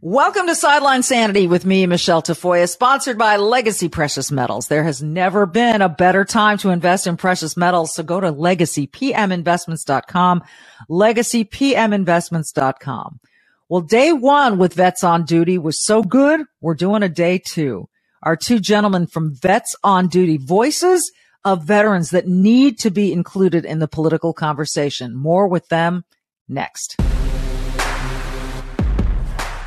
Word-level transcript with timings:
Welcome 0.00 0.46
to 0.46 0.54
Sideline 0.54 1.02
Sanity 1.02 1.46
with 1.46 1.66
me, 1.66 1.86
Michele 1.86 2.22
Tafoya, 2.22 2.68
sponsored 2.68 3.18
by 3.18 3.36
Legacy 3.36 3.88
Precious 3.88 4.30
Metals. 4.30 4.68
There 4.68 4.84
has 4.84 5.02
never 5.02 5.46
been 5.46 5.82
a 5.82 5.88
better 5.88 6.24
time 6.24 6.58
to 6.58 6.70
invest 6.70 7.06
in 7.06 7.16
precious 7.16 7.56
metals. 7.56 7.94
So 7.94 8.02
go 8.02 8.20
to 8.20 8.32
legacypminvestments.com, 8.32 10.42
legacypminvestments.com. 10.90 13.20
Well, 13.68 13.80
day 13.80 14.12
one 14.12 14.58
with 14.58 14.74
Vets 14.74 15.02
on 15.02 15.24
Duty 15.24 15.58
was 15.58 15.84
so 15.84 16.02
good. 16.02 16.42
We're 16.60 16.74
doing 16.74 17.02
a 17.02 17.08
day 17.08 17.38
two. 17.38 17.88
Our 18.22 18.36
two 18.36 18.60
gentlemen 18.60 19.06
from 19.06 19.34
Vets 19.34 19.74
on 19.82 20.08
Duty, 20.08 20.36
voices 20.36 21.10
of 21.44 21.64
veterans 21.64 22.10
that 22.10 22.26
need 22.26 22.78
to 22.80 22.90
be 22.90 23.12
included 23.12 23.64
in 23.64 23.78
the 23.78 23.88
political 23.88 24.32
conversation. 24.32 25.16
More 25.16 25.48
with 25.48 25.68
them 25.68 26.04
next. 26.48 26.96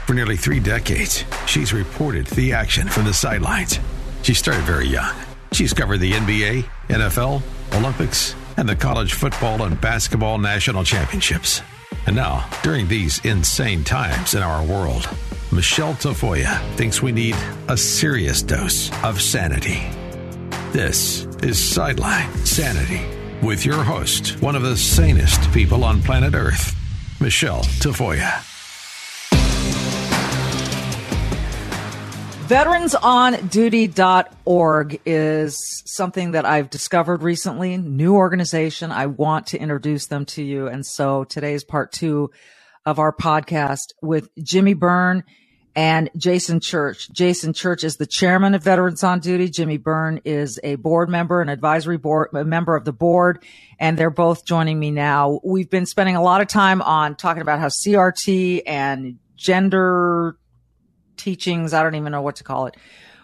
For 0.10 0.16
nearly 0.16 0.38
three 0.38 0.60
decades, 0.60 1.24
she's 1.46 1.72
reported 1.72 2.26
the 2.26 2.52
action 2.52 2.88
from 2.88 3.06
the 3.06 3.14
sidelines. 3.14 3.78
She 4.24 4.34
started 4.34 4.64
very 4.64 4.88
young. 4.88 5.14
She's 5.52 5.72
covered 5.72 6.00
the 6.00 6.14
NBA, 6.14 6.64
NFL, 6.88 7.44
Olympics, 7.76 8.34
and 8.58 8.68
the 8.68 8.76
college 8.76 9.14
football 9.14 9.62
and 9.62 9.80
basketball 9.80 10.40
national 10.40 10.84
championships. 10.84 11.62
And 12.08 12.16
now, 12.16 12.50
during 12.64 12.88
these 12.88 13.24
insane 13.24 13.84
times 13.84 14.34
in 14.34 14.42
our 14.42 14.66
world, 14.66 15.08
Michele 15.52 15.94
Tafoya 15.94 16.60
thinks 16.76 17.04
we 17.04 17.12
need 17.12 17.36
a 17.68 17.78
serious 17.78 18.42
dose 18.42 18.90
of 19.04 19.22
sanity. 19.22 19.92
This 20.72 21.26
is 21.44 21.64
Sideline 21.64 22.34
Sanity 22.48 23.06
with 23.46 23.64
your 23.64 23.84
host, 23.84 24.42
one 24.42 24.56
of 24.56 24.64
the 24.64 24.76
sanest 24.76 25.52
people 25.52 25.84
on 25.84 26.02
planet 26.02 26.34
Earth, 26.34 26.76
Michele 27.22 27.62
Tafoya. 27.78 28.44
Veteransonduty.org 32.50 35.02
is 35.06 35.84
something 35.86 36.32
that 36.32 36.46
I've 36.46 36.72
discovered 36.72 37.22
recently, 37.22 37.78
new 37.78 38.16
organization. 38.16 38.92
I 38.92 39.06
want 39.06 39.46
to 39.48 39.60
introduce 39.60 40.08
them 40.08 40.26
to 40.26 40.42
you. 40.42 40.66
And 40.66 40.84
so 40.84 41.26
today 41.26 41.54
is 41.54 41.64
part 41.64 41.92
two 41.92 42.32
of 42.88 42.98
our 42.98 43.14
podcast 43.14 43.94
with 44.02 44.32
Jimmy 44.42 44.74
Byrne 44.74 45.26
and 45.76 46.10
Jason 46.18 46.60
Church. 46.60 47.12
Jason 47.12 47.54
Church 47.54 47.84
is 47.84 47.98
the 47.98 48.08
chairman 48.08 48.56
of 48.56 48.64
Veterans 48.64 49.04
on 49.04 49.20
Duty. 49.20 49.50
Jimmy 49.50 49.78
Byrne 49.78 50.20
is 50.26 50.60
a 50.64 50.74
board 50.74 51.08
member, 51.08 51.44
an 51.44 51.50
advisory 51.50 51.98
board, 51.98 52.30
a 52.34 52.44
member 52.44 52.76
of 52.76 52.84
the 52.84 52.92
board, 52.92 53.46
and 53.80 53.96
they're 53.96 54.10
both 54.10 54.44
joining 54.44 54.80
me 54.80 54.90
now. 54.90 55.40
We've 55.44 55.70
been 55.70 55.86
spending 55.86 56.16
a 56.16 56.24
lot 56.24 56.42
of 56.42 56.48
time 56.48 56.82
on 56.82 57.16
talking 57.16 57.44
about 57.44 57.60
how 57.60 57.68
CRT 57.68 58.64
and 58.66 59.20
gender 59.36 60.36
teachings, 61.20 61.74
I 61.74 61.84
don't 61.84 61.96
even 61.96 62.12
know 62.12 62.24
what 62.24 62.38
to 62.38 62.44
call 62.44 62.66
it, 62.66 62.78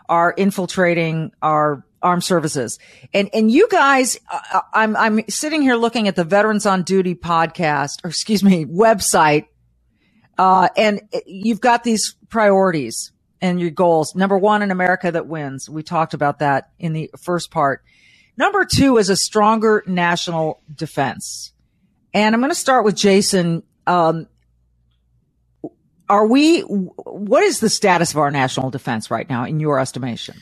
are 0.07 0.31
infiltrating 0.31 1.31
our 1.41 1.83
armed 2.01 2.23
services. 2.23 2.77
And, 3.13 3.29
and 3.33 3.49
you 3.51 3.67
guys, 3.67 4.19
uh, 4.29 4.61
I'm, 4.71 4.95
I'm 4.95 5.27
sitting 5.29 5.63
here 5.63 5.75
looking 5.75 6.07
at 6.07 6.15
the 6.15 6.23
Veterans 6.23 6.67
on 6.67 6.83
Duty 6.83 7.15
podcast, 7.15 8.03
or 8.03 8.09
excuse 8.09 8.43
me, 8.43 8.65
website. 8.65 9.47
Uh, 10.37 10.67
and 10.77 11.01
you've 11.25 11.61
got 11.61 11.83
these 11.83 12.15
priorities 12.29 13.11
and 13.41 13.59
your 13.59 13.71
goals. 13.71 14.13
Number 14.15 14.37
one, 14.37 14.61
an 14.61 14.69
America 14.69 15.11
that 15.11 15.25
wins. 15.27 15.69
We 15.69 15.81
talked 15.81 16.13
about 16.13 16.39
that 16.39 16.69
in 16.77 16.93
the 16.93 17.09
first 17.17 17.49
part. 17.49 17.83
Number 18.37 18.65
two 18.65 18.97
is 18.97 19.09
a 19.09 19.15
stronger 19.15 19.83
national 19.87 20.61
defense. 20.73 21.53
And 22.13 22.35
I'm 22.35 22.41
going 22.41 22.51
to 22.51 22.55
start 22.55 22.85
with 22.85 22.95
Jason. 22.95 23.63
Um, 23.87 24.27
are 26.09 26.27
we, 26.27 26.61
what 26.61 27.43
is 27.43 27.59
the 27.59 27.69
status 27.69 28.11
of 28.11 28.17
our 28.17 28.31
national 28.31 28.69
defense 28.69 29.09
right 29.09 29.29
now 29.29 29.45
in 29.45 29.59
your 29.59 29.79
estimation? 29.79 30.35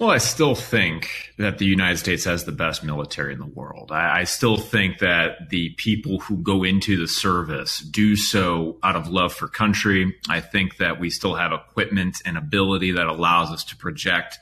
Well, 0.00 0.10
I 0.10 0.18
still 0.18 0.56
think 0.56 1.32
that 1.38 1.58
the 1.58 1.66
United 1.66 1.98
States 1.98 2.24
has 2.24 2.44
the 2.44 2.52
best 2.52 2.82
military 2.82 3.32
in 3.32 3.38
the 3.38 3.46
world. 3.46 3.92
I, 3.92 4.20
I, 4.20 4.24
still 4.24 4.56
think 4.56 4.98
that 4.98 5.50
the 5.50 5.70
people 5.76 6.18
who 6.18 6.36
go 6.38 6.64
into 6.64 6.96
the 6.96 7.06
service 7.06 7.78
do 7.78 8.16
so 8.16 8.76
out 8.82 8.96
of 8.96 9.08
love 9.08 9.32
for 9.32 9.46
country. 9.46 10.16
I 10.28 10.40
think 10.40 10.78
that 10.78 10.98
we 10.98 11.10
still 11.10 11.36
have 11.36 11.52
equipment 11.52 12.16
and 12.26 12.36
ability 12.36 12.90
that 12.92 13.06
allows 13.06 13.52
us 13.52 13.62
to 13.66 13.76
project 13.76 14.38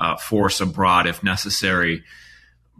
uh, 0.00 0.16
force 0.16 0.60
abroad 0.60 1.06
if 1.06 1.22
necessary 1.22 2.02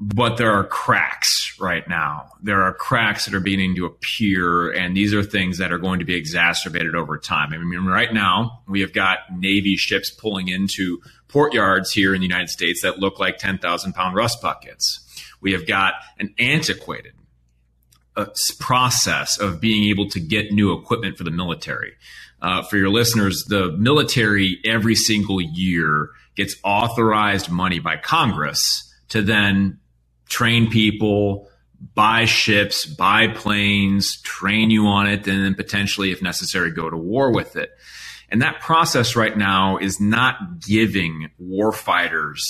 but 0.00 0.36
there 0.36 0.52
are 0.52 0.62
cracks 0.62 1.56
right 1.58 1.86
now. 1.88 2.30
There 2.40 2.62
are 2.62 2.72
cracks 2.72 3.24
that 3.24 3.34
are 3.34 3.40
beginning 3.40 3.74
to 3.76 3.86
appear, 3.86 4.70
and 4.70 4.96
these 4.96 5.12
are 5.12 5.24
things 5.24 5.58
that 5.58 5.72
are 5.72 5.78
going 5.78 5.98
to 5.98 6.04
be 6.04 6.14
exacerbated 6.14 6.94
over 6.94 7.18
time. 7.18 7.52
I 7.52 7.58
mean, 7.58 7.84
right 7.84 8.12
now, 8.12 8.62
we 8.68 8.80
have 8.82 8.92
got 8.92 9.18
Navy 9.36 9.74
ships 9.74 10.10
pulling 10.10 10.48
into 10.48 11.00
port 11.26 11.52
yards 11.52 11.90
here 11.90 12.14
in 12.14 12.20
the 12.20 12.26
United 12.28 12.48
States 12.48 12.82
that 12.82 13.00
look 13.00 13.18
like 13.18 13.38
10,000 13.38 13.92
pound 13.92 14.14
rust 14.14 14.40
buckets. 14.40 15.00
We 15.40 15.52
have 15.52 15.66
got 15.66 15.94
an 16.20 16.32
antiquated 16.38 17.14
uh, 18.16 18.26
process 18.60 19.38
of 19.38 19.60
being 19.60 19.90
able 19.90 20.08
to 20.10 20.20
get 20.20 20.52
new 20.52 20.72
equipment 20.78 21.18
for 21.18 21.24
the 21.24 21.32
military. 21.32 21.94
Uh, 22.40 22.62
for 22.62 22.76
your 22.76 22.88
listeners, 22.88 23.44
the 23.48 23.72
military 23.72 24.60
every 24.64 24.94
single 24.94 25.40
year 25.40 26.10
gets 26.36 26.54
authorized 26.62 27.50
money 27.50 27.80
by 27.80 27.96
Congress 27.96 28.94
to 29.08 29.22
then 29.22 29.78
train 30.28 30.70
people, 30.70 31.48
buy 31.94 32.24
ships, 32.24 32.84
buy 32.86 33.28
planes, 33.28 34.20
train 34.22 34.70
you 34.70 34.86
on 34.86 35.06
it, 35.06 35.26
and 35.26 35.44
then 35.44 35.54
potentially, 35.54 36.10
if 36.10 36.22
necessary, 36.22 36.70
go 36.70 36.90
to 36.90 36.96
war 36.96 37.32
with 37.32 37.56
it. 37.56 37.70
And 38.30 38.42
that 38.42 38.60
process 38.60 39.16
right 39.16 39.36
now 39.36 39.78
is 39.78 40.00
not 40.00 40.60
giving 40.60 41.30
warfighters 41.42 42.40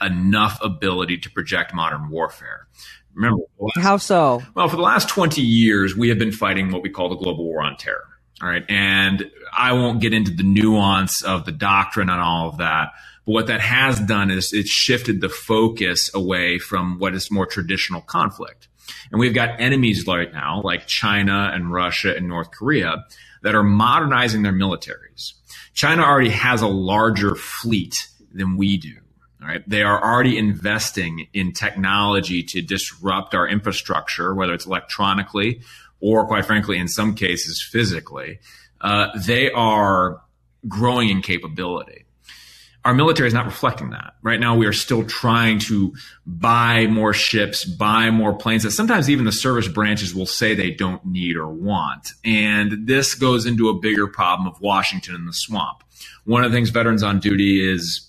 enough 0.00 0.58
ability 0.62 1.18
to 1.18 1.30
project 1.30 1.74
modern 1.74 2.08
warfare. 2.10 2.66
Remember, 3.14 3.42
last, 3.58 3.78
how 3.78 3.96
so? 3.96 4.42
Well, 4.54 4.68
for 4.68 4.76
the 4.76 4.82
last 4.82 5.08
20 5.08 5.40
years, 5.40 5.96
we 5.96 6.08
have 6.10 6.18
been 6.18 6.32
fighting 6.32 6.70
what 6.70 6.82
we 6.82 6.90
call 6.90 7.08
the 7.08 7.16
global 7.16 7.44
war 7.44 7.62
on 7.62 7.76
terror. 7.76 8.04
All 8.42 8.48
right. 8.48 8.64
And 8.68 9.30
I 9.56 9.72
won't 9.72 10.00
get 10.00 10.12
into 10.12 10.30
the 10.30 10.42
nuance 10.42 11.22
of 11.22 11.46
the 11.46 11.52
doctrine 11.52 12.10
and 12.10 12.20
all 12.20 12.50
of 12.50 12.58
that. 12.58 12.90
But 13.26 13.32
what 13.32 13.46
that 13.48 13.60
has 13.60 14.00
done 14.00 14.30
is 14.30 14.52
it's 14.52 14.70
shifted 14.70 15.20
the 15.20 15.28
focus 15.28 16.10
away 16.14 16.58
from 16.58 16.98
what 16.98 17.14
is 17.14 17.30
more 17.30 17.46
traditional 17.46 18.00
conflict. 18.00 18.68
And 19.10 19.20
we've 19.20 19.34
got 19.34 19.60
enemies 19.60 20.06
right 20.06 20.32
now, 20.32 20.62
like 20.62 20.86
China 20.86 21.50
and 21.52 21.72
Russia 21.72 22.14
and 22.16 22.28
North 22.28 22.52
Korea, 22.52 23.04
that 23.42 23.54
are 23.54 23.64
modernizing 23.64 24.42
their 24.42 24.52
militaries. 24.52 25.32
China 25.74 26.02
already 26.02 26.30
has 26.30 26.62
a 26.62 26.68
larger 26.68 27.34
fleet 27.34 28.08
than 28.32 28.56
we 28.56 28.76
do. 28.76 28.94
Right. 29.40 29.62
They 29.68 29.82
are 29.82 30.02
already 30.02 30.38
investing 30.38 31.28
in 31.32 31.52
technology 31.52 32.42
to 32.44 32.62
disrupt 32.62 33.32
our 33.34 33.46
infrastructure, 33.46 34.34
whether 34.34 34.54
it's 34.54 34.66
electronically 34.66 35.60
or, 36.00 36.26
quite 36.26 36.46
frankly, 36.46 36.78
in 36.78 36.88
some 36.88 37.14
cases, 37.14 37.62
physically. 37.62 38.40
Uh, 38.80 39.08
they 39.16 39.52
are 39.52 40.20
growing 40.66 41.10
in 41.10 41.22
capability 41.22 42.05
our 42.86 42.94
military 42.94 43.26
is 43.26 43.34
not 43.34 43.46
reflecting 43.46 43.90
that. 43.90 44.14
Right 44.22 44.38
now, 44.38 44.54
we 44.54 44.64
are 44.64 44.72
still 44.72 45.04
trying 45.04 45.58
to 45.60 45.92
buy 46.24 46.86
more 46.86 47.12
ships, 47.12 47.64
buy 47.64 48.10
more 48.10 48.32
planes 48.32 48.62
that 48.62 48.70
sometimes 48.70 49.10
even 49.10 49.24
the 49.24 49.32
service 49.32 49.66
branches 49.66 50.14
will 50.14 50.24
say 50.24 50.54
they 50.54 50.70
don't 50.70 51.04
need 51.04 51.36
or 51.36 51.48
want. 51.48 52.12
And 52.24 52.86
this 52.86 53.16
goes 53.16 53.44
into 53.44 53.68
a 53.68 53.74
bigger 53.74 54.06
problem 54.06 54.46
of 54.46 54.60
Washington 54.60 55.16
and 55.16 55.26
the 55.26 55.32
swamp. 55.32 55.82
One 56.26 56.44
of 56.44 56.52
the 56.52 56.56
things 56.56 56.70
Veterans 56.70 57.02
on 57.02 57.18
Duty 57.18 57.68
is 57.68 58.08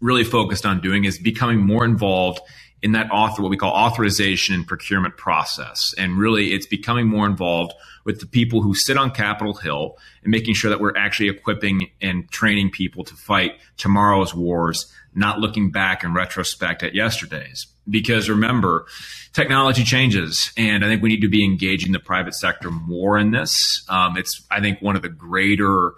really 0.00 0.24
focused 0.24 0.66
on 0.66 0.80
doing 0.80 1.04
is 1.04 1.16
becoming 1.16 1.60
more 1.60 1.84
involved 1.84 2.40
in 2.82 2.90
that 2.92 3.08
author, 3.12 3.40
what 3.40 3.52
we 3.52 3.56
call 3.56 3.72
authorization 3.72 4.56
and 4.56 4.66
procurement 4.66 5.16
process. 5.16 5.94
And 5.96 6.18
really, 6.18 6.54
it's 6.54 6.66
becoming 6.66 7.06
more 7.06 7.26
involved 7.26 7.72
with 8.04 8.20
the 8.20 8.26
people 8.26 8.62
who 8.62 8.74
sit 8.74 8.96
on 8.96 9.10
Capitol 9.10 9.54
Hill 9.54 9.96
and 10.22 10.30
making 10.30 10.54
sure 10.54 10.70
that 10.70 10.80
we're 10.80 10.96
actually 10.96 11.28
equipping 11.28 11.90
and 12.00 12.30
training 12.30 12.70
people 12.70 13.04
to 13.04 13.14
fight 13.14 13.52
tomorrow's 13.76 14.34
wars, 14.34 14.92
not 15.14 15.38
looking 15.38 15.70
back 15.70 16.04
in 16.04 16.14
retrospect 16.14 16.82
at 16.82 16.94
yesterday's. 16.94 17.66
Because 17.88 18.28
remember, 18.28 18.86
technology 19.32 19.82
changes, 19.82 20.52
and 20.56 20.84
I 20.84 20.88
think 20.88 21.02
we 21.02 21.08
need 21.08 21.22
to 21.22 21.28
be 21.28 21.44
engaging 21.44 21.92
the 21.92 21.98
private 21.98 22.34
sector 22.34 22.70
more 22.70 23.18
in 23.18 23.32
this. 23.32 23.84
Um, 23.88 24.16
it's, 24.16 24.46
I 24.50 24.60
think, 24.60 24.80
one 24.80 24.94
of 24.94 25.02
the 25.02 25.08
greater 25.08 25.92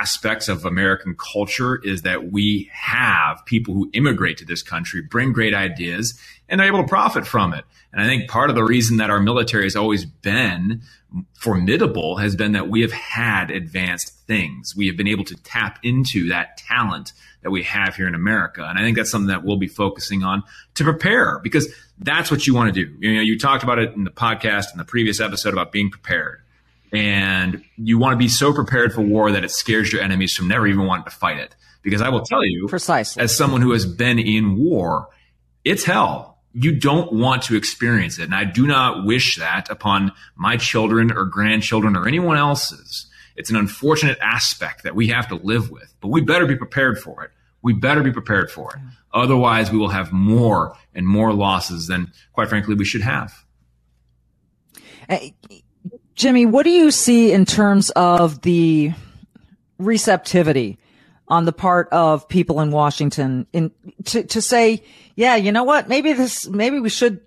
aspects 0.00 0.48
of 0.48 0.64
American 0.64 1.14
culture 1.14 1.80
is 1.84 2.02
that 2.02 2.32
we 2.32 2.70
have 2.72 3.44
people 3.46 3.74
who 3.74 3.90
immigrate 3.92 4.38
to 4.38 4.44
this 4.44 4.62
country, 4.62 5.02
bring 5.02 5.32
great 5.32 5.54
ideas, 5.54 6.18
and 6.48 6.60
are 6.60 6.66
able 6.66 6.82
to 6.82 6.88
profit 6.88 7.26
from 7.26 7.54
it. 7.54 7.64
And 7.92 8.02
I 8.02 8.06
think 8.06 8.28
part 8.28 8.50
of 8.50 8.56
the 8.56 8.64
reason 8.64 8.96
that 8.98 9.10
our 9.10 9.20
military 9.20 9.64
has 9.64 9.76
always 9.76 10.04
been 10.04 10.82
formidable 11.34 12.16
has 12.16 12.34
been 12.34 12.52
that 12.52 12.68
we 12.68 12.80
have 12.80 12.92
had 12.92 13.50
advanced 13.50 14.12
things. 14.26 14.74
We 14.76 14.88
have 14.88 14.96
been 14.96 15.08
able 15.08 15.24
to 15.24 15.36
tap 15.36 15.78
into 15.82 16.28
that 16.28 16.56
talent 16.56 17.12
that 17.42 17.50
we 17.50 17.62
have 17.62 17.94
here 17.94 18.08
in 18.08 18.14
America. 18.14 18.66
And 18.68 18.78
I 18.78 18.82
think 18.82 18.96
that's 18.96 19.10
something 19.10 19.28
that 19.28 19.44
we'll 19.44 19.58
be 19.58 19.68
focusing 19.68 20.24
on 20.24 20.42
to 20.74 20.84
prepare 20.84 21.38
because 21.42 21.72
that's 21.98 22.30
what 22.30 22.46
you 22.46 22.54
want 22.54 22.74
to 22.74 22.84
do. 22.84 22.96
You 22.98 23.14
know, 23.14 23.20
you 23.20 23.38
talked 23.38 23.62
about 23.62 23.78
it 23.78 23.92
in 23.94 24.04
the 24.04 24.10
podcast 24.10 24.72
in 24.72 24.78
the 24.78 24.84
previous 24.84 25.20
episode 25.20 25.52
about 25.52 25.70
being 25.70 25.90
prepared 25.90 26.40
and 26.92 27.62
you 27.76 27.98
want 27.98 28.12
to 28.12 28.16
be 28.16 28.28
so 28.28 28.52
prepared 28.52 28.92
for 28.92 29.00
war 29.00 29.32
that 29.32 29.44
it 29.44 29.50
scares 29.50 29.92
your 29.92 30.02
enemies 30.02 30.34
from 30.34 30.48
never 30.48 30.66
even 30.66 30.86
wanting 30.86 31.04
to 31.04 31.10
fight 31.10 31.38
it. 31.38 31.54
Because 31.82 32.00
I 32.00 32.08
will 32.08 32.22
tell 32.22 32.44
you, 32.44 32.66
precisely 32.68 33.22
as 33.22 33.36
someone 33.36 33.60
who 33.60 33.72
has 33.72 33.84
been 33.84 34.18
in 34.18 34.56
war, 34.56 35.08
it's 35.64 35.84
hell. 35.84 36.38
You 36.52 36.78
don't 36.78 37.12
want 37.12 37.42
to 37.44 37.56
experience 37.56 38.18
it. 38.18 38.24
And 38.24 38.34
I 38.34 38.44
do 38.44 38.66
not 38.66 39.04
wish 39.04 39.36
that 39.36 39.68
upon 39.70 40.12
my 40.36 40.56
children 40.56 41.12
or 41.12 41.24
grandchildren 41.24 41.96
or 41.96 42.06
anyone 42.06 42.36
else's. 42.36 43.06
It's 43.36 43.50
an 43.50 43.56
unfortunate 43.56 44.18
aspect 44.20 44.84
that 44.84 44.94
we 44.94 45.08
have 45.08 45.28
to 45.28 45.34
live 45.34 45.70
with, 45.70 45.92
but 46.00 46.08
we 46.08 46.20
better 46.20 46.46
be 46.46 46.56
prepared 46.56 46.98
for 46.98 47.24
it. 47.24 47.32
We 47.62 47.72
better 47.72 48.02
be 48.02 48.12
prepared 48.12 48.50
for 48.50 48.70
it. 48.74 48.80
Otherwise, 49.12 49.72
we 49.72 49.78
will 49.78 49.88
have 49.88 50.12
more 50.12 50.76
and 50.94 51.06
more 51.06 51.32
losses 51.32 51.86
than, 51.86 52.12
quite 52.32 52.48
frankly, 52.48 52.74
we 52.74 52.84
should 52.84 53.00
have. 53.00 53.44
Uh, 55.08 55.18
Jimmy, 56.14 56.46
what 56.46 56.64
do 56.64 56.70
you 56.70 56.90
see 56.90 57.32
in 57.32 57.44
terms 57.44 57.90
of 57.90 58.42
the 58.42 58.92
receptivity 59.78 60.78
on 61.26 61.44
the 61.44 61.52
part 61.52 61.88
of 61.90 62.28
people 62.28 62.60
in 62.60 62.70
Washington 62.70 63.46
in 63.52 63.72
to, 64.04 64.22
to 64.24 64.40
say, 64.42 64.84
yeah, 65.16 65.36
you 65.36 65.52
know 65.52 65.64
what? 65.64 65.88
Maybe 65.88 66.12
this, 66.12 66.46
maybe 66.48 66.78
we 66.80 66.90
should 66.90 67.20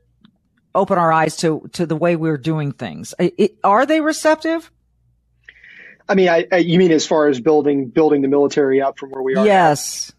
open 0.73 0.97
our 0.97 1.11
eyes 1.11 1.35
to, 1.37 1.67
to 1.73 1.85
the 1.85 1.95
way 1.95 2.15
we're 2.15 2.37
doing 2.37 2.71
things. 2.71 3.13
It, 3.19 3.57
are 3.63 3.85
they 3.85 3.99
receptive? 3.99 4.71
I 6.07 6.15
mean, 6.15 6.29
I, 6.29 6.47
I, 6.51 6.57
you 6.57 6.77
mean 6.79 6.91
as 6.91 7.05
far 7.05 7.27
as 7.27 7.41
building 7.41 7.89
building 7.89 8.21
the 8.21 8.27
military 8.27 8.81
up 8.81 8.97
from 8.97 9.09
where 9.09 9.21
we 9.21 9.35
are? 9.35 9.45
Yes. 9.45 10.11
Now? 10.11 10.16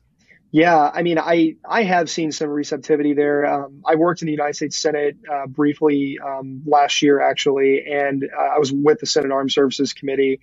Yeah, 0.50 0.91
I 0.95 1.03
mean, 1.03 1.19
I 1.19 1.56
I 1.69 1.83
have 1.83 2.09
seen 2.09 2.33
some 2.33 2.49
receptivity 2.49 3.12
there. 3.12 3.45
Um, 3.45 3.83
I 3.87 3.97
worked 3.97 4.23
in 4.23 4.27
the 4.27 4.33
United 4.33 4.55
States 4.55 4.79
Senate 4.81 5.17
uh, 5.31 5.47
briefly 5.47 6.19
um, 6.25 6.62
last 6.65 7.03
year, 7.03 7.21
actually, 7.21 7.85
and 7.87 8.25
uh, 8.25 8.55
I 8.56 8.59
was 8.59 8.73
with 8.73 8.99
the 9.00 9.06
Senate 9.06 9.31
Armed 9.31 9.53
Services 9.53 9.93
Committee, 9.93 10.41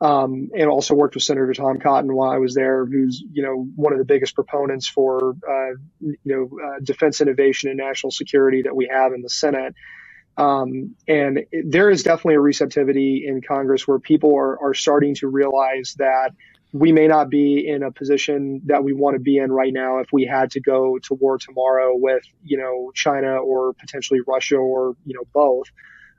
um, 0.00 0.50
and 0.56 0.68
also 0.70 0.94
worked 0.94 1.16
with 1.16 1.24
Senator 1.24 1.52
Tom 1.54 1.80
Cotton 1.80 2.14
while 2.14 2.30
I 2.30 2.38
was 2.38 2.54
there, 2.54 2.86
who's 2.86 3.20
you 3.32 3.42
know 3.42 3.66
one 3.74 3.92
of 3.92 3.98
the 3.98 4.04
biggest 4.04 4.36
proponents 4.36 4.86
for 4.86 5.34
uh, 5.48 5.74
you 6.00 6.16
know 6.24 6.50
uh, 6.64 6.78
defense 6.84 7.20
innovation 7.20 7.68
and 7.68 7.78
national 7.78 8.12
security 8.12 8.62
that 8.62 8.76
we 8.76 8.88
have 8.92 9.12
in 9.12 9.22
the 9.22 9.30
Senate. 9.30 9.74
Um, 10.36 10.96
and 11.08 11.40
there 11.64 11.90
is 11.90 12.02
definitely 12.04 12.36
a 12.36 12.40
receptivity 12.40 13.24
in 13.26 13.40
Congress 13.42 13.88
where 13.88 14.00
people 14.00 14.36
are, 14.36 14.58
are 14.70 14.74
starting 14.74 15.14
to 15.16 15.28
realize 15.28 15.94
that 15.98 16.32
we 16.72 16.92
may 16.92 17.06
not 17.06 17.30
be 17.30 17.66
in 17.66 17.82
a 17.82 17.90
position 17.90 18.60
that 18.66 18.84
we 18.84 18.92
want 18.92 19.14
to 19.14 19.20
be 19.20 19.38
in 19.38 19.50
right 19.50 19.72
now 19.72 19.98
if 19.98 20.08
we 20.12 20.26
had 20.26 20.50
to 20.52 20.60
go 20.60 20.98
to 20.98 21.14
war 21.14 21.38
tomorrow 21.38 21.92
with, 21.94 22.22
you 22.44 22.58
know, 22.58 22.92
China 22.94 23.36
or 23.36 23.72
potentially 23.72 24.20
Russia 24.26 24.56
or, 24.56 24.94
you 25.06 25.14
know, 25.14 25.24
both. 25.32 25.66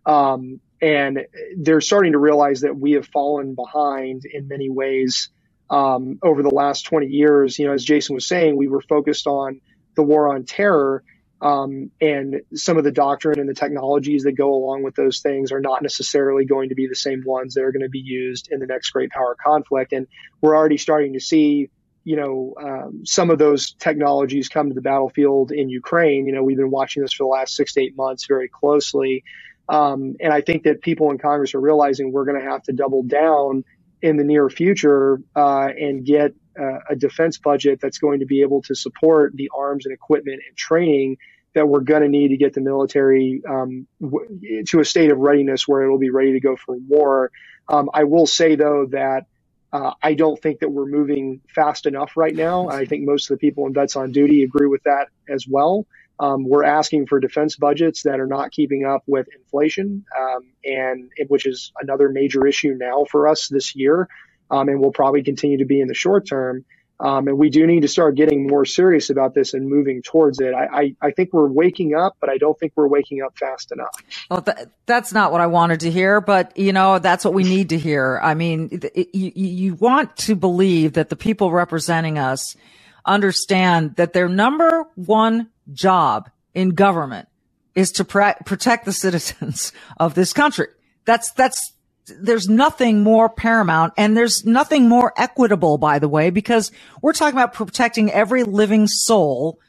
Um, 0.06 0.60
and 0.82 1.26
they're 1.58 1.82
starting 1.82 2.14
to 2.14 2.18
realize 2.18 2.62
that 2.62 2.76
we 2.76 2.94
have 2.94 3.06
fallen 3.08 3.54
behind 3.54 4.24
in 4.26 4.48
many 4.48 4.70
ways 4.70 5.30
um, 5.70 6.18
over 6.24 6.42
the 6.42 6.50
last 6.50 6.84
20 6.84 7.08
years. 7.08 7.60
You 7.60 7.68
know, 7.68 7.74
as 7.74 7.84
Jason 7.84 8.16
was 8.16 8.26
saying, 8.26 8.58
we 8.58 8.68
were 8.68 8.82
focused 8.82 9.28
on 9.28 9.62
the 9.96 10.04
war 10.04 10.34
on 10.34 10.46
terror 10.46 11.04
um, 11.42 11.92
and 12.02 12.42
some 12.54 12.78
of 12.78 12.84
the 12.84 12.92
doctrine 12.92 13.40
and 13.40 13.48
the 13.48 13.54
technologies 13.54 14.24
that 14.24 14.34
go 14.34 14.54
along 14.54 14.84
with 14.84 14.96
those 14.96 15.20
things 15.20 15.52
are 15.52 15.62
not 15.62 15.82
necessarily 15.82 16.44
going 16.46 16.70
to 16.70 16.76
be 16.76 16.88
the 16.88 16.96
same 16.96 17.24
ones 17.26 17.54
that 17.54 17.64
are 17.64 17.72
going 17.72 17.84
to 17.84 17.90
be 17.90 18.00
used 18.00 18.50
in 18.52 18.60
the 18.60 18.66
next 18.66 18.90
great 18.90 19.10
power 19.10 19.36
conflict. 19.42 19.94
And 19.94 20.08
we're 20.42 20.56
already 20.56 20.78
starting 20.78 21.14
to 21.14 21.20
see, 21.22 21.70
you 22.04 22.18
know, 22.18 22.56
um, 22.62 23.06
some 23.06 23.30
of 23.30 23.40
those 23.40 23.72
technologies 23.72 24.50
come 24.50 24.68
to 24.68 24.76
the 24.76 24.82
battlefield 24.82 25.52
in 25.52 25.70
Ukraine. 25.70 26.26
You 26.26 26.34
know, 26.34 26.44
we've 26.44 26.58
been 26.58 26.72
watching 26.72 27.04
this 27.04 27.14
for 27.14 27.24
the 27.24 27.30
last 27.30 27.56
six 27.56 27.74
to 27.74 27.82
eight 27.82 27.96
months 27.96 28.26
very 28.28 28.50
closely. 28.50 29.24
Um, 29.70 30.16
and 30.20 30.34
I 30.34 30.42
think 30.42 30.64
that 30.64 30.82
people 30.82 31.10
in 31.12 31.20
Congress 31.20 31.54
are 31.56 31.62
realizing 31.62 32.12
we're 32.12 32.26
going 32.26 32.42
to 32.42 32.50
have 32.50 32.64
to 32.64 32.74
double 32.74 33.04
down 33.04 33.64
in 34.02 34.18
the 34.18 34.24
near 34.24 34.50
future 34.50 35.22
uh, 35.36 35.68
and 35.68 36.06
get 36.06 36.34
uh, 36.60 36.80
a 36.90 36.96
defense 36.96 37.38
budget 37.38 37.80
that's 37.82 37.98
going 38.00 38.20
to 38.20 38.26
be 38.26 38.42
able 38.42 38.62
to 38.64 38.76
support 38.76 39.34
the 39.36 39.50
arms 39.58 39.86
and 39.86 39.94
equipment 39.94 40.42
and 40.48 40.58
training 40.58 41.18
that 41.56 41.68
we're 41.68 41.82
going 41.82 42.02
to 42.02 42.08
need 42.08 42.30
to 42.30 42.38
get 42.38 42.54
the 42.54 42.62
military 42.62 43.42
um, 43.50 43.88
w- 44.02 44.64
to 44.66 44.80
a 44.80 44.86
state 44.86 45.12
of 45.12 45.18
readiness 45.18 45.68
where 45.68 45.84
it'll 45.84 45.98
be 45.98 46.12
ready 46.12 46.34
to 46.34 46.40
go 46.40 46.56
for 46.56 46.76
war. 46.76 47.32
Um, 47.68 47.90
I 47.94 48.04
will 48.06 48.28
say 48.28 48.56
though 48.56 48.88
that 48.92 49.26
uh, 49.72 49.94
I 50.02 50.16
don't 50.16 50.42
think 50.42 50.60
that 50.60 50.70
we're 50.70 50.88
moving 50.88 51.42
fast 51.54 51.86
enough 51.86 52.18
right 52.18 52.36
now. 52.36 52.70
I 52.70 52.86
think 52.86 53.06
most 53.06 53.30
of 53.30 53.38
the 53.38 53.40
people 53.40 53.68
in 53.68 53.74
vets 53.74 53.96
on 53.96 54.12
duty 54.12 54.44
agree 54.44 54.68
with 54.68 54.84
that 54.84 55.08
as 55.28 55.46
well. 55.48 55.86
Um, 56.20 56.48
we're 56.48 56.66
asking 56.66 57.08
for 57.08 57.20
defense 57.20 57.56
budgets 57.56 58.04
that 58.04 58.20
are 58.20 58.28
not 58.28 58.52
keeping 58.52 58.86
up 58.86 59.04
with 59.08 59.28
inflation, 59.34 60.06
um, 60.20 60.52
and 60.66 61.10
which 61.28 61.46
is 61.46 61.72
another 61.82 62.10
major 62.10 62.46
issue 62.46 62.76
now 62.78 63.06
for 63.10 63.28
us 63.28 63.48
this 63.48 63.76
year, 63.76 64.10
um, 64.52 64.68
and 64.68 64.82
will 64.82 64.92
probably 64.92 65.24
continue 65.24 65.60
to 65.60 65.66
be 65.66 65.80
in 65.80 65.88
the 65.88 65.94
short 65.94 66.28
term. 66.28 66.66
Um, 67.02 67.30
and 67.30 67.38
we 67.38 67.50
do 67.50 67.66
need 67.66 67.84
to 67.84 67.88
start 67.88 68.16
getting 68.16 68.46
more 68.46 68.66
serious 68.66 69.10
about 69.10 69.34
this 69.34 69.54
and 69.54 69.70
moving 69.70 70.02
towards 70.02 70.42
it. 70.42 70.54
I, 70.54 70.66
I, 70.66 70.96
I, 71.02 71.12
think 71.12 71.32
we're 71.32 71.48
waking 71.48 71.96
up, 71.96 72.18
but 72.20 72.30
I 72.30 72.38
don't 72.38 72.60
think 72.60 72.74
we're 72.76 72.90
waking 72.90 73.22
up 73.22 73.38
fast 73.38 73.72
enough. 73.72 73.96
Well, 74.30 74.42
th- 74.42 74.68
that's 74.86 75.14
not 75.14 75.32
what 75.32 75.40
I 75.40 75.48
wanted 75.48 75.80
to 75.82 75.92
hear, 75.92 76.20
but 76.20 76.58
you 76.58 76.74
know, 76.74 77.00
that's 77.00 77.24
what 77.24 77.34
we 77.34 77.44
need 77.44 77.70
to 77.70 77.80
hear. 77.80 78.20
I 78.22 78.34
mean, 78.34 78.82
you, 79.14 79.32
you 79.34 79.76
want 79.76 80.18
to 80.18 80.36
believe 80.36 80.94
that 80.94 81.08
the 81.08 81.16
people 81.16 81.52
representing 81.52 82.18
us 82.18 82.58
understand 83.06 83.96
that 83.96 84.12
their 84.12 84.28
number 84.28 84.86
one 84.96 85.48
job 85.74 86.30
in 86.54 86.70
government 86.70 87.28
is 87.76 87.92
to 87.94 88.06
protect 88.06 88.86
the 88.86 88.94
citizens 89.06 89.72
of 89.98 90.16
this 90.16 90.34
country. 90.34 90.68
That's, 91.06 91.32
that's, 91.32 91.74
there's 92.20 92.50
nothing 92.50 93.04
more 93.04 93.30
paramount 93.30 93.94
and 93.98 94.18
there's 94.18 94.46
nothing 94.46 94.90
more 94.90 95.14
equitable, 95.16 95.78
by 95.78 96.00
the 96.00 96.10
way, 96.10 96.30
because 96.30 96.72
we're 97.02 97.14
talking 97.14 97.38
about 97.38 97.54
protecting 97.54 98.12
every 98.12 98.44
living 98.44 98.88
soul 98.88 99.60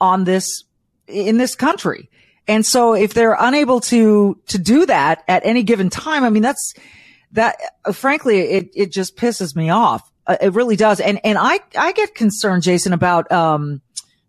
on 0.00 0.24
this, 0.24 0.64
in 1.06 1.38
this 1.38 1.54
country. 1.54 2.08
And 2.48 2.66
so 2.66 2.94
if 2.94 3.14
they're 3.14 3.36
unable 3.38 3.80
to, 3.80 4.38
to 4.48 4.58
do 4.58 4.86
that 4.86 5.22
at 5.28 5.44
any 5.44 5.62
given 5.62 5.90
time, 5.90 6.24
I 6.24 6.30
mean, 6.30 6.42
that's, 6.42 6.74
that, 7.32 7.56
frankly, 7.92 8.40
it, 8.40 8.70
it 8.74 8.92
just 8.92 9.16
pisses 9.16 9.54
me 9.54 9.70
off. 9.70 10.10
Uh, 10.26 10.36
it 10.40 10.54
really 10.54 10.76
does. 10.76 11.00
And, 11.00 11.20
and 11.24 11.38
I, 11.38 11.60
I 11.76 11.92
get 11.92 12.14
concerned, 12.14 12.62
Jason, 12.62 12.92
about, 12.92 13.30
um, 13.30 13.80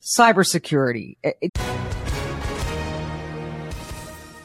cybersecurity. 0.03 1.17
It, 1.23 1.51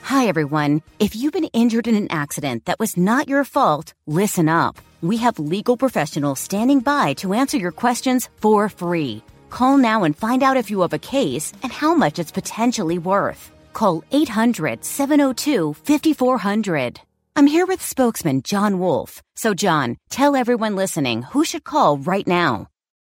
Hi, 0.03 0.27
everyone. 0.27 0.81
If 0.99 1.15
you've 1.15 1.35
been 1.35 1.51
injured 1.53 1.87
in 1.87 1.95
an 1.95 2.11
accident 2.11 2.65
that 2.65 2.81
was 2.81 2.97
not 2.97 3.29
your 3.29 3.45
fault, 3.45 3.93
listen 4.07 4.49
up. 4.49 4.79
We 5.03 5.19
have 5.19 5.39
legal 5.39 5.77
professionals 5.77 6.41
standing 6.41 6.81
by 6.81 7.13
to 7.21 7.35
answer 7.35 7.59
your 7.59 7.73
questions 7.73 8.31
for 8.37 8.71
free. 8.71 9.23
Call 9.51 9.77
now 9.77 10.05
and 10.05 10.17
find 10.17 10.43
out 10.43 10.57
if 10.57 10.71
you 10.71 10.81
have 10.81 10.95
a 10.95 10.99
case 10.99 11.53
and 11.63 11.71
how 11.71 11.95
much 11.95 12.19
it's 12.19 12.33
potentially 12.33 12.99
worth. 12.99 13.51
Call 13.75 14.03
800 14.11 14.85
702 14.85 15.75
5400. 15.75 17.01
I'm 17.37 17.47
here 17.47 17.67
with 17.67 17.83
spokesman 17.83 18.43
John 18.43 18.79
Wolf. 18.79 19.23
So, 19.37 19.55
John, 19.55 19.99
tell 20.11 20.35
everyone 20.35 20.75
listening 20.75 21.23
who 21.23 21.45
should 21.45 21.65
call 21.65 21.99
right 21.99 22.27
now. 22.27 22.69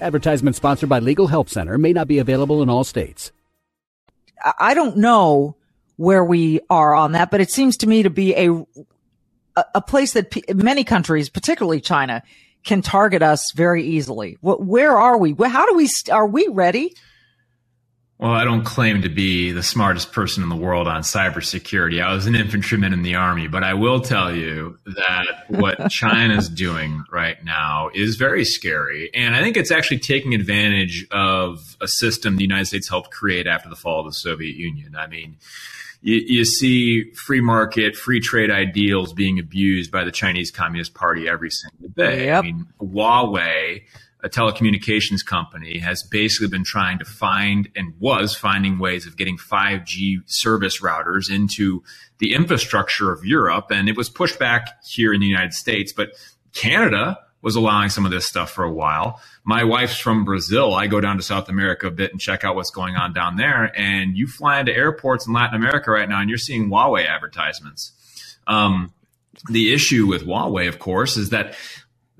Advertisement 0.00 0.56
sponsored 0.56 0.88
by 0.88 0.98
Legal 0.98 1.26
Help 1.26 1.48
Center 1.48 1.78
may 1.78 1.92
not 1.92 2.08
be 2.08 2.18
available 2.18 2.62
in 2.62 2.68
all 2.70 2.84
states. 2.84 3.32
I 4.58 4.74
don't 4.74 4.96
know 4.96 5.56
where 5.96 6.24
we 6.24 6.60
are 6.70 6.94
on 6.94 7.12
that, 7.12 7.30
but 7.30 7.40
it 7.40 7.50
seems 7.50 7.76
to 7.78 7.86
me 7.86 8.02
to 8.02 8.10
be 8.10 8.34
a 8.34 8.66
a 9.74 9.82
place 9.82 10.12
that 10.12 10.30
p- 10.30 10.44
many 10.54 10.84
countries, 10.84 11.28
particularly 11.28 11.80
China, 11.80 12.22
can 12.64 12.80
target 12.80 13.22
us 13.22 13.52
very 13.52 13.84
easily. 13.84 14.38
Where 14.40 14.96
are 14.96 15.18
we? 15.18 15.34
How 15.38 15.66
do 15.66 15.74
we? 15.74 15.88
Are 16.10 16.26
we 16.26 16.46
ready? 16.48 16.94
Well, 18.20 18.32
I 18.32 18.44
don't 18.44 18.64
claim 18.64 19.00
to 19.00 19.08
be 19.08 19.50
the 19.50 19.62
smartest 19.62 20.12
person 20.12 20.42
in 20.42 20.50
the 20.50 20.56
world 20.56 20.86
on 20.86 21.00
cybersecurity. 21.00 22.02
I 22.02 22.12
was 22.12 22.26
an 22.26 22.34
infantryman 22.34 22.92
in 22.92 23.00
the 23.00 23.14
army, 23.14 23.48
but 23.48 23.64
I 23.64 23.72
will 23.72 24.02
tell 24.02 24.30
you 24.36 24.78
that 24.84 25.44
what 25.48 25.88
China's 25.90 26.50
doing 26.50 27.02
right 27.10 27.42
now 27.42 27.88
is 27.94 28.16
very 28.16 28.44
scary. 28.44 29.08
And 29.14 29.34
I 29.34 29.40
think 29.40 29.56
it's 29.56 29.70
actually 29.70 30.00
taking 30.00 30.34
advantage 30.34 31.06
of 31.10 31.78
a 31.80 31.88
system 31.88 32.36
the 32.36 32.42
United 32.42 32.66
States 32.66 32.90
helped 32.90 33.10
create 33.10 33.46
after 33.46 33.70
the 33.70 33.76
fall 33.76 34.00
of 34.00 34.12
the 34.12 34.12
Soviet 34.12 34.54
Union. 34.54 34.96
I 34.96 35.06
mean, 35.06 35.38
you, 36.02 36.16
you 36.16 36.44
see 36.44 37.12
free 37.12 37.40
market, 37.40 37.96
free 37.96 38.20
trade 38.20 38.50
ideals 38.50 39.14
being 39.14 39.38
abused 39.38 39.90
by 39.90 40.04
the 40.04 40.12
Chinese 40.12 40.50
Communist 40.50 40.92
Party 40.92 41.26
every 41.26 41.50
single 41.50 41.88
day. 41.96 42.26
Yep. 42.26 42.38
I 42.38 42.42
mean, 42.42 42.66
Huawei 42.82 43.84
a 44.22 44.28
telecommunications 44.28 45.24
company 45.24 45.78
has 45.78 46.02
basically 46.02 46.48
been 46.48 46.64
trying 46.64 46.98
to 46.98 47.04
find 47.04 47.68
and 47.74 47.94
was 47.98 48.34
finding 48.34 48.78
ways 48.78 49.06
of 49.06 49.16
getting 49.16 49.38
5G 49.38 50.22
service 50.26 50.80
routers 50.80 51.30
into 51.30 51.82
the 52.18 52.34
infrastructure 52.34 53.12
of 53.12 53.24
Europe. 53.24 53.66
And 53.70 53.88
it 53.88 53.96
was 53.96 54.08
pushed 54.08 54.38
back 54.38 54.82
here 54.84 55.12
in 55.14 55.20
the 55.20 55.26
United 55.26 55.52
States, 55.52 55.92
but 55.92 56.10
Canada 56.52 57.18
was 57.42 57.56
allowing 57.56 57.88
some 57.88 58.04
of 58.04 58.10
this 58.10 58.26
stuff 58.26 58.50
for 58.50 58.64
a 58.64 58.72
while. 58.72 59.20
My 59.44 59.64
wife's 59.64 59.98
from 59.98 60.24
Brazil. 60.24 60.74
I 60.74 60.86
go 60.86 61.00
down 61.00 61.16
to 61.16 61.22
South 61.22 61.48
America 61.48 61.86
a 61.86 61.90
bit 61.90 62.12
and 62.12 62.20
check 62.20 62.44
out 62.44 62.54
what's 62.54 62.70
going 62.70 62.96
on 62.96 63.14
down 63.14 63.36
there. 63.36 63.72
And 63.78 64.16
you 64.16 64.26
fly 64.26 64.60
into 64.60 64.74
airports 64.74 65.26
in 65.26 65.32
Latin 65.32 65.56
America 65.56 65.90
right 65.90 66.08
now 66.08 66.20
and 66.20 66.28
you're 66.28 66.38
seeing 66.38 66.68
Huawei 66.68 67.08
advertisements. 67.08 67.92
Um, 68.46 68.92
the 69.48 69.72
issue 69.72 70.06
with 70.06 70.26
Huawei, 70.26 70.68
of 70.68 70.78
course, 70.78 71.16
is 71.16 71.30
that 71.30 71.54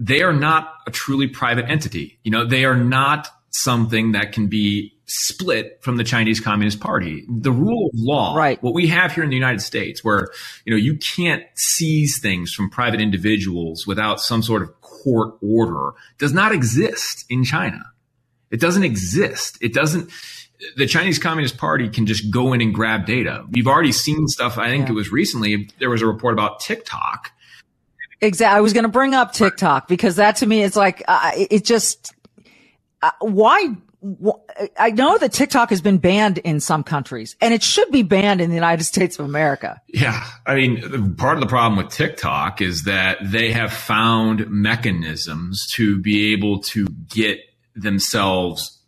they 0.00 0.22
are 0.22 0.32
not 0.32 0.72
a 0.86 0.90
truly 0.90 1.28
private 1.28 1.68
entity. 1.68 2.18
You 2.24 2.30
know, 2.30 2.46
they 2.46 2.64
are 2.64 2.76
not 2.76 3.28
something 3.50 4.12
that 4.12 4.32
can 4.32 4.46
be 4.46 4.94
split 5.04 5.78
from 5.82 5.96
the 5.96 6.04
Chinese 6.04 6.40
Communist 6.40 6.80
Party. 6.80 7.24
The 7.28 7.52
rule 7.52 7.90
of 7.92 7.92
law, 7.94 8.34
right. 8.34 8.62
what 8.62 8.74
we 8.74 8.86
have 8.86 9.12
here 9.12 9.24
in 9.24 9.30
the 9.30 9.36
United 9.36 9.60
States, 9.60 10.02
where, 10.02 10.28
you 10.64 10.70
know, 10.70 10.76
you 10.76 10.96
can't 10.96 11.44
seize 11.54 12.18
things 12.22 12.52
from 12.52 12.70
private 12.70 13.00
individuals 13.00 13.86
without 13.86 14.20
some 14.20 14.42
sort 14.42 14.62
of 14.62 14.80
court 14.80 15.34
order, 15.42 15.92
does 16.18 16.32
not 16.32 16.52
exist 16.52 17.24
in 17.28 17.44
China. 17.44 17.82
It 18.50 18.60
doesn't 18.60 18.84
exist. 18.84 19.58
It 19.60 19.74
doesn't, 19.74 20.10
the 20.76 20.86
Chinese 20.86 21.18
Communist 21.18 21.58
Party 21.58 21.88
can 21.88 22.06
just 22.06 22.30
go 22.30 22.52
in 22.52 22.60
and 22.60 22.72
grab 22.72 23.04
data. 23.04 23.44
We've 23.50 23.66
already 23.66 23.92
seen 23.92 24.28
stuff. 24.28 24.58
I 24.58 24.68
think 24.68 24.86
yeah. 24.86 24.92
it 24.92 24.94
was 24.94 25.10
recently, 25.10 25.68
there 25.78 25.90
was 25.90 26.02
a 26.02 26.06
report 26.06 26.32
about 26.34 26.60
TikTok 26.60 27.32
Exactly. 28.20 28.56
I 28.56 28.60
was 28.60 28.72
going 28.72 28.84
to 28.84 28.90
bring 28.90 29.14
up 29.14 29.32
TikTok 29.32 29.88
because 29.88 30.16
that 30.16 30.36
to 30.36 30.46
me 30.46 30.62
is 30.62 30.76
like, 30.76 31.02
uh, 31.08 31.32
it 31.34 31.64
just, 31.64 32.14
uh, 33.02 33.10
why, 33.20 33.76
I 34.78 34.90
know 34.90 35.18
that 35.18 35.32
TikTok 35.32 35.70
has 35.70 35.80
been 35.80 35.98
banned 35.98 36.38
in 36.38 36.60
some 36.60 36.82
countries 36.82 37.36
and 37.40 37.52
it 37.52 37.62
should 37.62 37.90
be 37.90 38.02
banned 38.02 38.40
in 38.40 38.48
the 38.50 38.54
United 38.54 38.84
States 38.84 39.18
of 39.18 39.24
America. 39.24 39.80
Yeah. 39.88 40.24
I 40.46 40.54
mean, 40.54 41.14
part 41.16 41.36
of 41.36 41.40
the 41.40 41.46
problem 41.46 41.82
with 41.82 41.92
TikTok 41.92 42.60
is 42.60 42.84
that 42.84 43.18
they 43.22 43.52
have 43.52 43.72
found 43.72 44.48
mechanisms 44.48 45.66
to 45.74 46.00
be 46.00 46.32
able 46.32 46.60
to 46.60 46.86
get 47.08 47.38
themselves 47.74 48.79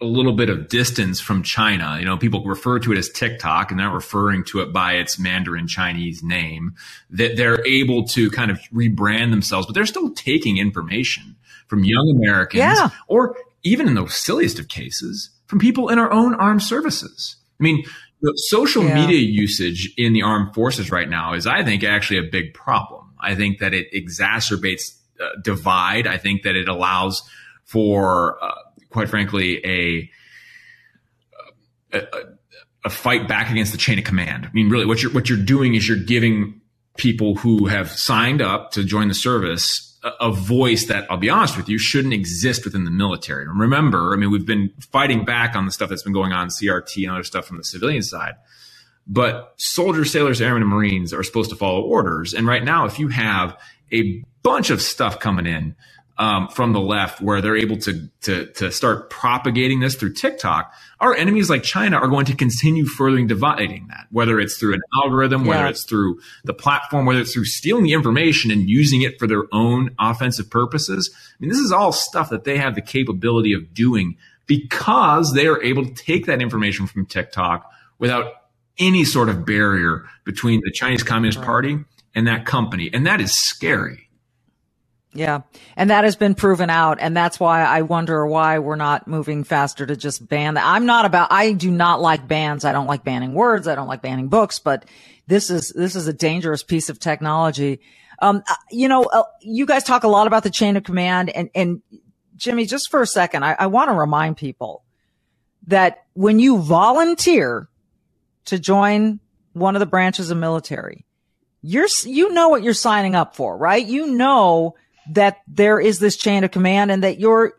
a 0.00 0.04
little 0.04 0.32
bit 0.32 0.48
of 0.48 0.68
distance 0.68 1.20
from 1.20 1.42
China. 1.42 1.96
You 1.98 2.04
know, 2.04 2.16
people 2.16 2.44
refer 2.44 2.78
to 2.78 2.92
it 2.92 2.98
as 2.98 3.08
TikTok 3.08 3.70
and 3.70 3.80
they're 3.80 3.86
not 3.86 3.94
referring 3.94 4.44
to 4.44 4.60
it 4.60 4.72
by 4.72 4.92
its 4.94 5.18
Mandarin 5.18 5.66
Chinese 5.66 6.22
name. 6.22 6.74
That 7.10 7.36
they're 7.36 7.66
able 7.66 8.04
to 8.08 8.30
kind 8.30 8.50
of 8.50 8.60
rebrand 8.72 9.30
themselves, 9.30 9.66
but 9.66 9.74
they're 9.74 9.86
still 9.86 10.10
taking 10.14 10.58
information 10.58 11.36
from 11.66 11.84
young 11.84 12.14
Americans 12.16 12.78
yeah. 12.78 12.90
or 13.08 13.36
even 13.62 13.88
in 13.88 13.94
the 13.94 14.06
silliest 14.08 14.58
of 14.58 14.68
cases 14.68 15.30
from 15.46 15.58
people 15.58 15.88
in 15.88 15.98
our 15.98 16.12
own 16.12 16.34
armed 16.34 16.62
services. 16.62 17.36
I 17.58 17.62
mean, 17.62 17.84
the 18.20 18.32
social 18.36 18.84
yeah. 18.84 18.94
media 18.94 19.20
usage 19.20 19.92
in 19.96 20.12
the 20.12 20.22
armed 20.22 20.54
forces 20.54 20.90
right 20.90 21.08
now 21.08 21.34
is, 21.34 21.46
I 21.46 21.64
think, 21.64 21.84
actually 21.84 22.18
a 22.18 22.30
big 22.30 22.54
problem. 22.54 23.12
I 23.20 23.34
think 23.34 23.58
that 23.58 23.74
it 23.74 23.92
exacerbates 23.92 24.82
uh, 25.20 25.28
divide. 25.42 26.06
I 26.06 26.18
think 26.18 26.42
that 26.42 26.56
it 26.56 26.68
allows 26.68 27.22
for 27.64 28.42
uh, 28.42 28.54
quite 28.90 29.08
frankly, 29.08 29.64
a, 29.64 30.10
a, 31.92 32.06
a 32.84 32.90
fight 32.90 33.28
back 33.28 33.50
against 33.50 33.72
the 33.72 33.78
chain 33.78 33.98
of 33.98 34.04
command. 34.04 34.46
I 34.46 34.50
mean, 34.52 34.70
really, 34.70 34.86
what 34.86 35.02
you're 35.02 35.12
what 35.12 35.28
you're 35.28 35.38
doing 35.38 35.74
is 35.74 35.88
you're 35.88 35.98
giving 35.98 36.60
people 36.96 37.36
who 37.36 37.66
have 37.66 37.90
signed 37.90 38.42
up 38.42 38.72
to 38.72 38.84
join 38.84 39.08
the 39.08 39.14
service 39.14 39.88
a, 40.20 40.30
voice 40.30 40.86
that 40.86 41.10
I'll 41.10 41.16
be 41.16 41.30
honest 41.30 41.56
with 41.56 41.68
you 41.68 41.78
shouldn't 41.78 42.14
exist 42.14 42.64
within 42.64 42.84
the 42.84 42.90
military. 42.90 43.44
And 43.44 43.58
remember, 43.58 44.12
I 44.12 44.16
mean, 44.16 44.30
we've 44.30 44.46
been 44.46 44.72
fighting 44.92 45.24
back 45.24 45.56
on 45.56 45.66
the 45.66 45.72
stuff 45.72 45.88
that's 45.88 46.02
been 46.02 46.12
going 46.12 46.32
on, 46.32 46.48
CRT 46.48 47.02
and 47.02 47.12
other 47.12 47.24
stuff 47.24 47.46
from 47.46 47.56
the 47.56 47.64
civilian 47.64 48.02
side. 48.02 48.34
But 49.06 49.54
soldiers, 49.56 50.12
sailors, 50.12 50.40
airmen, 50.40 50.62
and 50.62 50.70
Marines 50.70 51.12
are 51.12 51.22
supposed 51.22 51.50
to 51.50 51.56
follow 51.56 51.82
orders. 51.82 52.34
And 52.34 52.46
right 52.46 52.62
now, 52.62 52.84
if 52.84 52.98
you 52.98 53.08
have 53.08 53.56
a 53.92 54.22
bunch 54.42 54.70
of 54.70 54.82
stuff 54.82 55.18
coming 55.18 55.46
in 55.46 55.74
um, 56.18 56.48
from 56.48 56.72
the 56.72 56.80
left 56.80 57.20
where 57.20 57.40
they're 57.40 57.56
able 57.56 57.76
to, 57.76 58.08
to, 58.22 58.46
to 58.54 58.72
start 58.72 59.08
propagating 59.08 59.80
this 59.80 59.94
through 59.94 60.14
TikTok, 60.14 60.72
our 60.98 61.14
enemies 61.14 61.48
like 61.48 61.62
China 61.62 61.96
are 61.96 62.08
going 62.08 62.26
to 62.26 62.34
continue 62.34 62.86
furthering 62.86 63.28
dividing 63.28 63.86
that, 63.88 64.06
whether 64.10 64.40
it's 64.40 64.58
through 64.58 64.74
an 64.74 64.80
algorithm, 65.02 65.42
yeah. 65.44 65.48
whether 65.48 65.66
it's 65.68 65.84
through 65.84 66.18
the 66.44 66.52
platform, 66.52 67.06
whether 67.06 67.20
it's 67.20 67.32
through 67.32 67.44
stealing 67.44 67.84
the 67.84 67.92
information 67.92 68.50
and 68.50 68.68
using 68.68 69.02
it 69.02 69.18
for 69.18 69.28
their 69.28 69.44
own 69.52 69.94
offensive 70.00 70.50
purposes. 70.50 71.10
I 71.14 71.36
mean, 71.38 71.50
this 71.50 71.60
is 71.60 71.70
all 71.70 71.92
stuff 71.92 72.30
that 72.30 72.44
they 72.44 72.58
have 72.58 72.74
the 72.74 72.82
capability 72.82 73.52
of 73.52 73.72
doing 73.72 74.16
because 74.46 75.34
they 75.34 75.46
are 75.46 75.62
able 75.62 75.84
to 75.84 75.94
take 75.94 76.26
that 76.26 76.42
information 76.42 76.88
from 76.88 77.06
TikTok 77.06 77.70
without 78.00 78.32
any 78.78 79.04
sort 79.04 79.28
of 79.28 79.44
barrier 79.44 80.04
between 80.24 80.60
the 80.64 80.72
Chinese 80.72 81.02
Communist 81.04 81.42
Party 81.42 81.78
and 82.14 82.26
that 82.26 82.44
company. 82.44 82.90
And 82.92 83.06
that 83.06 83.20
is 83.20 83.34
scary. 83.34 84.07
Yeah. 85.18 85.40
And 85.76 85.90
that 85.90 86.04
has 86.04 86.14
been 86.14 86.36
proven 86.36 86.70
out. 86.70 86.98
And 87.00 87.16
that's 87.16 87.40
why 87.40 87.64
I 87.64 87.82
wonder 87.82 88.24
why 88.24 88.60
we're 88.60 88.76
not 88.76 89.08
moving 89.08 89.42
faster 89.42 89.84
to 89.84 89.96
just 89.96 90.26
ban 90.28 90.54
that. 90.54 90.64
I'm 90.64 90.86
not 90.86 91.06
about, 91.06 91.32
I 91.32 91.54
do 91.54 91.72
not 91.72 92.00
like 92.00 92.28
bans. 92.28 92.64
I 92.64 92.70
don't 92.70 92.86
like 92.86 93.02
banning 93.02 93.34
words. 93.34 93.66
I 93.66 93.74
don't 93.74 93.88
like 93.88 94.00
banning 94.00 94.28
books, 94.28 94.60
but 94.60 94.84
this 95.26 95.50
is, 95.50 95.70
this 95.70 95.96
is 95.96 96.06
a 96.06 96.12
dangerous 96.12 96.62
piece 96.62 96.88
of 96.88 97.00
technology. 97.00 97.80
Um, 98.20 98.44
uh, 98.48 98.54
you 98.70 98.86
know, 98.86 99.02
uh, 99.04 99.24
you 99.42 99.66
guys 99.66 99.82
talk 99.82 100.04
a 100.04 100.08
lot 100.08 100.28
about 100.28 100.44
the 100.44 100.50
chain 100.50 100.76
of 100.76 100.84
command 100.84 101.30
and, 101.30 101.50
and 101.52 101.82
Jimmy, 102.36 102.64
just 102.64 102.88
for 102.88 103.02
a 103.02 103.06
second, 103.06 103.44
I, 103.44 103.56
I 103.58 103.66
want 103.66 103.90
to 103.90 103.94
remind 103.94 104.36
people 104.36 104.84
that 105.66 106.04
when 106.12 106.38
you 106.38 106.58
volunteer 106.58 107.68
to 108.44 108.60
join 108.60 109.18
one 109.52 109.74
of 109.74 109.80
the 109.80 109.86
branches 109.86 110.30
of 110.30 110.38
military, 110.38 111.04
you're, 111.60 111.88
you 112.04 112.32
know 112.32 112.50
what 112.50 112.62
you're 112.62 112.72
signing 112.72 113.16
up 113.16 113.34
for, 113.34 113.58
right? 113.58 113.84
You 113.84 114.14
know 114.14 114.76
that 115.10 115.38
there 115.46 115.80
is 115.80 115.98
this 115.98 116.16
chain 116.16 116.44
of 116.44 116.50
command 116.50 116.90
and 116.90 117.02
that 117.02 117.18
your 117.18 117.54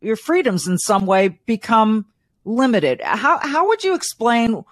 your 0.00 0.16
freedoms 0.16 0.66
in 0.66 0.78
some 0.78 1.06
way 1.06 1.28
become 1.46 2.06
limited. 2.44 3.00
How 3.02 3.38
how 3.38 3.68
would 3.68 3.84
you 3.84 3.94
explain 3.94 4.64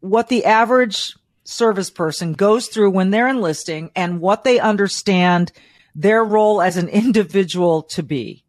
what 0.00 0.28
the 0.28 0.44
average 0.44 1.14
service 1.44 1.90
person 1.90 2.32
goes 2.32 2.68
through 2.68 2.90
when 2.90 3.10
they're 3.10 3.28
enlisting 3.28 3.90
and 3.94 4.20
what 4.20 4.44
they 4.44 4.58
understand 4.58 5.52
their 5.94 6.24
role 6.24 6.60
as 6.60 6.76
an 6.76 6.88
individual 6.88 7.82
to 7.82 8.02
be 8.02 8.44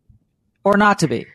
or 0.63 0.77
not 0.77 0.99
to 0.99 1.07
be? 1.07 1.25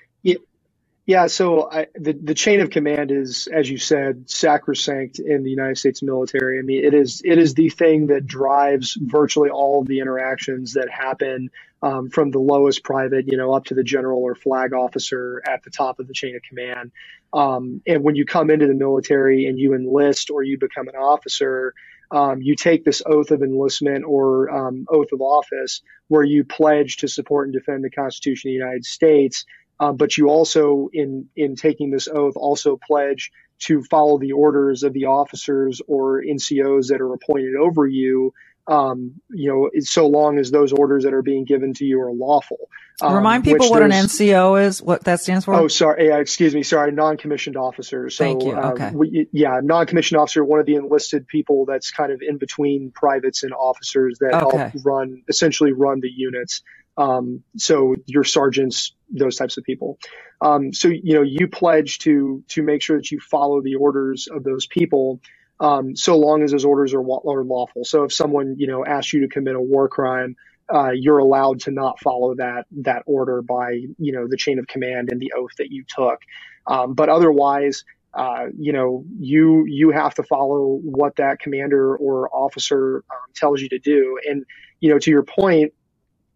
Yeah, 1.04 1.26
so 1.26 1.68
I, 1.70 1.88
the 1.96 2.12
the 2.12 2.34
chain 2.34 2.60
of 2.60 2.70
command 2.70 3.10
is, 3.10 3.48
as 3.48 3.68
you 3.68 3.76
said, 3.78 4.30
sacrosanct 4.30 5.18
in 5.18 5.42
the 5.42 5.50
United 5.50 5.76
States 5.76 6.00
military. 6.00 6.60
I 6.60 6.62
mean, 6.62 6.84
it 6.84 6.94
is 6.94 7.22
it 7.24 7.38
is 7.38 7.54
the 7.54 7.70
thing 7.70 8.06
that 8.08 8.24
drives 8.24 8.96
virtually 9.00 9.50
all 9.50 9.80
of 9.82 9.88
the 9.88 9.98
interactions 9.98 10.74
that 10.74 10.88
happen 10.90 11.50
um, 11.82 12.08
from 12.10 12.30
the 12.30 12.38
lowest 12.38 12.84
private, 12.84 13.26
you 13.26 13.36
know, 13.36 13.52
up 13.52 13.64
to 13.66 13.74
the 13.74 13.82
general 13.82 14.22
or 14.22 14.36
flag 14.36 14.74
officer 14.74 15.42
at 15.44 15.64
the 15.64 15.70
top 15.70 15.98
of 15.98 16.06
the 16.06 16.14
chain 16.14 16.36
of 16.36 16.42
command. 16.48 16.92
Um, 17.32 17.82
and 17.84 18.04
when 18.04 18.14
you 18.14 18.24
come 18.24 18.48
into 18.50 18.68
the 18.68 18.74
military 18.74 19.46
and 19.46 19.58
you 19.58 19.74
enlist 19.74 20.30
or 20.30 20.44
you 20.44 20.56
become 20.56 20.86
an 20.86 20.94
officer, 20.94 21.74
um, 22.12 22.42
you 22.42 22.54
take 22.54 22.84
this 22.84 23.02
oath 23.04 23.32
of 23.32 23.42
enlistment 23.42 24.04
or 24.06 24.50
um, 24.50 24.86
oath 24.88 25.10
of 25.12 25.20
office 25.20 25.82
where 26.06 26.22
you 26.22 26.44
pledge 26.44 26.98
to 26.98 27.08
support 27.08 27.48
and 27.48 27.54
defend 27.54 27.82
the 27.82 27.90
Constitution 27.90 28.50
of 28.50 28.52
the 28.52 28.58
United 28.58 28.84
States 28.84 29.44
uh, 29.80 29.92
but 29.92 30.16
you 30.16 30.28
also, 30.28 30.88
in 30.92 31.28
in 31.36 31.56
taking 31.56 31.90
this 31.90 32.08
oath, 32.08 32.34
also 32.36 32.78
pledge 32.86 33.30
to 33.60 33.82
follow 33.84 34.18
the 34.18 34.32
orders 34.32 34.82
of 34.82 34.92
the 34.92 35.06
officers 35.06 35.80
or 35.88 36.22
NCOs 36.22 36.88
that 36.88 37.00
are 37.00 37.12
appointed 37.14 37.56
over 37.56 37.86
you 37.86 38.32
um, 38.66 39.20
you 39.30 39.48
know, 39.50 39.70
so 39.80 40.06
long 40.06 40.38
as 40.38 40.50
those 40.50 40.72
orders 40.72 41.04
that 41.04 41.14
are 41.14 41.22
being 41.22 41.44
given 41.44 41.74
to 41.74 41.84
you 41.84 42.00
are 42.00 42.12
lawful. 42.12 42.68
Um, 43.00 43.14
Remind 43.14 43.42
people 43.42 43.70
what 43.70 43.82
an 43.82 43.90
NCO 43.90 44.62
is, 44.62 44.80
what 44.80 45.04
that 45.04 45.20
stands 45.20 45.44
for. 45.44 45.54
Oh, 45.54 45.66
sorry. 45.66 46.08
Yeah, 46.08 46.18
excuse 46.18 46.54
me. 46.54 46.62
Sorry. 46.62 46.92
Non-commissioned 46.92 47.56
officers. 47.56 48.16
So, 48.16 48.24
Thank 48.24 48.44
you. 48.44 48.52
Uh, 48.52 48.70
okay. 48.72 48.90
we, 48.94 49.28
yeah. 49.32 49.60
Non-commissioned 49.62 50.20
officer, 50.20 50.44
one 50.44 50.60
of 50.60 50.66
the 50.66 50.76
enlisted 50.76 51.26
people 51.26 51.64
that's 51.66 51.90
kind 51.90 52.12
of 52.12 52.22
in 52.22 52.38
between 52.38 52.92
privates 52.92 53.42
and 53.42 53.52
officers 53.52 54.18
that 54.20 54.34
okay. 54.44 54.56
help 54.56 54.72
run, 54.84 55.22
essentially 55.28 55.72
run 55.72 56.00
the 56.00 56.10
units. 56.14 56.62
Um, 56.96 57.42
so 57.56 57.96
your 58.06 58.24
sergeants, 58.24 58.94
those 59.10 59.36
types 59.36 59.56
of 59.56 59.64
people. 59.64 59.98
Um, 60.40 60.72
so, 60.72 60.88
you 60.88 61.14
know, 61.14 61.22
you 61.22 61.48
pledge 61.48 61.98
to, 62.00 62.44
to 62.48 62.62
make 62.62 62.82
sure 62.82 62.98
that 62.98 63.10
you 63.10 63.18
follow 63.18 63.62
the 63.62 63.76
orders 63.76 64.28
of 64.28 64.44
those 64.44 64.66
people 64.66 65.20
um, 65.62 65.96
so 65.96 66.18
long 66.18 66.44
as 66.44 66.52
those 66.52 66.66
orders 66.66 66.94
are, 66.94 67.02
are 67.02 67.44
lawful. 67.44 67.84
So 67.86 68.04
if 68.04 68.14
someone, 68.14 68.56
you 68.58 68.68
know, 68.68 68.84
asks 68.84 69.14
you 69.14 69.22
to 69.22 69.28
commit 69.28 69.56
a 69.56 69.62
war 69.62 69.88
crime, 69.88 70.36
uh, 70.74 70.90
you're 70.90 71.20
allowed 71.20 71.60
to 71.62 71.72
not 71.72 72.00
follow 72.00 72.34
that 72.36 72.66
that 72.82 73.04
order 73.06 73.42
by, 73.42 73.72
you 73.98 74.12
know, 74.12 74.28
the 74.28 74.38
chain 74.38 74.58
of 74.58 74.66
command 74.68 75.10
and 75.12 75.20
the 75.20 75.32
oath 75.36 75.52
that 75.58 75.70
you 75.70 75.84
took. 75.88 76.20
Um, 76.66 76.94
but 76.94 77.10
otherwise, 77.10 77.84
uh, 78.14 78.46
you 78.58 78.74
know, 78.74 79.04
you 79.20 79.66
you 79.68 79.92
have 79.92 80.14
to 80.16 80.24
follow 80.24 80.80
what 80.82 81.16
that 81.16 81.40
commander 81.40 81.96
or 81.96 82.30
officer 82.34 83.04
um, 83.10 83.32
tells 83.36 83.62
you 83.62 83.70
to 83.70 83.80
do. 83.80 84.18
And 84.28 84.44
you 84.80 84.90
know, 84.90 84.98
to 85.00 85.10
your 85.10 85.24
point, 85.24 85.74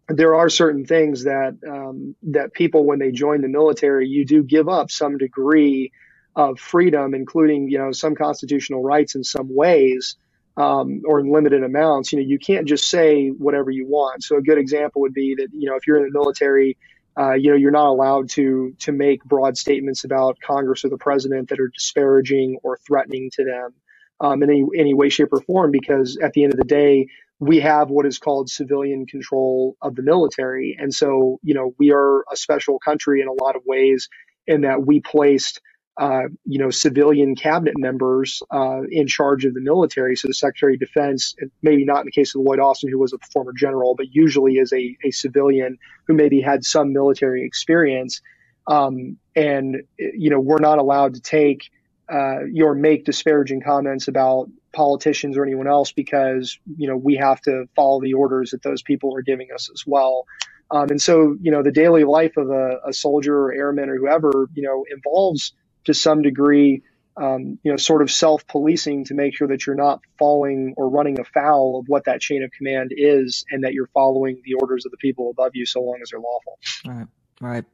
there 0.09 0.35
are 0.35 0.49
certain 0.49 0.85
things 0.85 1.25
that 1.25 1.57
um, 1.69 2.15
that 2.31 2.53
people, 2.53 2.85
when 2.85 2.99
they 2.99 3.11
join 3.11 3.41
the 3.41 3.49
military, 3.49 4.07
you 4.07 4.25
do 4.25 4.43
give 4.43 4.69
up 4.69 4.91
some 4.91 5.17
degree 5.17 5.91
of 6.37 6.59
freedom, 6.61 7.15
including 7.15 7.69
you 7.69 7.79
know 7.79 7.93
some 7.93 8.15
constitutional 8.15 8.83
rights 8.83 9.15
in 9.15 9.25
some 9.25 9.49
ways, 9.55 10.17
um, 10.57 11.03
or 11.05 11.21
in 11.21 11.31
limited 11.33 11.63
amounts. 11.63 12.13
You 12.13 12.21
know, 12.21 12.25
you 12.27 12.39
can't 12.39 12.67
just 12.67 12.89
say 12.89 13.29
whatever 13.29 13.71
you 13.71 13.87
want. 13.87 14.23
So 14.23 14.37
a 14.37 14.43
good 14.43 14.59
example 14.59 15.03
would 15.03 15.15
be 15.15 15.35
that 15.37 15.49
you 15.53 15.69
know 15.69 15.77
if 15.77 15.87
you're 15.87 15.97
in 15.99 16.05
the 16.05 16.13
military, 16.19 16.77
uh, 17.19 17.33
you 17.33 17.51
know 17.51 17.57
you're 17.57 17.71
not 17.71 17.89
allowed 17.89 18.29
to 18.31 18.75
to 18.81 18.93
make 18.93 19.25
broad 19.25 19.57
statements 19.57 20.05
about 20.05 20.39
Congress 20.41 20.85
or 20.85 20.89
the 20.89 20.99
president 20.99 21.49
that 21.49 21.61
are 21.61 21.69
disparaging 21.69 22.59
or 22.63 22.79
threatening 22.87 23.31
to 23.35 23.45
them 23.45 23.75
um, 24.21 24.43
in 24.43 24.51
any 24.51 24.65
any 24.77 24.95
way, 24.95 25.09
shape, 25.09 25.33
or 25.33 25.41
form. 25.41 25.71
Because 25.71 26.19
at 26.23 26.33
the 26.33 26.45
end 26.45 26.53
of 26.53 26.59
the 26.59 26.65
day, 26.65 27.09
we 27.41 27.61
have 27.61 27.91
what 27.91 28.07
is 28.07 28.19
called 28.19 28.49
civilian 28.49 29.07
control 29.07 29.77
of 29.83 29.95
the 29.97 30.03
military, 30.03 30.77
and 30.79 30.95
so 30.95 31.41
you 31.43 31.55
know 31.55 31.75
we 31.79 31.93
are 31.93 32.25
a 32.33 32.37
special 32.37 32.79
country 32.79 33.21
in 33.21 33.27
a 33.27 33.43
lot 33.43 33.57
of 33.57 33.63
ways 33.67 34.09
in 34.47 34.61
that 34.61 34.85
we 34.85 35.01
placed 35.01 35.61
uh, 35.99 36.23
you 36.45 36.59
know, 36.59 36.69
civilian 36.69 37.35
cabinet 37.35 37.73
members 37.77 38.43
uh, 38.51 38.81
in 38.91 39.07
charge 39.07 39.45
of 39.45 39.53
the 39.55 39.61
military. 39.61 40.15
So 40.15 40.27
the 40.27 40.33
Secretary 40.33 40.75
of 40.75 40.79
Defense, 40.79 41.35
maybe 41.63 41.85
not 41.85 42.01
in 42.01 42.05
the 42.05 42.11
case 42.11 42.35
of 42.35 42.41
Lloyd 42.41 42.59
Austin, 42.59 42.91
who 42.91 42.99
was 42.99 43.13
a 43.13 43.17
former 43.33 43.51
general, 43.51 43.95
but 43.95 44.13
usually 44.13 44.57
is 44.57 44.71
a, 44.73 44.95
a 45.03 45.11
civilian 45.11 45.79
who 46.05 46.13
maybe 46.13 46.39
had 46.39 46.63
some 46.63 46.93
military 46.93 47.43
experience. 47.43 48.21
Um, 48.67 49.17
and, 49.35 49.77
you 49.97 50.29
know, 50.29 50.39
we're 50.39 50.59
not 50.59 50.77
allowed 50.77 51.15
to 51.15 51.21
take 51.21 51.71
uh, 52.11 52.39
or 52.61 52.75
make 52.75 53.05
disparaging 53.05 53.61
comments 53.61 54.07
about 54.07 54.49
politicians 54.73 55.35
or 55.35 55.43
anyone 55.43 55.67
else 55.67 55.91
because, 55.91 56.59
you 56.77 56.87
know, 56.87 56.95
we 56.95 57.15
have 57.15 57.41
to 57.41 57.65
follow 57.75 58.01
the 58.01 58.13
orders 58.13 58.51
that 58.51 58.61
those 58.61 58.83
people 58.83 59.15
are 59.15 59.23
giving 59.23 59.47
us 59.51 59.69
as 59.73 59.83
well. 59.87 60.25
Um, 60.69 60.89
and 60.89 61.01
so, 61.01 61.35
you 61.41 61.49
know, 61.49 61.63
the 61.63 61.71
daily 61.71 62.03
life 62.03 62.37
of 62.37 62.49
a, 62.49 62.79
a 62.85 62.93
soldier 62.93 63.35
or 63.35 63.53
airman 63.53 63.89
or 63.89 63.97
whoever, 63.97 64.47
you 64.53 64.61
know, 64.61 64.85
involves– 64.91 65.53
to 65.87 65.93
some 65.93 66.21
degree, 66.21 66.83
um, 67.17 67.59
you 67.63 67.71
know, 67.71 67.77
sort 67.77 68.01
of 68.01 68.11
self-policing 68.11 69.05
to 69.05 69.15
make 69.15 69.35
sure 69.35 69.47
that 69.47 69.65
you're 69.65 69.75
not 69.75 70.01
falling 70.19 70.75
or 70.77 70.87
running 70.89 71.19
afoul 71.19 71.79
of 71.79 71.89
what 71.89 72.05
that 72.05 72.21
chain 72.21 72.43
of 72.43 72.51
command 72.51 72.93
is, 72.95 73.43
and 73.49 73.63
that 73.63 73.73
you're 73.73 73.89
following 73.93 74.41
the 74.45 74.53
orders 74.53 74.85
of 74.85 74.91
the 74.91 74.97
people 74.97 75.29
above 75.31 75.51
you, 75.55 75.65
so 75.65 75.81
long 75.81 75.99
as 76.01 76.11
they're 76.11 76.19
lawful. 76.19 76.59
All 76.85 76.91
right, 76.91 77.07
all 77.41 77.49
right. 77.49 77.65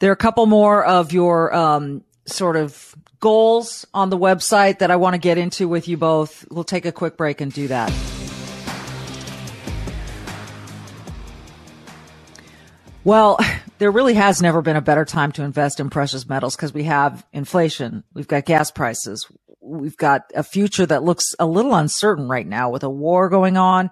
There 0.00 0.10
are 0.10 0.12
a 0.12 0.16
couple 0.16 0.44
more 0.46 0.84
of 0.84 1.12
your 1.12 1.54
um, 1.54 2.02
sort 2.26 2.56
of 2.56 2.94
goals 3.20 3.86
on 3.94 4.10
the 4.10 4.18
website 4.18 4.78
that 4.78 4.90
I 4.90 4.96
want 4.96 5.14
to 5.14 5.18
get 5.18 5.38
into 5.38 5.68
with 5.68 5.86
you 5.86 5.96
both. 5.96 6.46
We'll 6.50 6.64
take 6.64 6.86
a 6.86 6.92
quick 6.92 7.16
break 7.16 7.40
and 7.40 7.52
do 7.52 7.68
that. 7.68 7.92
Well, 13.04 13.38
there 13.80 13.90
really 13.90 14.12
has 14.12 14.42
never 14.42 14.60
been 14.60 14.76
a 14.76 14.82
better 14.82 15.06
time 15.06 15.32
to 15.32 15.42
invest 15.42 15.80
in 15.80 15.88
precious 15.88 16.28
metals 16.28 16.54
because 16.54 16.74
we 16.74 16.84
have 16.84 17.26
inflation. 17.32 18.04
We've 18.12 18.28
got 18.28 18.44
gas 18.44 18.70
prices. 18.70 19.26
We've 19.62 19.96
got 19.96 20.30
a 20.34 20.42
future 20.42 20.84
that 20.84 21.02
looks 21.02 21.34
a 21.38 21.46
little 21.46 21.74
uncertain 21.74 22.28
right 22.28 22.46
now 22.46 22.68
with 22.68 22.82
a 22.82 22.90
war 22.90 23.30
going 23.30 23.56
on. 23.56 23.88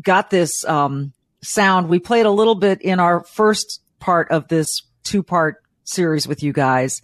got 0.00 0.30
this, 0.30 0.64
um, 0.64 1.12
sound. 1.42 1.88
We 1.88 1.98
played 1.98 2.26
a 2.26 2.30
little 2.30 2.54
bit 2.54 2.80
in 2.80 3.00
our 3.00 3.24
first 3.24 3.82
part 3.98 4.30
of 4.30 4.48
this 4.48 4.82
two 5.02 5.22
part 5.22 5.56
series 5.84 6.26
with 6.26 6.42
you 6.42 6.52
guys 6.52 7.02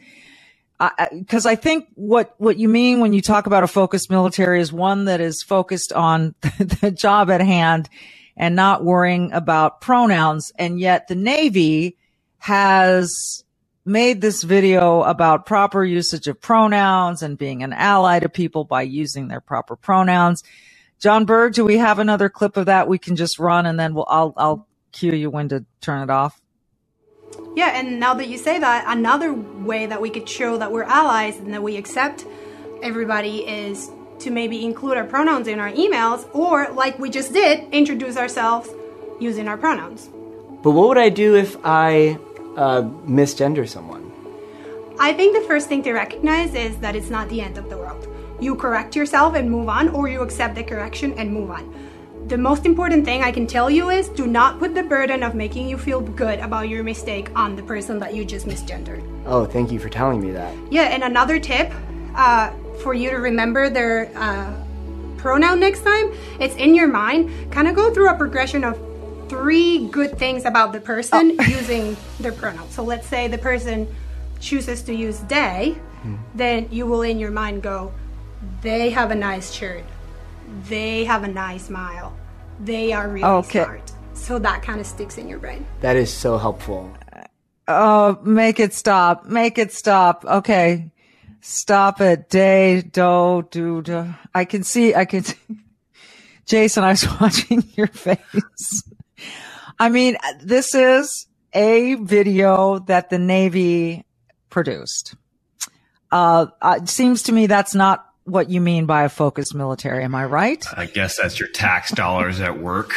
because 1.13 1.47
I, 1.47 1.53
I, 1.53 1.55
think 1.57 1.89
what 1.95 2.35
what 2.39 2.59
you 2.59 2.69
mean 2.69 3.01
when 3.01 3.13
you 3.13 3.23
talk 3.23 3.47
about 3.47 3.65
a 3.65 3.67
focused 3.69 4.11
military 4.11 4.61
is 4.61 4.73
one 4.73 5.07
that 5.07 5.21
is 5.21 5.43
focused 5.43 5.93
on 5.93 6.35
the 6.59 6.91
job 6.91 7.31
at 7.31 7.41
hand 7.41 7.89
and 8.37 8.55
not 8.55 8.85
worrying 8.85 9.33
about 9.33 9.81
pronouns. 9.81 10.53
And 10.59 10.79
yet 10.79 11.09
the 11.09 11.15
Navy 11.15 11.97
has 12.39 13.45
made 13.85 14.21
this 14.21 14.43
video 14.43 15.03
about 15.03 15.47
proper 15.47 15.85
usage 15.85 16.27
of 16.27 16.41
pronouns 16.41 17.23
and 17.23 17.39
being 17.39 17.63
an 17.63 17.73
ally 17.73 18.19
to 18.19 18.29
people 18.29 18.65
by 18.65 18.83
using 18.83 19.29
their 19.29 19.41
proper 19.41 19.77
pronouns. 19.77 20.43
John 20.99 21.25
Berg, 21.25 21.55
do 21.55 21.65
we 21.65 21.79
have 21.79 21.99
another 21.99 22.29
clip 22.29 22.57
of 22.57 22.67
that 22.67 22.89
we 22.89 22.99
can 22.99 23.17
just 23.17 23.39
run 23.39 23.65
and 23.65 23.79
then 23.79 23.95
we'll 23.95 24.07
I'll 24.09 24.35
I'll 24.37 24.69
cue 24.93 25.13
you 25.13 25.31
when 25.31 25.49
to 25.51 25.65
turn 25.81 26.03
it 26.03 26.11
off. 26.11 26.41
Yeah, 27.57 27.79
and 27.79 27.99
now 27.99 28.13
that 28.13 28.29
you 28.29 28.37
say 28.37 28.59
that, 28.59 28.85
another 28.87 29.33
way 29.33 29.87
that 29.87 30.01
we 30.01 30.11
could 30.11 30.29
show 30.29 30.59
that 30.59 30.71
we're 30.71 30.83
allies 30.83 31.39
and 31.39 31.55
that 31.55 31.63
we 31.63 31.79
accept 31.79 32.27
everybody 32.83 33.39
is 33.49 33.91
to 34.19 34.31
maybe 34.31 34.63
include 34.63 34.99
our 34.99 35.05
pronouns 35.05 35.49
in 35.49 35.59
our 35.59 35.73
emails 35.73 36.29
or, 36.35 36.69
like 36.73 36.99
we 36.99 37.09
just 37.09 37.33
did, 37.33 37.67
introduce 37.73 38.19
ourselves 38.19 38.69
using 39.21 39.49
our 39.49 39.57
pronouns. 39.57 40.11
But 40.63 40.73
what 40.73 40.89
would 40.89 40.99
I 40.99 41.09
do 41.09 41.35
if 41.35 41.57
I 41.65 42.19
uh, 42.59 42.83
misgender 43.07 43.67
someone? 43.67 44.13
I 45.01 45.15
think 45.15 45.35
the 45.35 45.47
first 45.49 45.67
thing 45.67 45.83
to 45.85 45.95
recognize 45.95 46.55
is 46.55 46.77
that 46.79 46.95
it's 46.95 47.09
not 47.09 47.31
the 47.31 47.41
end 47.41 47.57
of 47.57 47.71
the 47.71 47.79
world. 47.79 48.07
You 48.39 48.55
correct 48.55 48.95
yourself 48.95 49.35
and 49.35 49.51
move 49.51 49.71
on, 49.71 49.89
or 49.89 50.09
you 50.09 50.21
accept 50.21 50.57
the 50.57 50.63
correction 50.63 51.15
and 51.15 51.33
move 51.33 51.51
on. 51.51 51.73
The 52.27 52.37
most 52.37 52.67
important 52.67 53.05
thing 53.05 53.23
I 53.23 53.31
can 53.31 53.47
tell 53.47 53.71
you 53.71 53.91
is 53.91 54.09
do 54.09 54.27
not 54.27 54.59
put 54.59 54.75
the 54.75 54.83
burden 54.83 55.23
of 55.23 55.37
making 55.37 55.69
you 55.69 55.79
feel 55.79 56.01
good 56.01 56.41
about 56.41 56.69
your 56.69 56.83
mistake 56.83 57.31
on 57.37 57.55
the 57.55 57.63
person 57.63 58.01
that 58.01 58.15
you 58.17 58.25
just 58.25 58.47
misgendered. 58.47 59.01
Oh, 59.27 59.47
thank 59.47 59.71
you 59.71 59.79
for 59.79 59.89
telling 59.89 60.21
me 60.21 60.33
that. 60.33 60.53
Yeah, 60.69 60.89
and 60.95 61.05
another 61.05 61.39
tip 61.39 61.73
uh, 62.17 62.51
for 62.83 62.95
you 62.95 63.11
to 63.11 63.19
remember 63.19 63.71
their 63.71 64.11
uh, 64.17 64.53
pronoun 65.19 65.61
next 65.61 65.83
time, 65.83 66.13
it's 66.41 66.57
in 66.57 66.75
your 66.75 66.89
mind. 66.89 67.31
Kind 67.53 67.69
of 67.69 67.77
go 67.77 67.95
through 67.95 68.09
a 68.09 68.17
progression 68.17 68.65
of 68.65 68.77
three 69.29 69.87
good 69.87 70.19
things 70.19 70.47
about 70.47 70.73
the 70.73 70.81
person 70.81 71.37
oh. 71.39 71.45
using 71.47 71.97
their 72.19 72.33
pronoun. 72.33 72.69
So 72.71 72.83
let's 72.83 73.07
say 73.07 73.29
the 73.29 73.39
person 73.39 73.87
chooses 74.41 74.83
to 74.83 74.93
use 74.93 75.21
they, 75.29 75.77
mm. 76.03 76.19
then 76.35 76.67
you 76.73 76.87
will 76.87 77.03
in 77.03 77.21
your 77.21 77.31
mind 77.31 77.63
go, 77.63 77.93
they 78.63 78.91
have 78.91 79.13
a 79.13 79.15
nice 79.15 79.53
shirt, 79.53 79.85
they 80.69 81.05
have 81.05 81.25
a 81.25 81.29
nice 81.29 81.67
smile, 81.67 82.17
they 82.61 82.93
are 82.93 83.09
really 83.09 83.25
okay. 83.25 83.65
smart. 83.65 83.93
So 84.15 84.39
that 84.39 84.63
kind 84.63 84.81
of 84.81 84.87
sticks 84.87 85.19
in 85.19 85.29
your 85.29 85.39
brain. 85.39 85.67
That 85.81 85.97
is 85.97 86.13
so 86.13 86.39
helpful. 86.39 86.91
Oh, 87.69 88.19
make 88.23 88.61
it 88.61 88.73
stop. 88.73 89.27
Make 89.27 89.59
it 89.59 89.73
stop. 89.73 90.25
Okay. 90.25 90.91
Stop 91.41 92.01
it. 92.01 92.29
Day, 92.29 92.83
do, 92.83 93.47
do, 93.51 93.83
do. 93.83 94.15
I 94.35 94.45
can 94.45 94.63
see, 94.63 94.95
I 94.95 95.05
can 95.05 95.25
see. 95.25 95.37
Jason, 96.47 96.85
I 96.85 96.91
was 96.91 97.07
watching 97.21 97.65
your 97.77 97.89
face. 97.89 98.83
I 99.79 99.89
mean, 99.89 100.17
this 100.43 100.75
is 100.75 101.27
a 101.53 101.95
video 101.95 102.79
that 102.81 103.11
the 103.11 103.19
Navy 103.19 104.05
produced. 104.49 105.15
Uh, 106.11 106.47
uh, 106.63 106.79
it 106.83 106.89
seems 106.89 107.25
to 107.25 107.33
me 107.33 107.47
that's 107.47 107.75
not 107.75 108.07
what 108.27 108.51
you 108.51 108.61
mean 108.61 108.87
by 108.87 109.05
a 109.05 109.09
focused 109.09 109.55
military. 109.55 110.05
Am 110.05 110.15
I 110.15 110.25
right? 110.25 110.65
I 110.77 110.87
guess 110.87 111.17
that's 111.17 111.39
your 111.39 111.49
tax 111.49 111.93
dollars 111.93 112.41
at 112.41 112.59
work. 112.59 112.95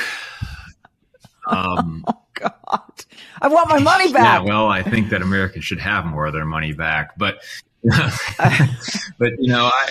Um, 1.48 2.04
oh 2.08 2.22
God, 2.34 3.06
I 3.42 3.48
want 3.48 3.70
my 3.70 3.80
money 3.80 4.12
back. 4.12 4.44
Yeah, 4.44 4.48
well, 4.48 4.68
I 4.68 4.84
think 4.84 5.10
that 5.10 5.22
Americans 5.22 5.66
should 5.66 5.80
have 5.80 6.06
more 6.06 6.26
of 6.26 6.34
their 6.34 6.46
money 6.46 6.74
back, 6.74 7.18
but 7.18 7.40
but 7.84 9.32
you 9.40 9.50
know, 9.50 9.72
I 9.74 9.90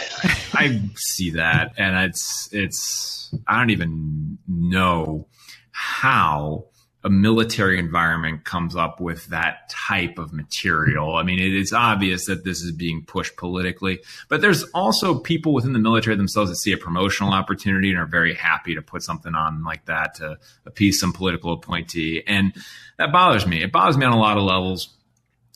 I 0.55 0.81
see 0.97 1.31
that, 1.31 1.73
and 1.79 1.97
it's 2.09 2.49
it's 2.53 3.35
I 3.47 3.59
don't 3.59 3.71
even 3.71 4.39
know 4.47 5.27
how 5.71 6.67
a 7.09 7.11
military 7.11 7.79
environment 7.79 8.45
comes 8.45 8.77
up 8.77 9.01
with 9.01 9.25
that 9.29 9.71
type 9.71 10.19
of 10.19 10.31
material. 10.31 11.15
I 11.17 11.23
mean, 11.23 11.39
it 11.39 11.55
is 11.55 11.73
obvious 11.73 12.27
that 12.27 12.45
this 12.45 12.61
is 12.61 12.71
being 12.71 13.03
pushed 13.03 13.39
politically, 13.39 14.01
but 14.29 14.43
there's 14.43 14.65
also 14.75 15.19
people 15.19 15.55
within 15.55 15.73
the 15.73 15.79
military 15.79 16.17
themselves 16.17 16.51
that 16.51 16.57
see 16.57 16.73
a 16.73 16.77
promotional 16.77 17.33
opportunity 17.33 17.89
and 17.89 17.99
are 17.99 18.05
very 18.05 18.35
happy 18.35 18.75
to 18.75 18.83
put 18.83 19.03
something 19.03 19.35
on 19.35 19.65
like 19.65 19.87
that 19.87 20.17
to 20.17 20.37
appease 20.67 21.01
some 21.01 21.15
political 21.15 21.55
appointee. 21.55 22.23
And 22.27 22.53
that 22.99 23.11
bothers 23.11 23.47
me. 23.47 23.63
It 23.63 23.73
bothers 23.73 23.97
me 23.97 24.05
on 24.05 24.13
a 24.13 24.21
lot 24.21 24.37
of 24.37 24.43
levels 24.43 24.95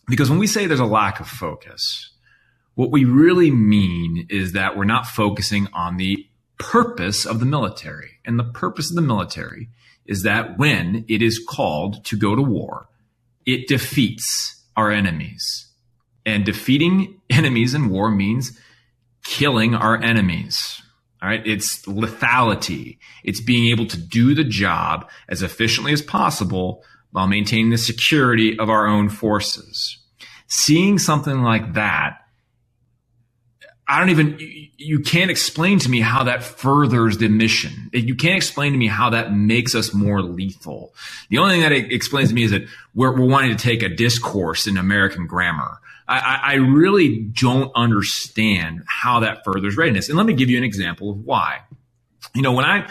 because 0.08 0.30
when 0.30 0.38
we 0.38 0.46
say 0.46 0.64
there's 0.64 0.80
a 0.80 0.86
lack 0.86 1.20
of 1.20 1.28
focus, 1.28 2.12
what 2.76 2.90
we 2.90 3.04
really 3.04 3.50
mean 3.50 4.26
is 4.30 4.52
that 4.52 4.74
we're 4.74 4.84
not 4.84 5.06
focusing 5.06 5.68
on 5.74 5.98
the 5.98 6.26
purpose 6.56 7.26
of 7.26 7.40
the 7.40 7.46
military. 7.46 8.12
And 8.24 8.38
the 8.38 8.44
purpose 8.44 8.88
of 8.88 8.96
the 8.96 9.02
military 9.02 9.68
is 10.06 10.22
that 10.22 10.58
when 10.58 11.04
it 11.08 11.22
is 11.22 11.44
called 11.48 12.04
to 12.06 12.16
go 12.16 12.34
to 12.34 12.42
war, 12.42 12.88
it 13.46 13.68
defeats 13.68 14.62
our 14.76 14.90
enemies. 14.90 15.68
And 16.24 16.44
defeating 16.44 17.20
enemies 17.30 17.74
in 17.74 17.88
war 17.88 18.10
means 18.10 18.58
killing 19.24 19.74
our 19.74 20.00
enemies. 20.02 20.80
All 21.22 21.28
right. 21.28 21.46
It's 21.46 21.82
lethality. 21.86 22.98
It's 23.22 23.40
being 23.40 23.70
able 23.70 23.86
to 23.86 23.96
do 23.96 24.34
the 24.34 24.44
job 24.44 25.08
as 25.28 25.42
efficiently 25.42 25.92
as 25.92 26.02
possible 26.02 26.84
while 27.12 27.26
maintaining 27.26 27.70
the 27.70 27.78
security 27.78 28.58
of 28.58 28.68
our 28.68 28.86
own 28.86 29.08
forces. 29.08 29.98
Seeing 30.48 30.98
something 30.98 31.42
like 31.42 31.74
that 31.74 32.21
I 33.88 33.98
don't 33.98 34.10
even, 34.10 34.38
you 34.38 35.00
can't 35.00 35.30
explain 35.30 35.78
to 35.80 35.90
me 35.90 36.00
how 36.00 36.24
that 36.24 36.44
furthers 36.44 37.18
the 37.18 37.28
mission. 37.28 37.90
You 37.92 38.14
can't 38.14 38.36
explain 38.36 38.72
to 38.72 38.78
me 38.78 38.86
how 38.86 39.10
that 39.10 39.34
makes 39.34 39.74
us 39.74 39.92
more 39.92 40.22
lethal. 40.22 40.94
The 41.30 41.38
only 41.38 41.54
thing 41.54 41.62
that 41.62 41.72
it 41.72 41.92
explains 41.92 42.28
to 42.28 42.34
me 42.34 42.44
is 42.44 42.52
that 42.52 42.62
we're, 42.94 43.12
we're 43.12 43.26
wanting 43.26 43.56
to 43.56 43.62
take 43.62 43.82
a 43.82 43.88
discourse 43.88 44.66
in 44.66 44.76
American 44.76 45.26
grammar. 45.26 45.78
I, 46.08 46.40
I 46.42 46.54
really 46.54 47.18
don't 47.18 47.72
understand 47.74 48.82
how 48.86 49.20
that 49.20 49.44
furthers 49.44 49.76
readiness. 49.76 50.08
And 50.08 50.16
let 50.16 50.26
me 50.26 50.34
give 50.34 50.50
you 50.50 50.58
an 50.58 50.64
example 50.64 51.10
of 51.10 51.24
why. 51.24 51.60
You 52.34 52.42
know, 52.42 52.52
when 52.52 52.64
I, 52.64 52.88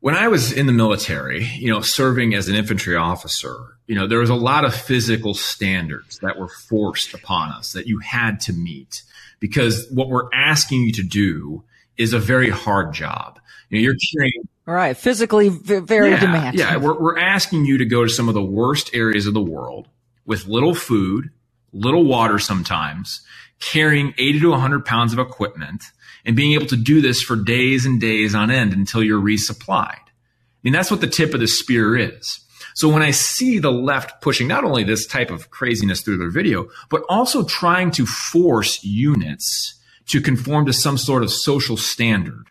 when 0.00 0.14
I 0.14 0.28
was 0.28 0.52
in 0.52 0.66
the 0.66 0.72
military, 0.72 1.44
you 1.44 1.70
know, 1.70 1.80
serving 1.80 2.34
as 2.34 2.48
an 2.48 2.54
infantry 2.54 2.94
officer, 2.94 3.56
you 3.86 3.94
know, 3.94 4.06
there 4.06 4.18
was 4.18 4.30
a 4.30 4.34
lot 4.34 4.64
of 4.64 4.74
physical 4.74 5.34
standards 5.34 6.18
that 6.18 6.38
were 6.38 6.48
forced 6.48 7.14
upon 7.14 7.50
us 7.50 7.72
that 7.72 7.86
you 7.86 7.98
had 7.98 8.40
to 8.40 8.52
meet 8.52 9.02
because 9.46 9.86
what 9.90 10.08
we're 10.08 10.28
asking 10.32 10.82
you 10.82 10.92
to 10.92 11.02
do 11.02 11.62
is 11.96 12.12
a 12.12 12.18
very 12.18 12.50
hard 12.50 12.92
job. 12.92 13.38
You 13.70 13.78
know, 13.78 13.82
you're 13.84 13.96
carrying. 14.12 14.48
All 14.66 14.74
right. 14.74 14.96
Physically 14.96 15.48
very 15.48 16.10
yeah, 16.10 16.20
demanding. 16.20 16.60
Yeah. 16.60 16.76
We're, 16.76 16.98
we're 16.98 17.18
asking 17.18 17.64
you 17.64 17.78
to 17.78 17.84
go 17.84 18.02
to 18.02 18.10
some 18.10 18.28
of 18.28 18.34
the 18.34 18.42
worst 18.42 18.90
areas 18.92 19.26
of 19.26 19.34
the 19.34 19.42
world 19.42 19.88
with 20.24 20.46
little 20.46 20.74
food, 20.74 21.30
little 21.72 22.04
water 22.04 22.40
sometimes, 22.40 23.20
carrying 23.60 24.14
80 24.18 24.40
to 24.40 24.50
100 24.50 24.84
pounds 24.84 25.12
of 25.12 25.20
equipment 25.20 25.84
and 26.24 26.34
being 26.34 26.54
able 26.54 26.66
to 26.66 26.76
do 26.76 27.00
this 27.00 27.22
for 27.22 27.36
days 27.36 27.86
and 27.86 28.00
days 28.00 28.34
on 28.34 28.50
end 28.50 28.72
until 28.72 29.02
you're 29.02 29.22
resupplied. 29.22 29.92
I 29.94 30.62
mean, 30.64 30.72
that's 30.72 30.90
what 30.90 31.00
the 31.00 31.06
tip 31.06 31.34
of 31.34 31.40
the 31.40 31.46
spear 31.46 31.96
is. 31.96 32.40
So 32.76 32.90
when 32.90 33.00
I 33.00 33.10
see 33.10 33.58
the 33.58 33.72
left 33.72 34.20
pushing 34.20 34.48
not 34.48 34.62
only 34.62 34.84
this 34.84 35.06
type 35.06 35.30
of 35.30 35.50
craziness 35.50 36.02
through 36.02 36.18
their 36.18 36.28
video, 36.28 36.68
but 36.90 37.02
also 37.08 37.42
trying 37.42 37.90
to 37.92 38.04
force 38.04 38.84
units 38.84 39.80
to 40.08 40.20
conform 40.20 40.66
to 40.66 40.74
some 40.74 40.98
sort 40.98 41.22
of 41.22 41.32
social 41.32 41.78
standard. 41.78 42.48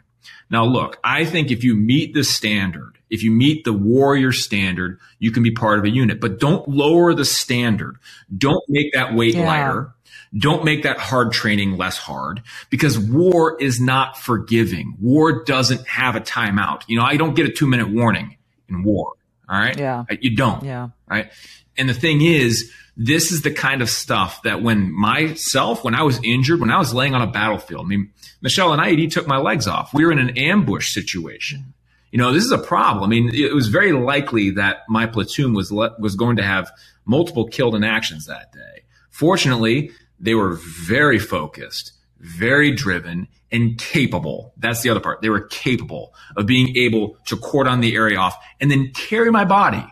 Now, 0.50 0.66
look, 0.66 0.98
I 1.04 1.26
think 1.26 1.52
if 1.52 1.64
you 1.64 1.76
meet 1.76 2.16
the 2.16 2.24
standard, 2.24 2.98
if 3.12 3.22
you 3.22 3.30
meet 3.30 3.66
the 3.66 3.74
warrior 3.74 4.32
standard, 4.32 5.00
you 5.20 5.30
can 5.30 5.44
be 5.44 5.52
part 5.52 5.78
of 5.78 5.86
a 5.86 5.92
unit, 5.92 6.20
but 6.20 6.40
don't 6.40 6.68
lower 6.68 7.14
the 7.14 7.24
standard. 7.24 7.98
Don't 8.36 8.64
make 8.68 8.94
that 8.94 9.14
weight 9.14 9.36
yeah. 9.36 9.46
lighter. 9.46 9.94
Don't 10.36 10.66
make 10.66 10.82
that 10.82 10.98
hard 10.98 11.34
training 11.34 11.78
less 11.78 12.00
hard 12.00 12.42
because 12.72 12.98
war 12.98 13.62
is 13.62 13.80
not 13.80 14.18
forgiving. 14.18 14.98
War 15.00 15.44
doesn't 15.44 15.88
have 15.88 16.16
a 16.16 16.20
timeout. 16.20 16.82
You 16.88 16.98
know, 16.98 17.06
I 17.06 17.16
don't 17.16 17.36
get 17.36 17.46
a 17.46 17.52
two 17.52 17.68
minute 17.68 17.90
warning 17.90 18.38
in 18.68 18.82
war. 18.82 19.14
All 19.50 19.60
right. 19.60 19.78
Yeah. 19.78 20.06
Uh, 20.10 20.16
you 20.20 20.36
don't. 20.36 20.64
Yeah. 20.64 20.90
Right. 21.10 21.32
And 21.78 21.90
the 21.90 21.94
thing 21.94 22.22
is, 22.22 22.72
this 22.98 23.32
is 23.32 23.42
the 23.42 23.52
kind 23.52 23.82
of 23.82 23.90
stuff 23.90 24.42
that 24.44 24.62
when 24.62 24.92
myself, 24.92 25.84
when 25.84 25.96
I 25.96 26.04
was 26.04 26.20
injured, 26.24 26.62
when 26.62 26.72
I 26.72 26.78
was 26.78 26.94
laying 26.94 27.14
on 27.14 27.22
a 27.22 27.28
battlefield, 27.28 27.86
I 27.86 27.90
mean, 27.90 28.12
Michele 28.42 28.72
and 28.72 28.82
I, 28.82 28.92
he 28.92 29.08
took 29.08 29.28
my 29.28 29.38
legs 29.38 29.68
off. 29.68 29.94
We 29.94 30.06
were 30.06 30.12
in 30.12 30.20
an 30.20 30.38
ambush 30.38 30.94
situation. 30.94 31.74
You 32.12 32.20
know, 32.20 32.32
this 32.32 32.46
is 32.46 32.52
a 32.52 32.58
problem. 32.58 33.04
I 33.04 33.08
mean, 33.08 33.32
it 33.34 33.54
was 33.54 33.68
very 33.68 33.92
likely 33.92 34.52
that 34.52 34.84
my 34.88 35.06
platoon 35.06 35.54
was 35.54 35.72
le- 35.72 35.96
was 36.00 36.16
going 36.16 36.38
to 36.38 36.44
have 36.44 36.72
multiple 37.04 37.48
killed 37.48 37.76
in 37.76 37.84
actions 37.84 38.28
that 38.28 38.54
day. 38.54 38.84
Fortunately, 39.10 39.92
they 40.20 40.34
were 40.34 40.54
very 40.54 41.20
focused, 41.20 41.92
very 42.20 42.72
driven, 42.72 43.28
and 43.56 43.78
capable. 43.78 44.54
That's 44.58 44.82
the 44.82 44.90
other 44.90 45.00
part. 45.00 45.22
They 45.22 45.30
were 45.30 45.48
capable 45.48 46.14
of 46.36 46.46
being 46.46 46.76
able 46.76 47.18
to 47.28 47.38
cordon 47.38 47.80
the 47.80 47.96
area 47.96 48.18
off 48.18 48.38
and 48.60 48.70
then 48.70 48.92
carry 48.94 49.32
my 49.32 49.46
body 49.46 49.86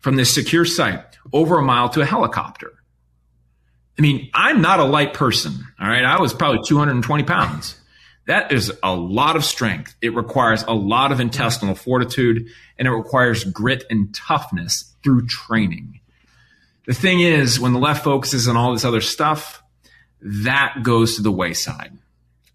from 0.00 0.16
this 0.16 0.34
secure 0.34 0.64
site 0.64 1.16
over 1.32 1.58
a 1.58 1.62
mile 1.62 1.88
to 1.90 2.00
a 2.00 2.04
helicopter. 2.04 2.72
I 3.96 4.02
mean, 4.02 4.28
I'm 4.34 4.60
not 4.60 4.80
a 4.80 4.84
light 4.84 5.14
person. 5.14 5.52
All 5.80 5.88
right. 5.88 6.04
I 6.04 6.20
was 6.20 6.34
probably 6.34 6.60
220 6.66 7.22
pounds. 7.22 7.80
That 8.26 8.50
is 8.50 8.72
a 8.82 8.94
lot 8.94 9.36
of 9.36 9.44
strength. 9.44 9.94
It 10.02 10.14
requires 10.14 10.64
a 10.64 10.74
lot 10.74 11.12
of 11.12 11.20
intestinal 11.20 11.76
fortitude 11.76 12.48
and 12.76 12.88
it 12.88 12.90
requires 12.90 13.44
grit 13.44 13.84
and 13.88 14.12
toughness 14.12 14.94
through 15.04 15.28
training. 15.28 16.00
The 16.86 16.94
thing 16.94 17.20
is, 17.20 17.60
when 17.60 17.72
the 17.72 17.78
left 17.78 18.02
focuses 18.02 18.48
on 18.48 18.56
all 18.56 18.72
this 18.72 18.84
other 18.84 19.00
stuff, 19.00 19.62
that 20.20 20.82
goes 20.82 21.16
to 21.16 21.22
the 21.22 21.32
wayside. 21.32 21.92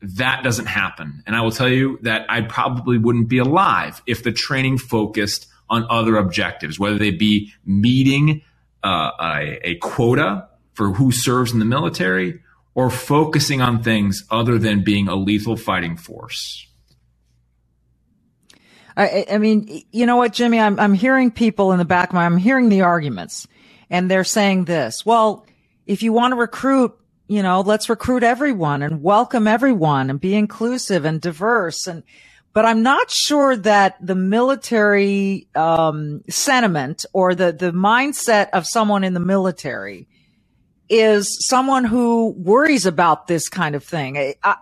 That 0.02 0.44
doesn't 0.44 0.66
happen. 0.66 1.24
And 1.28 1.36
I 1.36 1.42
will 1.42 1.52
tell 1.52 1.70
you 1.70 2.00
that 2.02 2.26
I 2.30 2.42
probably 2.42 2.98
wouldn't 2.98 3.30
be 3.30 3.38
alive 3.38 4.02
if 4.08 4.24
the 4.24 4.32
training 4.32 4.80
focused 4.80 5.48
on 5.70 5.86
other 5.90 6.18
objectives, 6.18 6.80
whether 6.80 6.98
they 6.98 7.12
be 7.12 7.54
meeting 7.66 8.42
uh, 8.84 9.12
a, 9.20 9.70
a 9.70 9.76
quota 9.76 10.48
for 10.74 10.92
who 10.94 11.12
serves 11.12 11.54
in 11.54 11.60
the 11.60 11.66
military 11.66 12.42
or 12.74 12.90
focusing 12.90 13.62
on 13.62 13.84
things 13.84 14.26
other 14.32 14.58
than 14.58 14.84
being 14.84 15.08
a 15.08 15.16
lethal 15.16 15.56
fighting 15.56 15.98
force. 15.98 16.68
I, 18.98 19.26
I, 19.32 19.38
mean, 19.38 19.84
you 19.92 20.06
know 20.06 20.18
what, 20.18 20.34
Jimmy? 20.34 20.60
I'm, 20.60 20.80
I'm 20.80 20.94
hearing 20.94 21.32
people 21.32 21.72
in 21.72 21.80
the 21.80 21.86
back 21.86 22.10
of 22.10 22.14
my, 22.14 22.26
I'm 22.26 22.38
hearing 22.38 22.70
the 22.70 22.82
arguments 22.82 23.48
and 23.90 24.10
they're 24.10 24.24
saying 24.24 24.66
this. 24.66 25.06
Well, 25.06 25.46
if 25.86 26.04
you 26.04 26.14
want 26.14 26.34
to 26.34 26.36
recruit 26.38 26.98
you 27.32 27.42
know, 27.42 27.62
let's 27.62 27.90
recruit 27.90 28.24
everyone 28.24 28.82
and 28.82 29.02
welcome 29.02 29.48
everyone 29.48 30.10
and 30.10 30.20
be 30.20 30.36
inclusive 30.36 31.06
and 31.06 31.22
diverse. 31.22 31.88
And, 31.88 32.04
but 32.52 32.66
I'm 32.66 32.84
not 32.84 33.10
sure 33.10 33.56
that 33.56 33.96
the 34.06 34.16
military, 34.16 35.48
um, 35.56 36.24
sentiment 36.30 37.06
or 37.14 37.34
the, 37.34 37.54
the 37.54 37.72
mindset 37.72 38.50
of 38.52 38.68
someone 38.68 39.06
in 39.06 39.14
the 39.14 39.22
military 39.22 40.10
is 40.90 41.48
someone 41.48 41.86
who 41.86 42.32
worries 42.32 42.86
about 42.86 43.28
this 43.28 43.48
kind 43.48 43.76
of 43.76 43.84
thing. 43.86 44.18
I, 44.18 44.36
I, 44.44 44.56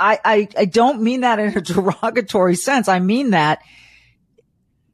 I, 0.00 0.48
I 0.56 0.64
don't 0.64 1.02
mean 1.02 1.20
that 1.20 1.38
in 1.40 1.54
a 1.54 1.60
derogatory 1.60 2.56
sense. 2.56 2.88
I 2.88 3.00
mean 3.00 3.32
that 3.32 3.60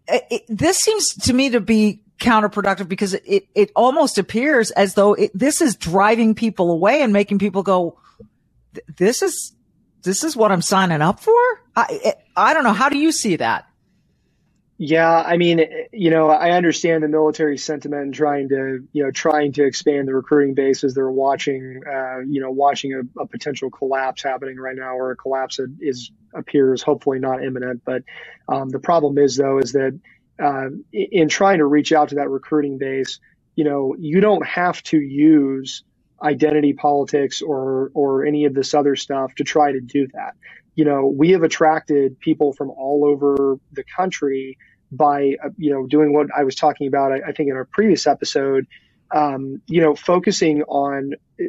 it, 0.08 0.42
this 0.48 0.78
seems 0.78 1.14
to 1.14 1.32
me 1.32 1.50
to 1.50 1.60
be 1.60 2.00
counterproductive 2.18 2.88
because 2.88 3.14
it, 3.14 3.48
it 3.54 3.70
almost 3.76 4.18
appears 4.18 4.70
as 4.72 4.94
though 4.94 5.14
it, 5.14 5.30
this 5.34 5.60
is 5.60 5.76
driving 5.76 6.34
people 6.34 6.70
away 6.70 7.02
and 7.02 7.12
making 7.12 7.38
people 7.38 7.62
go, 7.62 7.98
this 8.96 9.22
is, 9.22 9.52
this 10.02 10.24
is 10.24 10.36
what 10.36 10.52
I'm 10.52 10.62
signing 10.62 11.02
up 11.02 11.20
for. 11.20 11.34
I, 11.76 12.14
I 12.36 12.54
don't 12.54 12.64
know. 12.64 12.72
How 12.72 12.88
do 12.88 12.98
you 12.98 13.12
see 13.12 13.36
that? 13.36 13.68
Yeah, 14.80 15.10
I 15.10 15.38
mean, 15.38 15.60
you 15.92 16.10
know, 16.10 16.30
I 16.30 16.52
understand 16.52 17.02
the 17.02 17.08
military 17.08 17.58
sentiment 17.58 18.02
and 18.02 18.14
trying 18.14 18.48
to, 18.50 18.86
you 18.92 19.02
know, 19.02 19.10
trying 19.10 19.52
to 19.54 19.64
expand 19.64 20.06
the 20.06 20.14
recruiting 20.14 20.54
base 20.54 20.84
as 20.84 20.94
they're 20.94 21.10
watching, 21.10 21.82
uh, 21.84 22.20
you 22.20 22.40
know, 22.40 22.52
watching 22.52 22.94
a, 22.94 23.20
a, 23.20 23.26
potential 23.26 23.70
collapse 23.70 24.22
happening 24.22 24.56
right 24.56 24.76
now, 24.76 24.96
or 24.96 25.10
a 25.10 25.16
collapse 25.16 25.58
is 25.80 26.12
appears 26.32 26.80
hopefully 26.80 27.18
not 27.18 27.42
imminent. 27.42 27.82
But 27.84 28.04
um, 28.48 28.68
the 28.68 28.78
problem 28.78 29.18
is, 29.18 29.36
though, 29.36 29.58
is 29.58 29.72
that 29.72 29.98
uh, 30.42 30.68
in 30.92 31.28
trying 31.28 31.58
to 31.58 31.66
reach 31.66 31.92
out 31.92 32.10
to 32.10 32.16
that 32.16 32.30
recruiting 32.30 32.78
base, 32.78 33.20
you 33.56 33.64
know, 33.64 33.96
you 33.98 34.20
don't 34.20 34.46
have 34.46 34.82
to 34.84 34.98
use 35.00 35.84
identity 36.22 36.72
politics 36.72 37.42
or 37.42 37.90
or 37.94 38.24
any 38.26 38.44
of 38.44 38.54
this 38.54 38.74
other 38.74 38.96
stuff 38.96 39.34
to 39.36 39.44
try 39.44 39.72
to 39.72 39.80
do 39.80 40.06
that. 40.14 40.34
You 40.76 40.84
know, 40.84 41.06
we 41.06 41.30
have 41.32 41.42
attracted 41.42 42.18
people 42.20 42.52
from 42.52 42.70
all 42.70 43.04
over 43.04 43.56
the 43.72 43.84
country 43.96 44.58
by 44.92 45.36
uh, 45.44 45.50
you 45.56 45.72
know 45.72 45.86
doing 45.86 46.12
what 46.14 46.28
I 46.36 46.44
was 46.44 46.54
talking 46.54 46.88
about. 46.88 47.12
I, 47.12 47.20
I 47.28 47.32
think 47.32 47.50
in 47.50 47.56
our 47.56 47.68
previous 47.72 48.06
episode, 48.06 48.66
um, 49.14 49.62
you 49.68 49.80
know, 49.80 49.94
focusing 49.96 50.62
on 50.64 51.14
uh, 51.40 51.44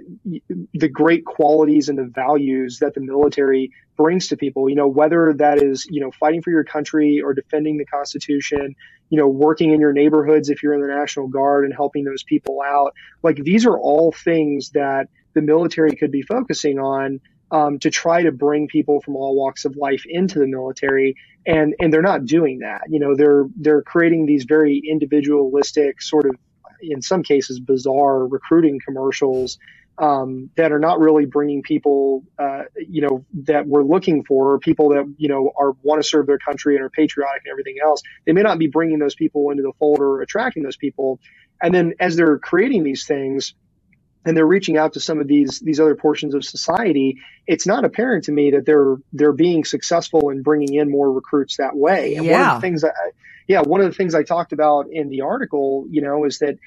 the 0.73 0.89
great 0.89 1.25
qualities 1.25 1.89
and 1.89 1.97
the 1.97 2.05
values 2.13 2.79
that 2.79 2.93
the 2.95 3.01
military 3.01 3.71
brings 3.99 4.29
to 4.29 4.37
people. 4.37 4.69
You 4.69 4.75
know, 4.75 4.87
whether 4.87 5.33
that 5.37 5.61
is 5.61 5.85
you 5.89 5.99
know 5.99 6.11
fighting 6.11 6.41
for 6.41 6.51
your 6.51 6.63
country 6.63 7.21
or 7.21 7.33
defending 7.33 7.77
the 7.77 7.85
Constitution. 7.85 8.75
You 9.09 9.17
know, 9.19 9.27
working 9.27 9.73
in 9.73 9.79
your 9.79 9.91
neighborhoods 9.91 10.49
if 10.49 10.61
you're 10.63 10.73
in 10.73 10.81
the 10.81 10.87
National 10.87 11.27
Guard 11.27 11.65
and 11.65 11.73
helping 11.73 12.03
those 12.05 12.23
people 12.23 12.61
out. 12.65 12.93
Like 13.23 13.37
these 13.37 13.65
are 13.65 13.77
all 13.77 14.11
things 14.11 14.69
that 14.71 15.07
the 15.33 15.41
military 15.41 15.95
could 15.95 16.11
be 16.11 16.21
focusing 16.21 16.79
on 16.79 17.19
um, 17.51 17.79
to 17.79 17.89
try 17.89 18.21
to 18.23 18.31
bring 18.31 18.67
people 18.67 19.01
from 19.01 19.15
all 19.15 19.35
walks 19.35 19.65
of 19.65 19.75
life 19.75 20.03
into 20.07 20.39
the 20.39 20.47
military, 20.47 21.15
and 21.45 21.75
and 21.79 21.91
they're 21.91 22.01
not 22.01 22.25
doing 22.25 22.59
that. 22.59 22.83
You 22.87 22.99
know, 22.99 23.15
they're 23.15 23.45
they're 23.57 23.81
creating 23.81 24.27
these 24.27 24.45
very 24.45 24.81
individualistic, 24.87 26.01
sort 26.01 26.25
of, 26.25 26.35
in 26.81 27.01
some 27.01 27.23
cases, 27.23 27.59
bizarre 27.59 28.25
recruiting 28.25 28.79
commercials 28.85 29.57
um, 29.99 30.49
that 30.55 30.71
are 30.71 30.79
not 30.79 30.99
really 30.99 31.25
bringing 31.25 31.61
people, 31.61 32.23
uh, 32.39 32.63
you 32.75 33.01
know, 33.01 33.25
that 33.45 33.67
we're 33.67 33.83
looking 33.83 34.23
for, 34.23 34.57
people 34.59 34.89
that 34.89 35.13
you 35.17 35.27
know 35.27 35.51
are 35.57 35.73
want 35.83 36.01
to 36.01 36.07
serve 36.07 36.25
their 36.25 36.39
country 36.39 36.75
and 36.75 36.83
are 36.83 36.89
patriotic 36.89 37.41
and 37.45 37.51
everything 37.51 37.75
else. 37.83 38.01
They 38.25 38.31
may 38.31 38.41
not 38.41 38.57
be 38.59 38.67
bringing 38.67 38.99
those 38.99 39.15
people 39.15 39.51
into 39.51 39.63
the 39.63 39.73
fold 39.77 39.99
or 39.99 40.21
attracting 40.21 40.63
those 40.63 40.77
people, 40.77 41.19
and 41.61 41.73
then 41.73 41.93
as 41.99 42.15
they're 42.15 42.39
creating 42.39 42.83
these 42.83 43.05
things 43.05 43.53
and 44.25 44.35
they're 44.35 44.45
reaching 44.45 44.77
out 44.77 44.93
to 44.93 44.99
some 44.99 45.19
of 45.19 45.27
these 45.27 45.59
these 45.59 45.79
other 45.79 45.95
portions 45.95 46.33
of 46.33 46.43
society, 46.45 47.17
it's 47.47 47.67
not 47.67 47.83
apparent 47.85 48.25
to 48.25 48.31
me 48.31 48.51
that 48.51 48.65
they're 48.65 48.97
they're 49.11 49.33
being 49.33 49.65
successful 49.65 50.29
in 50.29 50.43
bringing 50.43 50.75
in 50.75 50.89
more 50.89 51.11
recruits 51.11 51.57
that 51.57 51.75
way. 51.75 52.15
And 52.15 52.25
yeah. 52.25 52.39
one 52.39 52.49
of 52.49 52.61
the 52.61 52.67
things 52.67 52.81
that, 52.81 52.93
yeah, 53.47 53.61
one 53.61 53.81
of 53.81 53.87
the 53.87 53.95
things 53.95 54.15
I 54.15 54.23
talked 54.23 54.53
about 54.53 54.87
in 54.91 55.09
the 55.09 55.21
article, 55.21 55.85
you 55.89 56.01
know, 56.01 56.25
is 56.25 56.39
that 56.39 56.57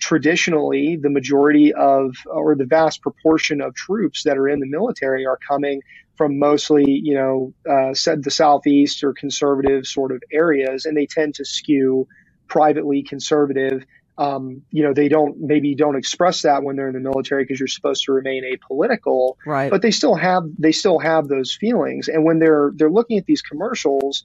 traditionally 0.00 0.96
the 0.96 1.10
majority 1.10 1.72
of 1.72 2.14
or 2.26 2.54
the 2.54 2.64
vast 2.64 3.02
proportion 3.02 3.60
of 3.60 3.74
troops 3.74 4.24
that 4.24 4.36
are 4.36 4.48
in 4.48 4.60
the 4.60 4.66
military 4.66 5.26
are 5.26 5.38
coming 5.48 5.82
from 6.16 6.38
mostly, 6.38 6.84
you 6.90 7.14
know, 7.14 7.52
uh, 7.70 7.94
said 7.94 8.24
the 8.24 8.30
southeast 8.30 9.04
or 9.04 9.12
conservative 9.12 9.86
sort 9.86 10.12
of 10.12 10.22
areas, 10.32 10.86
and 10.86 10.96
they 10.96 11.06
tend 11.06 11.34
to 11.34 11.44
skew 11.44 12.08
privately 12.48 13.02
conservative 13.02 13.84
um, 14.18 14.62
you 14.70 14.82
know, 14.82 14.94
they 14.94 15.08
don't 15.08 15.38
maybe 15.38 15.74
don't 15.74 15.96
express 15.96 16.42
that 16.42 16.62
when 16.62 16.76
they're 16.76 16.88
in 16.88 16.94
the 16.94 17.00
military 17.00 17.44
because 17.44 17.60
you're 17.60 17.66
supposed 17.66 18.04
to 18.04 18.12
remain 18.12 18.44
apolitical. 18.44 19.34
Right. 19.44 19.70
But 19.70 19.82
they 19.82 19.90
still 19.90 20.14
have 20.14 20.44
they 20.58 20.72
still 20.72 20.98
have 20.98 21.28
those 21.28 21.54
feelings, 21.54 22.08
and 22.08 22.24
when 22.24 22.38
they're 22.38 22.72
they're 22.74 22.90
looking 22.90 23.18
at 23.18 23.26
these 23.26 23.42
commercials, 23.42 24.24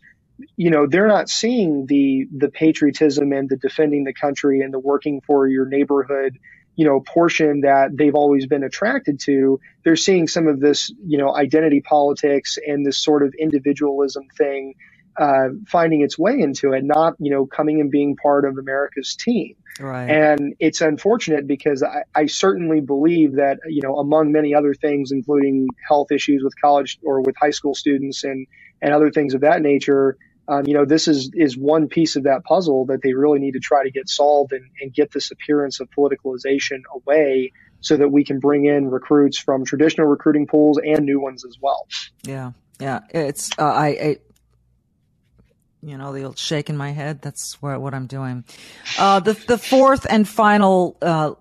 you 0.57 0.69
know, 0.69 0.87
they're 0.87 1.07
not 1.07 1.29
seeing 1.29 1.85
the 1.87 2.27
the 2.35 2.49
patriotism 2.49 3.31
and 3.31 3.49
the 3.49 3.57
defending 3.57 4.03
the 4.03 4.13
country 4.13 4.61
and 4.61 4.73
the 4.73 4.79
working 4.79 5.21
for 5.21 5.47
your 5.47 5.65
neighborhood 5.65 6.37
you 6.77 6.85
know 6.85 7.01
portion 7.01 7.61
that 7.61 7.89
they've 7.93 8.15
always 8.15 8.47
been 8.47 8.63
attracted 8.63 9.19
to 9.19 9.59
they're 9.83 9.97
seeing 9.97 10.25
some 10.25 10.47
of 10.47 10.61
this 10.61 10.89
you 11.05 11.17
know 11.17 11.35
identity 11.35 11.81
politics 11.81 12.57
and 12.65 12.85
this 12.85 12.97
sort 12.97 13.23
of 13.23 13.33
individualism 13.37 14.23
thing 14.37 14.73
uh, 15.17 15.49
finding 15.67 16.01
its 16.01 16.17
way 16.17 16.39
into 16.39 16.73
it, 16.73 16.83
not 16.83 17.15
you 17.19 17.31
know 17.31 17.45
coming 17.45 17.81
and 17.81 17.91
being 17.91 18.15
part 18.15 18.45
of 18.45 18.57
America's 18.57 19.15
team. 19.15 19.55
Right. 19.79 20.09
And 20.09 20.55
it's 20.59 20.81
unfortunate 20.81 21.47
because 21.47 21.81
I, 21.83 22.03
I 22.13 22.25
certainly 22.25 22.81
believe 22.81 23.35
that 23.35 23.59
you 23.67 23.81
know 23.81 23.97
among 23.97 24.31
many 24.31 24.55
other 24.55 24.73
things, 24.73 25.11
including 25.11 25.67
health 25.87 26.11
issues 26.11 26.43
with 26.43 26.53
college 26.59 26.99
or 27.03 27.21
with 27.21 27.35
high 27.39 27.51
school 27.51 27.75
students 27.75 28.23
and 28.23 28.47
and 28.81 28.93
other 28.93 29.11
things 29.11 29.33
of 29.33 29.41
that 29.41 29.61
nature. 29.61 30.17
Um, 30.51 30.67
you 30.67 30.73
know, 30.73 30.83
this 30.83 31.07
is 31.07 31.31
is 31.33 31.57
one 31.57 31.87
piece 31.87 32.17
of 32.17 32.23
that 32.23 32.43
puzzle 32.43 32.85
that 32.87 33.01
they 33.01 33.13
really 33.13 33.39
need 33.39 33.53
to 33.53 33.59
try 33.59 33.83
to 33.83 33.89
get 33.89 34.09
solved 34.09 34.51
and, 34.51 34.69
and 34.81 34.93
get 34.93 35.11
this 35.11 35.31
appearance 35.31 35.79
of 35.79 35.89
politicalization 35.97 36.81
away 36.93 37.53
so 37.79 37.95
that 37.95 38.09
we 38.09 38.25
can 38.25 38.39
bring 38.39 38.65
in 38.65 38.91
recruits 38.91 39.37
from 39.37 39.63
traditional 39.63 40.07
recruiting 40.07 40.45
pools 40.45 40.77
and 40.77 41.05
new 41.05 41.21
ones 41.21 41.45
as 41.45 41.57
well. 41.61 41.87
Yeah, 42.23 42.51
yeah. 42.81 42.99
It's 43.11 43.51
uh, 43.57 43.63
I, 43.63 43.87
I 43.87 44.17
you 45.81 45.97
know, 45.97 46.13
the 46.13 46.23
old 46.23 46.37
shaking 46.37 46.77
my 46.77 46.91
head. 46.91 47.21
That's 47.21 47.61
what, 47.61 47.81
what 47.81 47.93
I'm 47.93 48.07
doing. 48.07 48.43
Uh, 48.99 49.19
the, 49.19 49.33
the 49.33 49.57
fourth 49.57 50.05
and 50.09 50.27
final, 50.27 50.97
uh, 51.01 51.33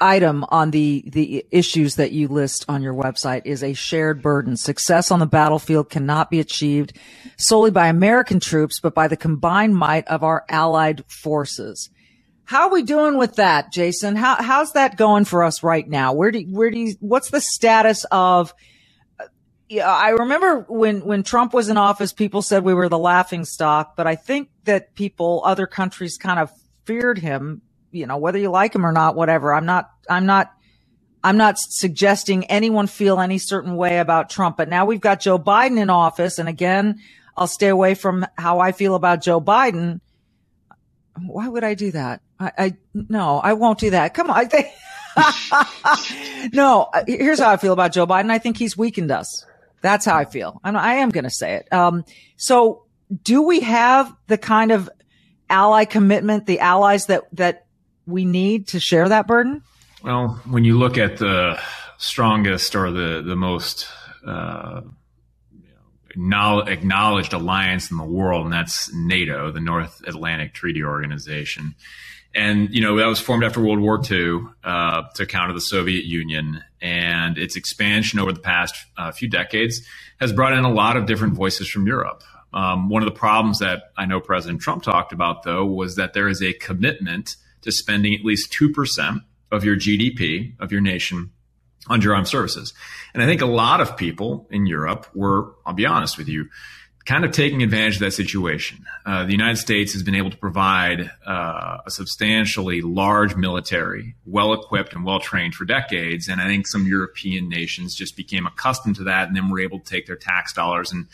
item 0.00 0.44
on 0.48 0.70
the, 0.70 1.04
the 1.06 1.44
issues 1.50 1.96
that 1.96 2.12
you 2.12 2.28
list 2.28 2.64
on 2.68 2.82
your 2.82 2.94
website 2.94 3.42
is 3.44 3.62
a 3.62 3.72
shared 3.72 4.22
burden. 4.22 4.56
Success 4.56 5.10
on 5.10 5.18
the 5.18 5.26
battlefield 5.26 5.90
cannot 5.90 6.30
be 6.30 6.40
achieved 6.40 6.96
solely 7.36 7.70
by 7.70 7.88
American 7.88 8.40
troops, 8.40 8.80
but 8.80 8.94
by 8.94 9.08
the 9.08 9.16
combined 9.16 9.76
might 9.76 10.06
of 10.08 10.22
our 10.22 10.44
allied 10.48 11.04
forces. 11.06 11.90
How 12.44 12.68
are 12.68 12.72
we 12.72 12.82
doing 12.82 13.16
with 13.16 13.36
that, 13.36 13.72
Jason? 13.72 14.16
How, 14.16 14.36
how's 14.42 14.72
that 14.72 14.96
going 14.96 15.24
for 15.24 15.44
us 15.44 15.62
right 15.62 15.88
now? 15.88 16.12
Where 16.12 16.32
do, 16.32 16.40
where 16.40 16.70
do 16.70 16.78
you, 16.78 16.94
what's 17.00 17.30
the 17.30 17.40
status 17.40 18.04
of 18.10 18.52
yeah, 19.70 19.88
I 19.88 20.10
remember 20.10 20.66
when, 20.68 21.02
when 21.02 21.22
Trump 21.22 21.54
was 21.54 21.68
in 21.68 21.76
office, 21.76 22.12
people 22.12 22.42
said 22.42 22.64
we 22.64 22.74
were 22.74 22.88
the 22.88 22.98
laughing 22.98 23.44
stock, 23.44 23.94
but 23.96 24.04
I 24.04 24.16
think 24.16 24.48
that 24.64 24.96
people, 24.96 25.42
other 25.44 25.68
countries 25.68 26.18
kind 26.18 26.40
of 26.40 26.50
feared 26.86 27.18
him, 27.18 27.62
you 27.92 28.06
know, 28.06 28.16
whether 28.16 28.38
you 28.38 28.50
like 28.50 28.74
him 28.74 28.86
or 28.86 28.92
not, 28.92 29.16
whatever. 29.16 29.52
I'm 29.52 29.66
not, 29.66 29.90
I'm 30.08 30.26
not, 30.26 30.52
I'm 31.22 31.36
not 31.36 31.58
suggesting 31.58 32.44
anyone 32.46 32.86
feel 32.86 33.20
any 33.20 33.38
certain 33.38 33.76
way 33.76 33.98
about 33.98 34.30
Trump, 34.30 34.56
but 34.56 34.68
now 34.68 34.86
we've 34.86 35.00
got 35.00 35.20
Joe 35.20 35.38
Biden 35.38 35.78
in 35.78 35.90
office. 35.90 36.38
And 36.38 36.48
again, 36.48 37.00
I'll 37.36 37.46
stay 37.46 37.68
away 37.68 37.94
from 37.94 38.26
how 38.36 38.60
I 38.60 38.72
feel 38.72 38.94
about 38.94 39.22
Joe 39.22 39.40
Biden. 39.40 40.00
Why 41.18 41.48
would 41.48 41.64
I 41.64 41.74
do 41.74 41.90
that? 41.90 42.22
I, 42.38 42.52
I 42.56 42.76
no, 42.94 43.38
I 43.38 43.52
won't 43.52 43.78
do 43.78 43.90
that. 43.90 44.14
Come 44.14 44.30
on. 44.30 44.36
I 44.38 44.44
think, 44.46 44.68
no, 46.54 46.88
here's 47.06 47.40
how 47.40 47.50
I 47.50 47.56
feel 47.56 47.72
about 47.72 47.92
Joe 47.92 48.06
Biden. 48.06 48.30
I 48.30 48.38
think 48.38 48.56
he's 48.56 48.76
weakened 48.76 49.10
us. 49.10 49.44
That's 49.82 50.04
how 50.04 50.16
I 50.16 50.24
feel. 50.24 50.60
I'm, 50.64 50.76
I 50.76 50.94
am 50.96 51.10
going 51.10 51.24
to 51.24 51.30
say 51.30 51.54
it. 51.54 51.72
Um, 51.72 52.04
so 52.36 52.84
do 53.22 53.42
we 53.42 53.60
have 53.60 54.14
the 54.26 54.38
kind 54.38 54.72
of 54.72 54.88
ally 55.48 55.84
commitment, 55.84 56.46
the 56.46 56.60
allies 56.60 57.06
that, 57.06 57.24
that 57.32 57.66
we 58.10 58.24
need 58.24 58.68
to 58.68 58.80
share 58.80 59.08
that 59.08 59.26
burden? 59.26 59.62
Well, 60.02 60.40
when 60.48 60.64
you 60.64 60.78
look 60.78 60.98
at 60.98 61.18
the 61.18 61.60
strongest 61.98 62.74
or 62.74 62.90
the, 62.90 63.22
the 63.22 63.36
most, 63.36 63.86
uh, 64.26 64.82
acknowledged 66.16 67.32
alliance 67.32 67.90
in 67.90 67.96
the 67.96 68.04
world, 68.04 68.44
and 68.44 68.52
that's 68.52 68.92
NATO, 68.92 69.50
the 69.50 69.60
North 69.60 70.02
Atlantic 70.06 70.54
Treaty 70.54 70.82
Organization. 70.82 71.74
And, 72.34 72.72
you 72.72 72.80
know, 72.80 72.96
that 72.96 73.06
was 73.06 73.20
formed 73.20 73.42
after 73.42 73.60
World 73.60 73.80
War 73.80 74.00
II 74.08 74.42
uh, 74.62 75.02
to 75.14 75.26
counter 75.26 75.52
the 75.52 75.60
Soviet 75.60 76.04
Union. 76.04 76.62
And 76.80 77.36
its 77.36 77.56
expansion 77.56 78.18
over 78.18 78.32
the 78.32 78.40
past 78.40 78.74
uh, 78.96 79.10
few 79.12 79.28
decades 79.28 79.82
has 80.20 80.32
brought 80.32 80.52
in 80.52 80.64
a 80.64 80.72
lot 80.72 80.96
of 80.96 81.06
different 81.06 81.34
voices 81.34 81.68
from 81.68 81.86
Europe. 81.86 82.22
Um, 82.52 82.88
one 82.88 83.02
of 83.02 83.06
the 83.06 83.18
problems 83.18 83.58
that 83.60 83.92
I 83.96 84.06
know 84.06 84.20
President 84.20 84.60
Trump 84.60 84.82
talked 84.82 85.12
about, 85.12 85.42
though, 85.42 85.64
was 85.66 85.96
that 85.96 86.14
there 86.14 86.28
is 86.28 86.42
a 86.42 86.52
commitment 86.52 87.36
to 87.62 87.72
spending 87.72 88.14
at 88.14 88.24
least 88.24 88.52
2% 88.52 89.22
of 89.52 89.64
your 89.64 89.76
GDP 89.76 90.52
of 90.60 90.72
your 90.72 90.80
nation 90.80 91.30
on 91.88 92.00
your 92.02 92.14
armed 92.14 92.28
services. 92.28 92.72
And 93.14 93.22
I 93.22 93.26
think 93.26 93.40
a 93.40 93.46
lot 93.46 93.80
of 93.80 93.96
people 93.96 94.46
in 94.50 94.66
Europe 94.66 95.06
were, 95.14 95.54
I'll 95.66 95.74
be 95.74 95.86
honest 95.86 96.18
with 96.18 96.28
you, 96.28 96.48
kind 97.06 97.24
of 97.24 97.32
taking 97.32 97.62
advantage 97.62 97.94
of 97.94 98.00
that 98.00 98.12
situation. 98.12 98.84
Uh, 99.06 99.24
the 99.24 99.32
United 99.32 99.56
States 99.56 99.92
has 99.94 100.02
been 100.02 100.14
able 100.14 100.30
to 100.30 100.36
provide 100.36 101.10
uh, 101.26 101.78
a 101.86 101.90
substantially 101.90 102.82
large 102.82 103.34
military, 103.34 104.14
well 104.26 104.52
equipped 104.52 104.92
and 104.92 105.04
well 105.04 105.18
trained 105.18 105.54
for 105.54 105.64
decades. 105.64 106.28
And 106.28 106.40
I 106.40 106.46
think 106.46 106.66
some 106.66 106.86
European 106.86 107.48
nations 107.48 107.94
just 107.94 108.16
became 108.16 108.46
accustomed 108.46 108.96
to 108.96 109.04
that 109.04 109.28
and 109.28 109.36
then 109.36 109.48
were 109.48 109.60
able 109.60 109.80
to 109.80 109.84
take 109.84 110.06
their 110.06 110.16
tax 110.16 110.52
dollars 110.52 110.92
and 110.92 111.06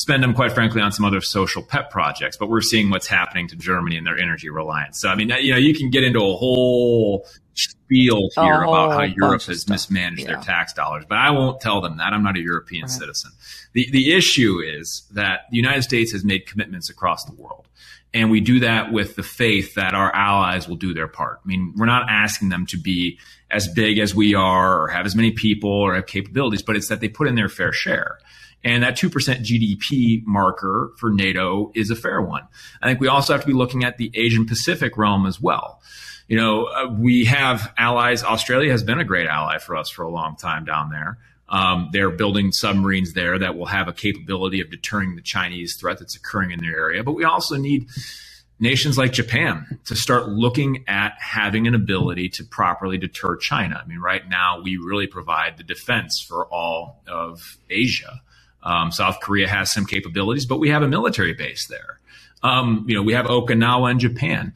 spend 0.00 0.22
them, 0.22 0.32
quite 0.32 0.50
frankly, 0.50 0.80
on 0.80 0.90
some 0.90 1.04
other 1.04 1.20
social 1.20 1.62
pet 1.62 1.90
projects. 1.90 2.38
But 2.38 2.48
we're 2.48 2.62
seeing 2.62 2.88
what's 2.88 3.06
happening 3.06 3.48
to 3.48 3.56
Germany 3.56 3.98
and 3.98 4.06
their 4.06 4.18
energy 4.18 4.48
reliance. 4.48 4.98
So, 4.98 5.10
I 5.10 5.14
mean, 5.14 5.28
you 5.42 5.52
know, 5.52 5.58
you 5.58 5.74
can 5.74 5.90
get 5.90 6.02
into 6.04 6.20
a 6.20 6.36
whole 6.36 7.26
spiel 7.52 8.30
here 8.34 8.62
about 8.62 8.92
how 8.92 9.02
Europe 9.02 9.42
has 9.42 9.68
mismanaged 9.68 10.22
yeah. 10.22 10.28
their 10.28 10.36
tax 10.42 10.72
dollars, 10.72 11.04
but 11.06 11.18
I 11.18 11.32
won't 11.32 11.60
tell 11.60 11.82
them 11.82 11.98
that. 11.98 12.14
I'm 12.14 12.22
not 12.22 12.38
a 12.38 12.40
European 12.40 12.84
right. 12.84 12.90
citizen. 12.90 13.30
The, 13.74 13.90
the 13.90 14.14
issue 14.14 14.60
is 14.60 15.06
that 15.12 15.40
the 15.50 15.58
United 15.58 15.82
States 15.82 16.12
has 16.12 16.24
made 16.24 16.46
commitments 16.46 16.88
across 16.88 17.26
the 17.26 17.34
world. 17.34 17.66
And 18.14 18.30
we 18.30 18.40
do 18.40 18.60
that 18.60 18.92
with 18.92 19.16
the 19.16 19.22
faith 19.22 19.74
that 19.74 19.94
our 19.94 20.12
allies 20.14 20.66
will 20.66 20.76
do 20.76 20.94
their 20.94 21.08
part. 21.08 21.40
I 21.44 21.46
mean, 21.46 21.74
we're 21.76 21.86
not 21.86 22.08
asking 22.08 22.48
them 22.48 22.64
to 22.66 22.78
be 22.78 23.18
as 23.50 23.68
big 23.68 23.98
as 23.98 24.14
we 24.14 24.34
are 24.34 24.82
or 24.82 24.88
have 24.88 25.04
as 25.04 25.14
many 25.14 25.32
people 25.32 25.70
or 25.70 25.94
have 25.94 26.06
capabilities, 26.06 26.62
but 26.62 26.74
it's 26.74 26.88
that 26.88 27.00
they 27.00 27.08
put 27.08 27.28
in 27.28 27.34
their 27.34 27.50
fair 27.50 27.72
share. 27.72 28.18
And 28.62 28.82
that 28.82 28.96
2% 28.96 29.10
GDP 29.10 30.22
marker 30.26 30.92
for 30.98 31.10
NATO 31.10 31.72
is 31.74 31.90
a 31.90 31.96
fair 31.96 32.20
one. 32.20 32.46
I 32.82 32.88
think 32.88 33.00
we 33.00 33.08
also 33.08 33.32
have 33.32 33.40
to 33.42 33.46
be 33.46 33.54
looking 33.54 33.84
at 33.84 33.96
the 33.96 34.10
Asian 34.14 34.46
Pacific 34.46 34.98
realm 34.98 35.24
as 35.24 35.40
well. 35.40 35.80
You 36.28 36.36
know, 36.36 36.66
uh, 36.66 36.88
we 36.88 37.24
have 37.24 37.72
allies. 37.76 38.22
Australia 38.22 38.70
has 38.70 38.82
been 38.82 39.00
a 39.00 39.04
great 39.04 39.26
ally 39.26 39.58
for 39.58 39.76
us 39.76 39.88
for 39.88 40.02
a 40.02 40.10
long 40.10 40.36
time 40.36 40.64
down 40.64 40.90
there. 40.90 41.18
Um, 41.48 41.88
they're 41.92 42.10
building 42.10 42.52
submarines 42.52 43.14
there 43.14 43.38
that 43.38 43.56
will 43.56 43.66
have 43.66 43.88
a 43.88 43.92
capability 43.92 44.60
of 44.60 44.70
deterring 44.70 45.16
the 45.16 45.22
Chinese 45.22 45.76
threat 45.76 45.98
that's 45.98 46.14
occurring 46.14 46.52
in 46.52 46.60
their 46.60 46.76
area. 46.76 47.02
But 47.02 47.12
we 47.12 47.24
also 47.24 47.56
need 47.56 47.88
nations 48.60 48.96
like 48.96 49.12
Japan 49.12 49.80
to 49.86 49.96
start 49.96 50.28
looking 50.28 50.84
at 50.86 51.14
having 51.18 51.66
an 51.66 51.74
ability 51.74 52.28
to 52.28 52.44
properly 52.44 52.98
deter 52.98 53.36
China. 53.36 53.80
I 53.82 53.88
mean, 53.88 53.98
right 53.98 54.28
now 54.28 54.60
we 54.62 54.76
really 54.76 55.06
provide 55.06 55.56
the 55.56 55.64
defense 55.64 56.20
for 56.20 56.46
all 56.46 57.02
of 57.08 57.58
Asia. 57.68 58.20
Um, 58.62 58.92
South 58.92 59.20
Korea 59.20 59.48
has 59.48 59.72
some 59.72 59.86
capabilities, 59.86 60.46
but 60.46 60.58
we 60.58 60.68
have 60.70 60.82
a 60.82 60.88
military 60.88 61.34
base 61.34 61.66
there. 61.66 62.00
Um, 62.42 62.84
you 62.88 62.94
know, 62.94 63.02
we 63.02 63.12
have 63.14 63.26
Okinawa 63.26 63.90
and 63.90 64.00
Japan 64.00 64.54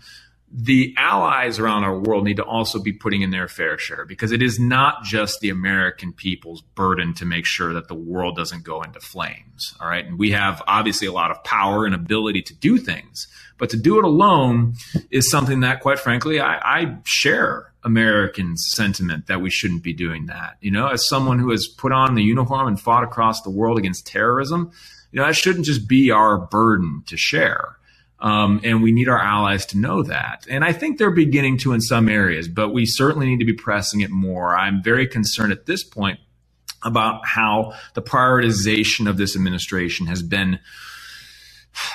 the 0.57 0.95
allies 0.97 1.59
around 1.59 1.83
our 1.83 1.99
world 1.99 2.25
need 2.25 2.37
to 2.37 2.45
also 2.45 2.79
be 2.79 2.93
putting 2.93 3.23
in 3.23 3.31
their 3.31 3.49
fair 3.49 3.77
share 3.77 4.05
because 4.05 4.31
it 4.31 4.41
is 4.41 4.61
not 4.61 5.03
just 5.03 5.41
the 5.41 5.51
American 5.51 6.13
people's 6.13 6.63
burden 6.77 7.13
to 7.13 7.25
make 7.25 7.45
sure 7.45 7.75
that 7.75 7.89
the 7.89 7.95
world 7.95 8.37
doesn't 8.37 8.63
go 8.63 8.81
into 8.83 9.01
flames. 9.01 9.75
All 9.81 9.89
right. 9.89 10.07
And 10.07 10.17
we 10.17 10.31
have 10.31 10.63
obviously 10.69 11.09
a 11.09 11.13
lot 11.13 11.33
of 11.33 11.43
power 11.43 11.87
and 11.87 11.95
ability 11.95 12.43
to 12.43 12.55
do 12.55 12.79
things, 12.79 13.27
but 13.59 13.69
to 13.71 13.77
do 13.77 13.99
it 13.99 14.05
alone 14.05 14.75
is 15.11 15.29
something 15.29 15.61
that, 15.61 15.81
quite 15.81 15.99
frankly, 15.99 16.39
I, 16.39 16.59
I 16.59 16.99
share 17.03 17.73
American 17.85 18.57
sentiment 18.57 19.27
that 19.27 19.41
we 19.41 19.51
shouldn't 19.51 19.83
be 19.83 19.93
doing 19.93 20.27
that. 20.27 20.57
You 20.61 20.71
know, 20.71 20.89
as 20.89 21.09
someone 21.09 21.39
who 21.39 21.51
has 21.51 21.67
put 21.67 21.93
on 21.93 22.15
the 22.15 22.23
uniform 22.23 22.67
and 22.67 22.81
fought 22.81 23.05
across 23.05 23.43
the 23.43 23.51
world 23.51 23.79
against 23.79 24.07
terrorism, 24.07 24.73
you 25.13 25.21
know, 25.21 25.27
that 25.27 25.37
shouldn't 25.37 25.67
just 25.67 25.87
be 25.87 26.11
our 26.11 26.39
burden 26.39 27.03
to 27.07 27.17
share. 27.17 27.77
Um, 28.21 28.61
and 28.65 28.83
we 28.83 28.91
need 28.91 29.09
our 29.09 29.19
allies 29.19 29.67
to 29.67 29.79
know 29.79 30.03
that. 30.03 30.47
And 30.49 30.65
I 30.65 30.73
think 30.73 30.99
they're 30.99 31.11
beginning 31.11 31.59
to 31.59 31.73
in 31.73 31.83
some 31.83 32.09
areas, 32.09 32.49
but 32.49 32.71
we 32.71 32.87
certainly 32.87 33.27
need 33.27 33.41
to 33.41 33.45
be 33.45 33.53
pressing 33.53 34.01
it 34.01 34.11
more. 34.11 34.57
I'm 34.57 34.83
very 34.83 35.07
concerned 35.07 35.53
at 35.53 35.67
this 35.67 35.85
point 35.85 36.21
about 36.83 37.27
how 37.27 37.75
the 37.95 38.03
prioritization 38.03 39.09
of 39.09 39.19
this 39.19 39.37
administration 39.37 40.07
has 40.07 40.23
been 40.23 40.59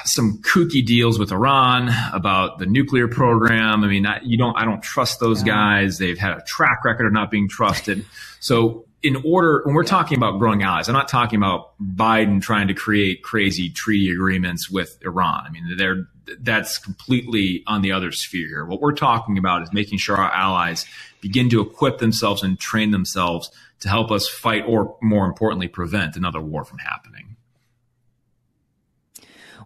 some 0.06 0.40
kooky 0.42 0.86
deals 0.86 1.18
with 1.20 1.32
Iran 1.32 1.90
about 2.14 2.60
the 2.60 2.66
nuclear 2.66 3.08
program. 3.08 3.84
I 3.84 3.88
mean, 3.88 4.06
I, 4.06 4.20
you 4.24 4.38
don't, 4.38 4.56
I 4.58 4.66
don't 4.66 4.82
trust 4.82 5.20
those 5.20 5.42
yeah. 5.42 5.54
guys. 5.54 5.98
They've 5.98 6.18
had 6.18 6.34
a 6.34 6.42
track 6.42 6.84
record 6.84 7.06
of 7.06 7.14
not 7.14 7.32
being 7.32 7.48
trusted. 7.48 8.06
So 8.40 8.86
in 9.02 9.16
order, 9.26 9.62
when 9.66 9.76
we're 9.76 9.84
talking 9.84 10.18
about 10.18 10.40
growing 10.40 10.64
allies, 10.64 10.90
I'm 10.90 10.94
not 10.94 11.08
talking 11.08 11.38
about 11.38 11.72
Biden 11.82 12.42
trying 12.42 12.68
to 12.68 12.74
create 12.74 13.24
crazy 13.24 13.70
treaty 13.70 14.12
agreements 14.12 14.70
with 14.70 14.98
Iran. 15.04 15.46
I 15.46 15.50
mean, 15.50 15.78
they're, 15.78 16.08
that's 16.42 16.78
completely 16.78 17.64
on 17.66 17.82
the 17.82 17.92
other 17.92 18.12
sphere 18.12 18.48
here. 18.48 18.66
What 18.66 18.82
we're 18.82 18.94
talking 18.94 19.38
about 19.38 19.64
is 19.64 19.74
making 19.74 20.00
sure 20.00 20.18
our 20.18 20.32
allies 20.32 20.86
begin 21.22 21.50
to 21.50 21.62
equip 21.62 22.00
themselves 22.00 22.44
and 22.44 22.60
train 22.60 22.92
themselves 22.92 23.52
to 23.80 23.90
help 23.90 24.12
us 24.12 24.28
fight 24.28 24.64
or 24.68 24.98
more 25.02 25.26
importantly, 25.26 25.68
prevent 25.68 26.16
another 26.16 26.42
war 26.42 26.66
from 26.66 26.80
happening. 26.80 27.09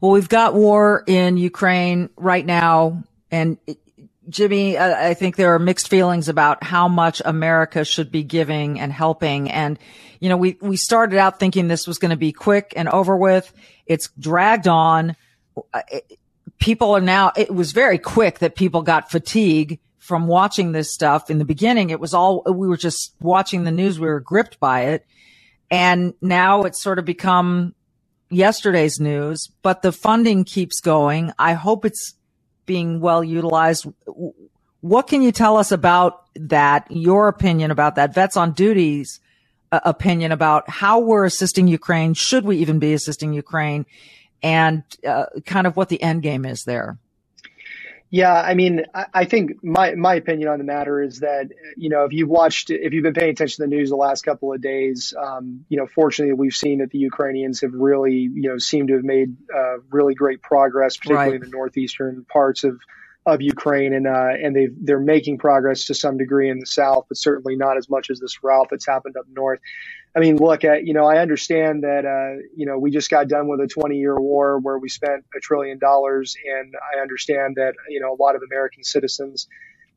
Well, 0.03 0.11
we've 0.11 0.27
got 0.27 0.53
war 0.53 1.01
in 1.07 1.37
Ukraine 1.37 2.09
right 2.17 2.45
now 2.45 3.05
and 3.31 3.57
Jimmy, 4.27 4.77
I 4.77 5.13
think 5.13 5.37
there 5.37 5.53
are 5.53 5.59
mixed 5.59 5.87
feelings 5.87 6.27
about 6.27 6.61
how 6.61 6.89
much 6.89 7.21
America 7.23 7.85
should 7.85 8.11
be 8.11 8.21
giving 8.21 8.81
and 8.81 8.91
helping. 8.91 9.49
And, 9.49 9.79
you 10.19 10.27
know, 10.27 10.35
we, 10.35 10.57
we 10.59 10.75
started 10.75 11.17
out 11.17 11.39
thinking 11.39 11.69
this 11.69 11.87
was 11.87 11.99
going 11.99 12.11
to 12.11 12.17
be 12.17 12.33
quick 12.33 12.73
and 12.75 12.89
over 12.89 13.15
with. 13.15 13.53
It's 13.85 14.09
dragged 14.19 14.67
on. 14.67 15.15
Uh, 15.73 15.81
people 16.59 16.97
are 16.97 17.01
now, 17.01 17.31
it 17.37 17.49
was 17.49 17.71
very 17.71 17.97
quick 17.97 18.39
that 18.39 18.55
people 18.57 18.81
got 18.81 19.09
fatigue 19.09 19.79
from 19.99 20.27
watching 20.27 20.73
this 20.73 20.93
stuff. 20.93 21.29
In 21.29 21.37
the 21.37 21.45
beginning, 21.45 21.91
it 21.91 22.01
was 22.01 22.13
all, 22.13 22.43
we 22.45 22.67
were 22.67 22.75
just 22.75 23.13
watching 23.21 23.63
the 23.63 23.71
news. 23.71 24.01
We 24.01 24.07
were 24.07 24.19
gripped 24.19 24.59
by 24.59 24.81
it. 24.87 25.05
And 25.71 26.13
now 26.21 26.63
it's 26.63 26.83
sort 26.83 26.99
of 26.99 27.05
become 27.05 27.73
yesterday's 28.33 28.99
news, 28.99 29.49
but 29.61 29.81
the 29.81 29.91
funding 29.91 30.43
keeps 30.43 30.81
going. 30.81 31.31
I 31.39 31.53
hope 31.53 31.85
it's 31.85 32.15
being 32.65 32.99
well 32.99 33.23
utilized. 33.23 33.87
What 34.81 35.07
can 35.07 35.21
you 35.21 35.31
tell 35.31 35.57
us 35.57 35.71
about 35.71 36.25
that? 36.35 36.87
Your 36.89 37.27
opinion 37.27 37.71
about 37.71 37.95
that? 37.95 38.13
Vets 38.13 38.37
on 38.37 38.53
Duty's 38.53 39.19
uh, 39.71 39.79
opinion 39.85 40.31
about 40.31 40.69
how 40.69 40.99
we're 40.99 41.25
assisting 41.25 41.67
Ukraine. 41.67 42.13
Should 42.13 42.45
we 42.45 42.57
even 42.57 42.79
be 42.79 42.93
assisting 42.93 43.33
Ukraine? 43.33 43.85
And 44.41 44.83
uh, 45.07 45.25
kind 45.45 45.65
of 45.67 45.77
what 45.77 45.89
the 45.89 46.01
end 46.01 46.21
game 46.21 46.45
is 46.45 46.63
there. 46.65 46.97
Yeah, 48.13 48.31
I 48.31 48.53
mean, 48.53 48.85
I 49.11 49.25
think 49.25 49.63
my 49.63 49.95
my 49.95 50.13
opinion 50.13 50.47
on 50.47 50.59
the 50.59 50.63
matter 50.63 51.01
is 51.01 51.21
that 51.21 51.49
you 51.75 51.89
know 51.89 52.05
if 52.05 52.13
you've 52.13 52.29
watched, 52.29 52.69
if 52.69 52.93
you've 52.93 53.01
been 53.01 53.15
paying 53.15 53.31
attention 53.31 53.55
to 53.55 53.61
the 53.67 53.75
news 53.75 53.89
the 53.89 53.95
last 53.95 54.23
couple 54.23 54.53
of 54.53 54.61
days, 54.61 55.15
um, 55.19 55.65
you 55.67 55.77
know, 55.77 55.87
fortunately 55.87 56.35
we've 56.35 56.53
seen 56.53 56.77
that 56.77 56.91
the 56.91 56.99
Ukrainians 56.99 57.61
have 57.61 57.73
really 57.73 58.29
you 58.31 58.49
know 58.49 58.59
seemed 58.59 58.89
to 58.89 58.93
have 58.93 59.03
made 59.03 59.35
uh, 59.51 59.77
really 59.89 60.13
great 60.13 60.43
progress, 60.43 60.95
particularly 60.95 61.31
right. 61.31 61.41
in 61.43 61.49
the 61.49 61.57
northeastern 61.57 62.23
parts 62.31 62.63
of 62.63 62.79
of 63.25 63.41
Ukraine, 63.41 63.93
and 63.93 64.05
uh, 64.05 64.33
and 64.39 64.55
they 64.55 64.67
they're 64.79 64.99
making 64.99 65.39
progress 65.39 65.85
to 65.85 65.95
some 65.95 66.19
degree 66.19 66.51
in 66.51 66.59
the 66.59 66.67
south, 66.67 67.05
but 67.09 67.17
certainly 67.17 67.55
not 67.55 67.77
as 67.77 67.89
much 67.89 68.11
as 68.11 68.19
this 68.19 68.43
rout 68.43 68.67
that's 68.69 68.85
happened 68.85 69.17
up 69.17 69.25
north. 69.27 69.59
I 70.15 70.19
mean, 70.19 70.37
look, 70.37 70.63
at, 70.63 70.85
you 70.85 70.93
know, 70.93 71.05
I 71.05 71.17
understand 71.17 71.83
that, 71.83 72.05
uh, 72.05 72.43
you 72.55 72.67
know, 72.67 72.77
we 72.77 72.91
just 72.91 73.09
got 73.09 73.27
done 73.27 73.47
with 73.47 73.59
a 73.61 73.67
20 73.67 73.97
year 73.97 74.15
war 74.19 74.59
where 74.59 74.77
we 74.77 74.87
spent 74.87 75.25
a 75.35 75.39
trillion 75.39 75.79
dollars. 75.79 76.35
And 76.45 76.75
I 76.95 77.01
understand 77.01 77.55
that, 77.55 77.73
you 77.89 77.99
know, 77.99 78.13
a 78.13 78.19
lot 78.21 78.35
of 78.35 78.43
American 78.43 78.83
citizens, 78.83 79.47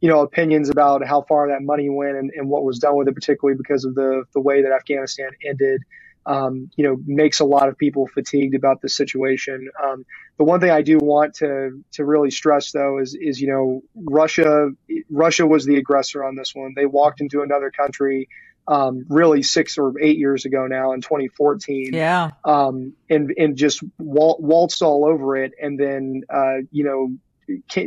you 0.00 0.08
know, 0.08 0.20
opinions 0.20 0.70
about 0.70 1.06
how 1.06 1.22
far 1.22 1.48
that 1.48 1.62
money 1.62 1.90
went 1.90 2.16
and, 2.16 2.30
and 2.34 2.48
what 2.48 2.64
was 2.64 2.78
done 2.78 2.96
with 2.96 3.08
it, 3.08 3.14
particularly 3.14 3.58
because 3.58 3.84
of 3.84 3.94
the, 3.94 4.24
the 4.32 4.40
way 4.40 4.62
that 4.62 4.72
Afghanistan 4.72 5.30
ended, 5.44 5.82
um, 6.26 6.70
you 6.76 6.84
know, 6.84 6.96
makes 7.06 7.40
a 7.40 7.44
lot 7.44 7.68
of 7.68 7.78
people 7.78 8.08
fatigued 8.08 8.54
about 8.54 8.80
the 8.82 8.88
situation. 8.88 9.68
Um, 9.82 10.04
the 10.38 10.44
one 10.44 10.60
thing 10.60 10.70
I 10.70 10.82
do 10.82 10.98
want 10.98 11.34
to, 11.36 11.82
to 11.92 12.04
really 12.04 12.30
stress 12.30 12.72
though 12.72 12.98
is, 12.98 13.16
is, 13.18 13.40
you 13.40 13.48
know, 13.48 13.82
Russia, 13.94 14.70
Russia 15.08 15.46
was 15.46 15.64
the 15.64 15.76
aggressor 15.76 16.24
on 16.24 16.34
this 16.34 16.52
one. 16.54 16.72
They 16.74 16.84
walked 16.86 17.20
into 17.20 17.42
another 17.42 17.70
country 17.70 18.28
um, 18.68 19.06
really 19.08 19.42
six 19.42 19.78
or 19.78 19.92
eight 20.00 20.18
years 20.18 20.44
ago 20.44 20.66
now 20.66 20.92
in 20.92 21.00
2014. 21.00 21.90
Yeah. 21.92 22.32
Um, 22.44 22.94
and, 23.08 23.32
and 23.38 23.56
just 23.56 23.80
wal- 23.98 24.38
waltzed 24.40 24.82
all 24.82 25.06
over 25.06 25.36
it. 25.36 25.52
And 25.62 25.78
then, 25.78 26.22
uh, 26.28 26.66
you 26.72 26.84
know, 26.84 27.16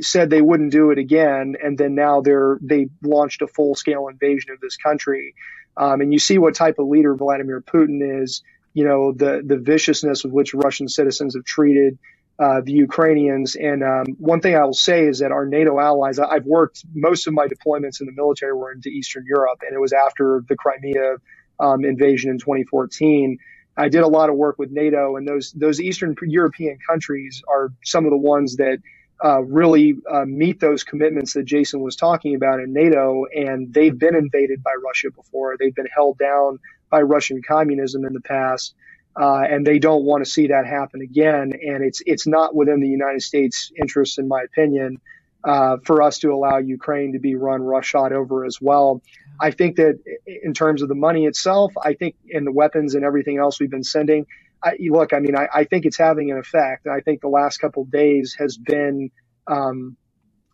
said 0.01 0.29
they 0.29 0.41
wouldn't 0.41 0.71
do 0.71 0.91
it 0.91 0.97
again. 0.97 1.55
And 1.61 1.77
then 1.77 1.93
now 1.95 2.21
they're, 2.21 2.57
they 2.61 2.87
launched 3.03 3.41
a 3.41 3.47
full 3.47 3.75
scale 3.75 4.07
invasion 4.07 4.51
of 4.51 4.61
this 4.61 4.77
country. 4.77 5.35
Um, 5.77 6.01
and 6.01 6.11
you 6.11 6.19
see 6.19 6.37
what 6.37 6.55
type 6.55 6.79
of 6.79 6.87
leader 6.87 7.15
Vladimir 7.15 7.61
Putin 7.61 8.21
is, 8.21 8.43
you 8.73 8.85
know, 8.85 9.11
the, 9.11 9.41
the 9.45 9.57
viciousness 9.57 10.23
with 10.23 10.33
which 10.33 10.53
Russian 10.53 10.87
citizens 10.87 11.35
have 11.35 11.45
treated, 11.45 11.97
uh, 12.39 12.61
the 12.63 12.71
Ukrainians. 12.71 13.55
And 13.55 13.83
um, 13.83 14.05
one 14.17 14.41
thing 14.41 14.55
I 14.55 14.63
will 14.63 14.73
say 14.73 15.05
is 15.05 15.19
that 15.19 15.31
our 15.31 15.45
NATO 15.45 15.79
allies, 15.79 16.19
I've 16.19 16.45
worked 16.45 16.83
most 16.93 17.27
of 17.27 17.33
my 17.33 17.47
deployments 17.47 17.99
in 17.99 18.07
the 18.07 18.13
military 18.13 18.53
were 18.53 18.71
into 18.71 18.89
Eastern 18.89 19.25
Europe, 19.27 19.61
and 19.65 19.75
it 19.75 19.79
was 19.79 19.93
after 19.93 20.43
the 20.47 20.55
Crimea 20.55 21.17
um, 21.59 21.83
invasion 21.83 22.31
in 22.31 22.39
2014. 22.39 23.37
I 23.77 23.89
did 23.89 24.01
a 24.01 24.07
lot 24.07 24.29
of 24.29 24.35
work 24.35 24.59
with 24.59 24.71
NATO, 24.71 25.15
and 25.15 25.27
those 25.27 25.53
those 25.53 25.79
Eastern 25.79 26.15
European 26.23 26.77
countries 26.87 27.41
are 27.47 27.71
some 27.83 28.05
of 28.05 28.11
the 28.11 28.17
ones 28.17 28.57
that 28.57 28.79
uh, 29.23 29.41
really 29.41 29.95
uh, 30.11 30.25
meet 30.25 30.59
those 30.59 30.83
commitments 30.83 31.33
that 31.33 31.45
Jason 31.45 31.81
was 31.81 31.95
talking 31.95 32.35
about 32.35 32.59
in 32.59 32.73
NATO. 32.73 33.25
And 33.35 33.73
they've 33.73 33.97
been 33.97 34.15
invaded 34.15 34.63
by 34.63 34.73
Russia 34.83 35.11
before. 35.11 35.55
They've 35.59 35.75
been 35.75 35.89
held 35.93 36.17
down 36.17 36.59
by 36.89 37.01
Russian 37.01 37.41
communism 37.41 38.05
in 38.05 38.13
the 38.13 38.21
past. 38.21 38.75
Uh, 39.19 39.41
and 39.49 39.67
they 39.67 39.79
don't 39.79 40.05
want 40.05 40.23
to 40.23 40.29
see 40.29 40.47
that 40.47 40.65
happen 40.65 41.01
again. 41.01 41.51
And 41.53 41.83
it's 41.83 42.01
it's 42.05 42.27
not 42.27 42.55
within 42.55 42.79
the 42.79 42.87
United 42.87 43.21
States' 43.23 43.71
interests, 43.81 44.17
in 44.17 44.27
my 44.27 44.43
opinion, 44.43 45.01
uh, 45.43 45.77
for 45.83 46.01
us 46.01 46.19
to 46.19 46.31
allow 46.31 46.57
Ukraine 46.57 47.13
to 47.13 47.19
be 47.19 47.35
run 47.35 47.61
roughshod 47.61 48.13
over 48.13 48.45
as 48.45 48.59
well. 48.61 49.01
I 49.41 49.51
think 49.51 49.77
that 49.77 49.99
in 50.25 50.53
terms 50.53 50.81
of 50.81 50.89
the 50.89 50.95
money 50.95 51.25
itself, 51.25 51.73
I 51.83 51.93
think 51.93 52.15
in 52.27 52.45
the 52.45 52.51
weapons 52.51 52.95
and 52.95 53.03
everything 53.03 53.37
else 53.37 53.59
we've 53.59 53.71
been 53.71 53.83
sending, 53.83 54.25
I, 54.63 54.77
look, 54.89 55.13
I 55.13 55.19
mean, 55.19 55.35
I, 55.35 55.47
I, 55.53 55.63
think 55.63 55.85
it's 55.85 55.97
having 55.97 56.31
an 56.31 56.37
effect. 56.37 56.87
I 56.87 57.01
think 57.01 57.21
the 57.21 57.29
last 57.29 57.59
couple 57.59 57.83
of 57.83 57.91
days 57.91 58.35
has 58.39 58.57
been, 58.57 59.11
um, 59.47 59.95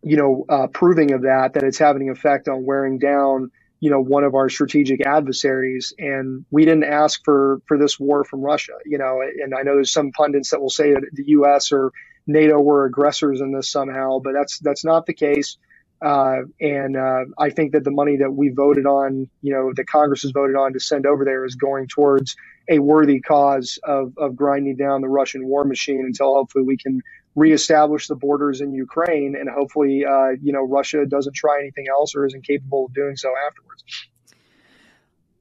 you 0.04 0.18
know, 0.18 0.46
uh, 0.48 0.68
proving 0.68 1.14
of 1.14 1.24
that, 1.24 1.54
that 1.54 1.64
it's 1.64 1.80
having 1.80 2.10
an 2.10 2.16
effect 2.16 2.48
on 2.48 2.66
wearing 2.66 3.00
down, 3.00 3.52
you 3.80 3.90
know, 3.90 4.02
one 4.02 4.24
of 4.24 4.36
our 4.36 4.50
strategic 4.50 5.06
adversaries. 5.06 5.94
And 5.98 6.46
we 6.52 6.66
didn't 6.66 6.84
ask 6.84 7.24
for, 7.26 7.62
for 7.68 7.78
this 7.78 8.00
war 8.00 8.24
from 8.24 8.42
Russia, 8.42 8.74
you 8.86 8.98
know, 9.00 9.22
and 9.22 9.56
I 9.56 9.64
know 9.64 9.76
there's 9.76 9.92
some 9.92 10.12
pundits 10.12 10.52
that 10.52 10.62
will 10.62 10.70
say 10.70 10.94
that 10.94 11.04
the 11.12 11.24
U.S. 11.30 11.72
or 11.72 11.92
NATO 12.28 12.60
were 12.60 12.86
aggressors 12.86 13.42
in 13.42 13.52
this 13.52 13.70
somehow, 13.72 14.20
but 14.20 14.34
that's, 14.34 14.60
that's 14.60 14.86
not 14.86 15.08
the 15.08 15.14
case. 15.14 15.58
Uh, 16.02 16.42
and 16.60 16.98
uh, 16.98 17.26
I 17.38 17.50
think 17.50 17.72
that 17.72 17.84
the 17.84 17.92
money 17.92 18.18
that 18.18 18.32
we 18.32 18.50
voted 18.50 18.86
on, 18.86 19.30
you 19.42 19.54
know, 19.54 19.72
that 19.76 19.88
Congress 19.88 20.24
has 20.24 20.32
voted 20.32 20.56
on 20.56 20.74
to 20.74 20.80
send 20.80 21.06
over 21.06 21.26
there 21.26 21.46
is 21.46 21.56
going 21.56 21.88
towards 21.88 22.36
a 22.70 22.80
worthy 22.80 23.22
cause 23.22 23.80
of, 23.84 24.14
of 24.18 24.36
grinding 24.36 24.76
down 24.76 25.02
the 25.02 25.08
Russian 25.08 25.48
war 25.48 25.64
machine 25.64 26.02
until 26.06 26.34
hopefully 26.34 26.66
we 26.66 26.78
can 26.78 27.02
reestablish 27.36 28.08
the 28.08 28.16
borders 28.16 28.62
in 28.62 28.74
Ukraine 28.74 29.36
and 29.40 29.50
hopefully, 29.50 30.06
uh, 30.06 30.30
you 30.42 30.54
know, 30.54 30.64
Russia 30.64 31.06
doesn't 31.06 31.36
try 31.36 31.60
anything 31.60 31.86
else 31.90 32.16
or 32.16 32.26
isn't 32.26 32.46
capable 32.46 32.86
of 32.86 32.94
doing 32.94 33.16
so 33.16 33.34
afterwards. 33.48 33.84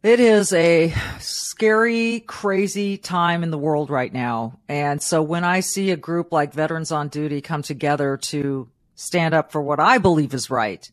It 0.02 0.20
is 0.20 0.52
a 0.52 0.92
scary, 1.18 2.20
crazy 2.20 2.98
time 2.98 3.42
in 3.42 3.50
the 3.50 3.56
world 3.56 3.88
right 3.88 4.12
now. 4.12 4.58
And 4.68 5.00
so 5.00 5.22
when 5.22 5.44
I 5.44 5.60
see 5.60 5.92
a 5.92 5.96
group 5.96 6.30
like 6.30 6.52
Veterans 6.52 6.92
on 6.92 7.08
Duty 7.08 7.40
come 7.40 7.62
together 7.62 8.18
to 8.18 8.68
stand 8.94 9.34
up 9.34 9.52
for 9.52 9.60
what 9.60 9.80
I 9.80 9.98
believe 9.98 10.34
is 10.34 10.50
right. 10.50 10.90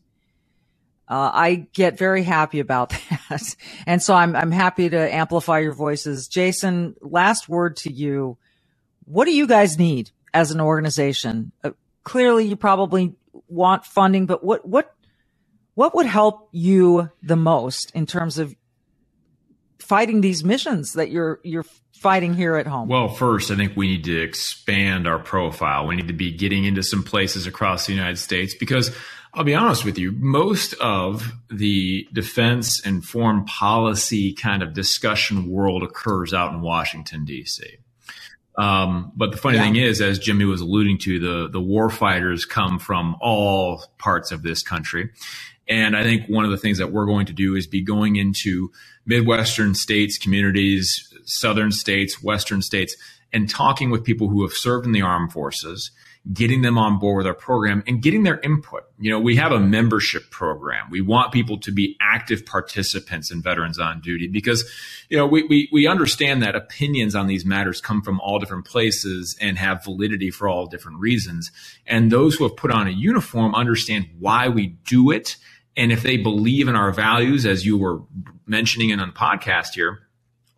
Uh, 1.08 1.30
I 1.32 1.66
get 1.72 1.98
very 1.98 2.22
happy 2.22 2.60
about 2.60 2.90
that. 3.28 3.56
and 3.86 4.02
so 4.02 4.14
I'm, 4.14 4.34
I'm 4.34 4.50
happy 4.50 4.88
to 4.88 5.14
amplify 5.14 5.58
your 5.58 5.74
voices. 5.74 6.28
Jason, 6.28 6.94
last 7.00 7.48
word 7.48 7.76
to 7.78 7.92
you. 7.92 8.38
What 9.04 9.26
do 9.26 9.34
you 9.34 9.46
guys 9.46 9.78
need 9.78 10.10
as 10.32 10.52
an 10.52 10.60
organization? 10.60 11.52
Uh, 11.62 11.72
clearly 12.04 12.46
you 12.46 12.56
probably 12.56 13.14
want 13.48 13.84
funding, 13.84 14.26
but 14.26 14.42
what, 14.42 14.66
what, 14.66 14.94
what 15.74 15.94
would 15.94 16.06
help 16.06 16.48
you 16.52 17.10
the 17.22 17.36
most 17.36 17.90
in 17.94 18.06
terms 18.06 18.38
of 18.38 18.54
fighting 19.82 20.20
these 20.20 20.44
missions 20.44 20.94
that 20.94 21.10
you're, 21.10 21.40
you're 21.42 21.66
fighting 21.92 22.34
here 22.34 22.56
at 22.56 22.66
home? 22.66 22.88
Well, 22.88 23.08
first, 23.08 23.50
I 23.50 23.56
think 23.56 23.76
we 23.76 23.88
need 23.88 24.04
to 24.04 24.20
expand 24.20 25.06
our 25.06 25.18
profile. 25.18 25.86
We 25.86 25.96
need 25.96 26.08
to 26.08 26.14
be 26.14 26.32
getting 26.32 26.64
into 26.64 26.82
some 26.82 27.02
places 27.02 27.46
across 27.46 27.86
the 27.86 27.92
United 27.92 28.18
States 28.18 28.54
because 28.54 28.94
I'll 29.34 29.44
be 29.44 29.54
honest 29.54 29.84
with 29.84 29.98
you, 29.98 30.12
most 30.12 30.74
of 30.74 31.32
the 31.50 32.06
defense 32.12 32.84
and 32.84 33.04
foreign 33.04 33.44
policy 33.44 34.34
kind 34.34 34.62
of 34.62 34.74
discussion 34.74 35.48
world 35.48 35.82
occurs 35.82 36.34
out 36.34 36.52
in 36.52 36.60
Washington, 36.60 37.24
D.C. 37.24 37.78
Um, 38.58 39.12
but 39.16 39.30
the 39.30 39.38
funny 39.38 39.56
yeah. 39.56 39.64
thing 39.64 39.76
is, 39.76 40.02
as 40.02 40.18
Jimmy 40.18 40.44
was 40.44 40.60
alluding 40.60 40.98
to, 40.98 41.18
the, 41.18 41.48
the 41.48 41.60
war 41.60 41.88
fighters 41.88 42.44
come 42.44 42.78
from 42.78 43.16
all 43.20 43.84
parts 43.98 44.32
of 44.32 44.42
this 44.42 44.62
country. 44.62 45.10
And 45.66 45.96
I 45.96 46.02
think 46.02 46.26
one 46.28 46.44
of 46.44 46.50
the 46.50 46.58
things 46.58 46.78
that 46.78 46.92
we're 46.92 47.06
going 47.06 47.26
to 47.26 47.32
do 47.32 47.54
is 47.54 47.66
be 47.66 47.80
going 47.80 48.16
into 48.16 48.70
Midwestern 49.06 49.74
states, 49.74 50.18
communities, 50.18 51.12
southern 51.24 51.72
states, 51.72 52.22
western 52.22 52.62
states, 52.62 52.96
and 53.32 53.48
talking 53.48 53.90
with 53.90 54.04
people 54.04 54.28
who 54.28 54.42
have 54.42 54.52
served 54.52 54.86
in 54.86 54.92
the 54.92 55.02
armed 55.02 55.32
forces, 55.32 55.90
getting 56.32 56.62
them 56.62 56.78
on 56.78 56.98
board 56.98 57.18
with 57.18 57.26
our 57.26 57.34
program 57.34 57.82
and 57.86 58.00
getting 58.00 58.22
their 58.22 58.38
input. 58.40 58.84
You 58.98 59.10
know, 59.10 59.18
we 59.18 59.34
have 59.36 59.50
a 59.50 59.58
membership 59.58 60.30
program. 60.30 60.88
We 60.88 61.00
want 61.00 61.32
people 61.32 61.58
to 61.58 61.72
be 61.72 61.96
active 62.00 62.46
participants 62.46 63.32
in 63.32 63.42
veterans 63.42 63.78
on 63.78 64.00
duty 64.00 64.28
because, 64.28 64.64
you 65.08 65.16
know, 65.16 65.26
we, 65.26 65.42
we, 65.44 65.68
we 65.72 65.88
understand 65.88 66.42
that 66.42 66.54
opinions 66.54 67.16
on 67.16 67.26
these 67.26 67.44
matters 67.44 67.80
come 67.80 68.02
from 68.02 68.20
all 68.20 68.38
different 68.38 68.66
places 68.66 69.36
and 69.40 69.58
have 69.58 69.82
validity 69.82 70.30
for 70.30 70.46
all 70.48 70.66
different 70.66 71.00
reasons. 71.00 71.50
And 71.86 72.12
those 72.12 72.36
who 72.36 72.44
have 72.44 72.56
put 72.56 72.70
on 72.70 72.86
a 72.86 72.92
uniform 72.92 73.54
understand 73.56 74.06
why 74.20 74.48
we 74.48 74.68
do 74.86 75.10
it. 75.10 75.36
And 75.76 75.90
if 75.90 76.02
they 76.02 76.16
believe 76.16 76.68
in 76.68 76.76
our 76.76 76.92
values, 76.92 77.46
as 77.46 77.64
you 77.64 77.78
were 77.78 78.02
mentioning 78.46 78.90
in 78.90 79.00
on 79.00 79.08
the 79.08 79.14
podcast 79.14 79.74
here, 79.74 80.00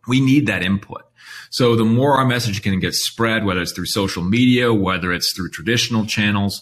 we 0.07 0.19
need 0.19 0.47
that 0.47 0.61
input. 0.63 1.03
So 1.49 1.75
the 1.75 1.85
more 1.85 2.17
our 2.17 2.25
message 2.25 2.61
can 2.61 2.79
get 2.79 2.93
spread, 2.93 3.45
whether 3.45 3.61
it's 3.61 3.71
through 3.71 3.85
social 3.85 4.23
media, 4.23 4.73
whether 4.73 5.13
it's 5.13 5.33
through 5.33 5.49
traditional 5.49 6.05
channels, 6.05 6.61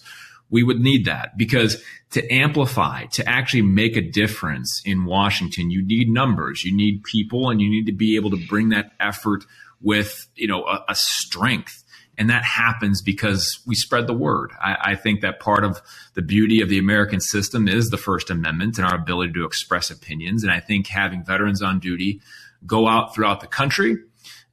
we 0.50 0.62
would 0.62 0.80
need 0.80 1.06
that 1.06 1.36
because 1.38 1.82
to 2.12 2.32
amplify, 2.32 3.06
to 3.08 3.28
actually 3.28 3.64
make 3.64 3.98
a 3.98 4.02
difference 4.02 4.82
in 4.86 5.06
Washington, 5.06 5.72
you 5.72 5.84
need 5.84 6.10
numbers, 6.10 6.64
you 6.64 6.76
need 6.76 7.04
people, 7.04 7.50
and 7.50 7.60
you 7.60 7.70
need 7.70 7.88
to 7.88 7.92
be 7.92 8.16
able 8.16 8.30
to 8.30 8.48
bring 8.48 8.70
that 8.70 8.92
effort 9.00 9.46
with, 9.82 10.28
you 10.36 10.48
know, 10.48 10.64
a, 10.66 10.86
a 10.90 10.96
strength. 10.96 11.83
And 12.18 12.30
that 12.30 12.44
happens 12.44 13.02
because 13.02 13.60
we 13.66 13.74
spread 13.76 14.06
the 14.06 14.14
word. 14.14 14.52
I, 14.62 14.92
I, 14.92 14.96
think 14.96 15.22
that 15.22 15.40
part 15.40 15.64
of 15.64 15.82
the 16.14 16.22
beauty 16.22 16.62
of 16.62 16.70
the 16.70 16.78
American 16.78 17.20
system 17.20 17.68
is 17.68 17.90
the 17.90 17.98
First 17.98 18.30
Amendment 18.30 18.78
and 18.78 18.86
our 18.86 18.96
ability 18.96 19.34
to 19.34 19.46
express 19.46 19.90
opinions. 19.90 20.44
And 20.44 20.52
I 20.52 20.60
think 20.60 20.88
having 20.88 21.24
veterans 21.24 21.64
on 21.64 21.80
duty 21.80 22.22
go 22.68 22.88
out 22.88 23.16
throughout 23.16 23.42
the 23.42 23.48
country 23.48 23.98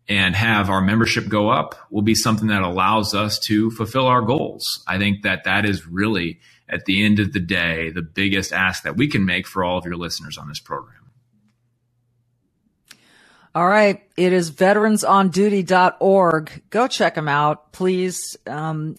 and 0.09 0.35
have 0.35 0.71
our 0.71 0.81
membership 0.81 1.29
go 1.29 1.51
up 1.51 1.77
will 1.91 2.03
be 2.03 2.15
something 2.15 2.49
that 2.49 2.63
allows 2.63 3.15
us 3.15 3.39
to 3.39 3.71
fulfill 3.71 4.07
our 4.07 4.23
goals. 4.23 4.83
I 4.89 4.99
think 4.99 5.23
that 5.23 5.45
that 5.45 5.65
is 5.65 5.87
really, 5.87 6.41
at 6.69 6.85
the 6.87 7.05
end 7.05 7.21
of 7.21 7.33
the 7.33 7.41
day, 7.41 7.91
the 7.91 8.03
biggest 8.03 8.53
ask 8.53 8.83
that 8.83 8.97
we 8.97 9.07
can 9.07 9.25
make 9.25 9.47
for 9.47 9.63
all 9.63 9.79
of 9.79 9.85
your 9.85 9.97
listeners 9.97 10.37
on 10.37 10.49
this 10.49 10.61
program. 10.61 11.00
All 13.53 13.67
right. 13.67 14.01
It 14.17 14.33
is 14.33 14.53
veteransonduty.org. 14.53 16.63
Go 16.71 16.87
check 16.87 17.17
them 17.17 17.29
out, 17.29 17.73
please. 17.73 18.37
Um, 18.47 18.95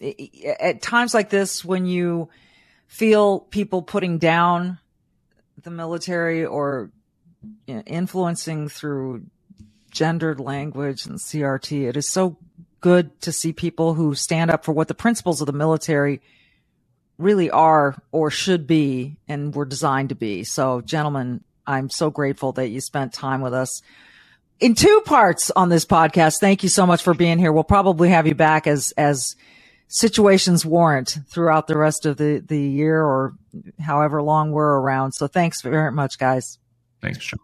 at 0.60 0.82
times 0.82 1.14
like 1.14 1.30
this, 1.30 1.64
when 1.64 1.86
you 1.86 2.28
feel 2.86 3.40
people 3.40 3.80
putting 3.80 4.18
down 4.18 4.78
the 5.62 5.70
military 5.70 6.44
or 6.44 6.90
influencing 7.66 8.68
through 8.68 9.24
gendered 9.90 10.40
language 10.40 11.06
and 11.06 11.18
CRT. 11.18 11.88
It 11.88 11.96
is 11.96 12.08
so 12.08 12.38
good 12.80 13.20
to 13.22 13.32
see 13.32 13.52
people 13.52 13.94
who 13.94 14.14
stand 14.14 14.50
up 14.50 14.64
for 14.64 14.72
what 14.72 14.88
the 14.88 14.94
principles 14.94 15.40
of 15.40 15.46
the 15.46 15.52
military 15.52 16.20
really 17.18 17.50
are 17.50 17.96
or 18.10 18.30
should 18.30 18.66
be 18.66 19.16
and 19.28 19.54
were 19.54 19.64
designed 19.64 20.08
to 20.08 20.14
be. 20.14 20.44
So, 20.44 20.80
gentlemen, 20.80 21.44
I'm 21.66 21.90
so 21.90 22.10
grateful 22.10 22.52
that 22.52 22.68
you 22.68 22.80
spent 22.80 23.12
time 23.12 23.40
with 23.40 23.54
us 23.54 23.82
in 24.62 24.74
two 24.74 25.02
parts 25.04 25.50
on 25.50 25.68
this 25.68 25.84
podcast. 25.84 26.38
Thank 26.38 26.62
you 26.62 26.68
so 26.68 26.86
much 26.86 27.02
for 27.02 27.14
being 27.14 27.38
here. 27.38 27.52
We'll 27.52 27.64
probably 27.64 28.10
have 28.10 28.26
you 28.26 28.34
back 28.34 28.66
as 28.66 28.92
as 28.96 29.36
situations 29.88 30.64
warrant 30.64 31.18
throughout 31.28 31.66
the 31.66 31.76
rest 31.76 32.06
of 32.06 32.16
the 32.16 32.38
the 32.38 32.60
year 32.60 33.02
or 33.02 33.34
however 33.80 34.22
long 34.22 34.52
we're 34.52 34.78
around. 34.78 35.12
So, 35.12 35.26
thanks 35.26 35.60
very 35.62 35.92
much, 35.92 36.18
guys. 36.18 36.58
Thanks, 37.02 37.18
Michele. 37.18 37.40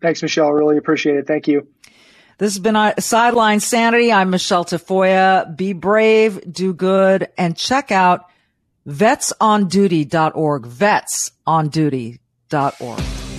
Thanks, 0.00 0.22
Michele. 0.22 0.50
Really 0.50 0.78
appreciate 0.78 1.16
it. 1.16 1.26
Thank 1.26 1.46
you. 1.46 1.68
This 2.38 2.54
has 2.54 2.58
been 2.58 2.74
a 2.74 2.94
Sideline 2.98 3.60
Sanity. 3.60 4.10
I'm 4.10 4.30
Michele 4.30 4.64
Tafoya. 4.64 5.54
Be 5.54 5.74
brave, 5.74 6.40
do 6.50 6.74
good, 6.74 7.28
and 7.38 7.56
check 7.56 7.92
out 7.92 8.24
vetsonduty.org. 8.88 10.64
Vetsonduty.org. 10.64 13.31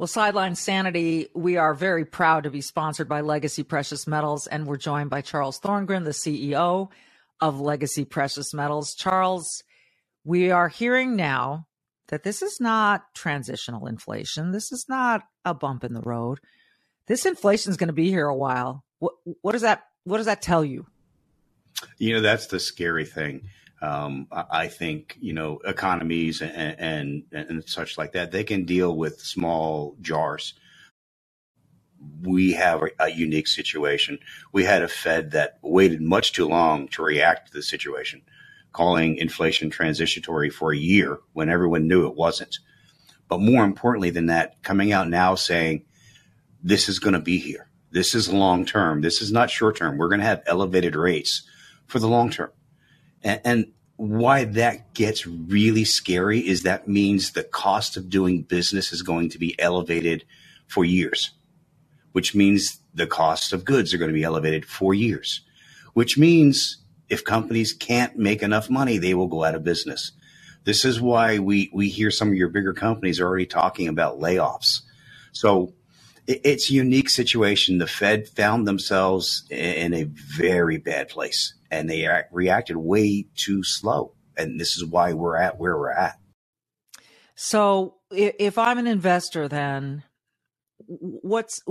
Well, 0.00 0.06
Sideline 0.06 0.54
Sanity, 0.54 1.28
we 1.34 1.58
are 1.58 1.74
very 1.74 2.06
proud 2.06 2.44
to 2.44 2.50
be 2.50 2.62
sponsored 2.62 3.06
by 3.06 3.20
Legacy 3.20 3.62
Precious 3.62 4.06
Metals, 4.06 4.46
and 4.46 4.66
we're 4.66 4.78
joined 4.78 5.10
by 5.10 5.20
Charles 5.20 5.60
Thorngren, 5.60 6.04
the 6.04 6.12
CEO 6.12 6.88
of 7.38 7.60
Legacy 7.60 8.06
Precious 8.06 8.54
Metals. 8.54 8.94
Charles, 8.94 9.62
we 10.24 10.50
are 10.50 10.68
hearing 10.68 11.16
now 11.16 11.66
that 12.08 12.22
this 12.22 12.40
is 12.40 12.56
not 12.60 13.14
transitional 13.14 13.86
inflation. 13.86 14.52
This 14.52 14.72
is 14.72 14.86
not 14.88 15.24
a 15.44 15.52
bump 15.52 15.84
in 15.84 15.92
the 15.92 16.00
road. 16.00 16.38
This 17.06 17.26
inflation 17.26 17.70
is 17.70 17.76
going 17.76 17.88
to 17.88 17.92
be 17.92 18.08
here 18.08 18.26
a 18.26 18.34
while. 18.34 18.86
What, 19.00 19.16
what 19.42 19.52
does 19.52 19.60
that 19.60 19.82
what 20.04 20.16
does 20.16 20.24
that 20.24 20.40
tell 20.40 20.64
you? 20.64 20.86
You 21.98 22.14
know, 22.14 22.22
that's 22.22 22.46
the 22.46 22.58
scary 22.58 23.04
thing. 23.04 23.42
Um, 23.82 24.28
I 24.30 24.68
think 24.68 25.16
you 25.20 25.32
know 25.32 25.58
economies 25.64 26.42
and, 26.42 26.78
and 27.32 27.48
and 27.48 27.68
such 27.68 27.96
like 27.96 28.12
that 28.12 28.30
they 28.30 28.44
can 28.44 28.66
deal 28.66 28.94
with 28.94 29.20
small 29.20 29.96
jars 30.02 30.52
we 32.22 32.52
have 32.52 32.82
a, 32.82 32.88
a, 32.98 33.08
unique 33.10 33.46
situation. 33.46 34.18
We 34.52 34.64
had 34.64 34.82
a 34.82 34.88
Fed 34.88 35.32
that 35.32 35.58
waited 35.62 36.00
much 36.00 36.32
too 36.32 36.48
long 36.48 36.88
to 36.88 37.02
react 37.02 37.48
to 37.48 37.52
the 37.52 37.62
situation, 37.62 38.22
calling 38.72 39.16
inflation 39.16 39.70
transitory 39.70 40.50
for 40.50 40.72
a 40.72 40.76
year 40.76 41.18
when 41.32 41.50
everyone 41.50 41.88
knew 41.88 42.06
it 42.06 42.16
wasn't. 42.16 42.58
But 43.28 43.40
more 43.40 43.64
importantly 43.64 44.10
than 44.10 44.26
that, 44.26 44.62
coming 44.62 44.92
out 44.92 45.08
now 45.08 45.34
saying 45.34 45.84
this 46.62 46.88
is 46.88 46.98
going 46.98 47.14
to 47.14 47.20
be 47.20 47.38
here. 47.38 47.68
This 47.90 48.14
is 48.14 48.32
long 48.32 48.64
term. 48.64 49.00
This 49.00 49.20
is 49.20 49.32
not 49.32 49.50
short 49.50 49.76
term. 49.76 49.98
We're 49.98 50.08
going 50.08 50.20
to 50.20 50.26
have 50.26 50.42
elevated 50.46 50.96
rates 50.96 51.42
for 51.86 51.98
the 51.98 52.08
long 52.08 52.30
term. 52.30 52.50
And, 53.22 53.40
and 53.44 53.72
why 53.96 54.44
that 54.44 54.94
gets 54.94 55.26
really 55.26 55.84
scary 55.84 56.38
is 56.40 56.62
that 56.62 56.88
means 56.88 57.32
the 57.32 57.44
cost 57.44 57.98
of 57.98 58.08
doing 58.08 58.42
business 58.42 58.92
is 58.92 59.02
going 59.02 59.28
to 59.28 59.38
be 59.38 59.58
elevated 59.60 60.24
for 60.66 60.86
years, 60.86 61.32
which 62.12 62.34
means 62.34 62.80
the 62.94 63.06
cost 63.06 63.52
of 63.52 63.64
goods 63.64 63.92
are 63.92 63.98
going 63.98 64.08
to 64.08 64.14
be 64.14 64.24
elevated 64.24 64.64
for 64.64 64.94
years, 64.94 65.42
which 65.92 66.16
means 66.16 66.78
if 67.10 67.24
companies 67.24 67.74
can't 67.74 68.16
make 68.16 68.42
enough 68.42 68.70
money, 68.70 68.96
they 68.96 69.12
will 69.12 69.26
go 69.26 69.44
out 69.44 69.54
of 69.54 69.64
business. 69.64 70.12
This 70.64 70.86
is 70.86 70.98
why 70.98 71.38
we, 71.38 71.70
we 71.72 71.90
hear 71.90 72.10
some 72.10 72.28
of 72.28 72.34
your 72.34 72.48
bigger 72.48 72.72
companies 72.72 73.20
are 73.20 73.26
already 73.26 73.46
talking 73.46 73.88
about 73.88 74.18
layoffs. 74.18 74.80
So 75.32 75.74
it's 76.26 76.70
a 76.70 76.74
unique 76.74 77.10
situation. 77.10 77.78
The 77.78 77.86
Fed 77.86 78.28
found 78.28 78.66
themselves 78.66 79.44
in 79.50 79.92
a 79.92 80.04
very 80.04 80.78
bad 80.78 81.10
place 81.10 81.52
and 81.70 81.88
they 81.88 82.08
reacted 82.30 82.76
way 82.76 83.26
too 83.36 83.62
slow. 83.62 84.14
And 84.36 84.58
this 84.58 84.76
is 84.76 84.84
why 84.84 85.12
we're 85.12 85.36
at 85.36 85.58
where 85.58 85.76
we're 85.76 85.92
at. 85.92 86.18
So 87.34 87.96
if 88.10 88.58
I'm 88.58 88.78
an 88.78 88.86
investor, 88.86 89.48
then 89.48 90.02
what's 90.86 91.62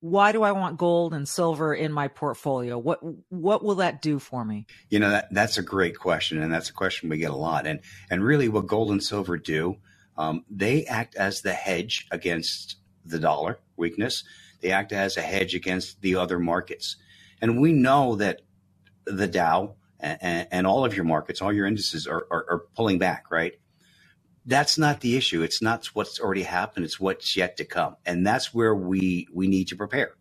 why 0.00 0.30
do 0.30 0.42
I 0.42 0.52
want 0.52 0.78
gold 0.78 1.12
and 1.12 1.28
silver 1.28 1.74
in 1.74 1.92
my 1.92 2.08
portfolio? 2.08 2.78
What 2.78 3.00
what 3.30 3.64
will 3.64 3.76
that 3.76 4.00
do 4.00 4.18
for 4.18 4.44
me? 4.44 4.66
You 4.90 5.00
know 5.00 5.10
that 5.10 5.32
that's 5.32 5.58
a 5.58 5.62
great 5.62 5.98
question, 5.98 6.40
and 6.42 6.52
that's 6.52 6.70
a 6.70 6.74
question 6.74 7.08
we 7.08 7.18
get 7.18 7.30
a 7.30 7.36
lot. 7.36 7.66
And 7.66 7.80
and 8.10 8.22
really, 8.22 8.48
what 8.48 8.66
gold 8.66 8.90
and 8.90 9.02
silver 9.02 9.36
do, 9.36 9.76
um, 10.16 10.44
they 10.50 10.84
act 10.84 11.16
as 11.16 11.42
the 11.42 11.52
hedge 11.52 12.06
against 12.10 12.76
the 13.04 13.18
dollar 13.18 13.58
weakness. 13.76 14.24
They 14.60 14.70
act 14.70 14.92
as 14.92 15.16
a 15.16 15.22
hedge 15.22 15.54
against 15.54 16.00
the 16.00 16.16
other 16.16 16.38
markets. 16.38 16.96
And 17.40 17.60
we 17.60 17.72
know 17.72 18.16
that 18.16 18.42
the 19.08 19.28
Dow 19.28 19.76
and, 20.00 20.48
and 20.50 20.66
all 20.66 20.84
of 20.84 20.94
your 20.96 21.04
markets, 21.04 21.42
all 21.42 21.52
your 21.52 21.66
indices 21.66 22.06
are, 22.06 22.26
are, 22.30 22.46
are 22.50 22.64
pulling 22.76 22.98
back, 22.98 23.30
right? 23.30 23.54
That's 24.46 24.78
not 24.78 25.00
the 25.00 25.16
issue. 25.16 25.42
It's 25.42 25.62
not 25.62 25.86
what's 25.88 26.20
already 26.20 26.44
happened. 26.44 26.86
It's 26.86 27.00
what's 27.00 27.36
yet 27.36 27.56
to 27.58 27.64
come. 27.64 27.96
And 28.06 28.26
that's 28.26 28.54
where 28.54 28.74
we, 28.74 29.28
we 29.32 29.48
need 29.48 29.68
to 29.68 29.76
prepare. 29.76 30.14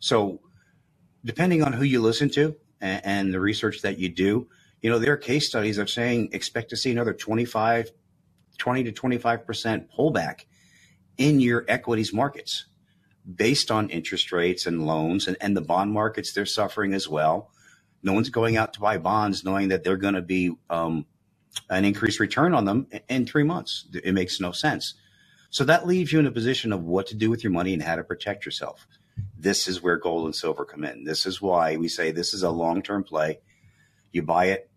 So 0.00 0.40
depending 1.24 1.62
on 1.62 1.72
who 1.72 1.84
you 1.84 2.00
listen 2.02 2.30
to 2.30 2.56
and, 2.80 3.02
and 3.04 3.34
the 3.34 3.40
research 3.40 3.82
that 3.82 3.98
you 3.98 4.08
do, 4.08 4.48
you 4.82 4.90
know, 4.90 4.98
there 4.98 5.12
are 5.14 5.18
case 5.18 5.48
studies 5.48 5.78
of 5.78 5.90
saying 5.90 6.30
expect 6.32 6.70
to 6.70 6.76
see 6.76 6.92
another 6.92 7.14
25, 7.14 7.90
20 8.58 8.84
to 8.84 8.92
25% 8.92 9.86
pullback 9.96 10.46
in 11.18 11.40
your 11.40 11.64
equities 11.68 12.12
markets 12.12 12.66
based 13.36 13.70
on 13.70 13.90
interest 13.90 14.32
rates 14.32 14.66
and 14.66 14.86
loans 14.86 15.28
and, 15.28 15.36
and 15.40 15.56
the 15.56 15.62
bond 15.62 15.92
markets 15.92 16.34
they're 16.34 16.46
suffering 16.46 16.94
as 16.94 17.08
well 17.08 17.51
no 18.02 18.12
one's 18.12 18.30
going 18.30 18.56
out 18.56 18.74
to 18.74 18.80
buy 18.80 18.98
bonds 18.98 19.44
knowing 19.44 19.68
that 19.68 19.84
they're 19.84 19.96
going 19.96 20.14
to 20.14 20.22
be 20.22 20.52
um, 20.70 21.06
an 21.70 21.84
increased 21.84 22.20
return 22.20 22.54
on 22.54 22.64
them 22.64 22.86
in 23.08 23.26
three 23.26 23.44
months. 23.44 23.86
It 23.92 24.14
makes 24.14 24.40
no 24.40 24.52
sense. 24.52 24.94
So 25.50 25.64
that 25.64 25.86
leaves 25.86 26.12
you 26.12 26.18
in 26.18 26.26
a 26.26 26.32
position 26.32 26.72
of 26.72 26.82
what 26.82 27.08
to 27.08 27.14
do 27.14 27.30
with 27.30 27.44
your 27.44 27.52
money 27.52 27.74
and 27.74 27.82
how 27.82 27.96
to 27.96 28.04
protect 28.04 28.44
yourself. 28.44 28.86
This 29.38 29.68
is 29.68 29.82
where 29.82 29.98
gold 29.98 30.24
and 30.24 30.34
silver 30.34 30.64
come 30.64 30.84
in. 30.84 31.04
This 31.04 31.26
is 31.26 31.42
why 31.42 31.76
we 31.76 31.88
say 31.88 32.10
this 32.10 32.32
is 32.32 32.42
a 32.42 32.50
long-term 32.50 33.04
play. 33.04 33.40
You 34.10 34.22
buy 34.22 34.46
it 34.46 34.70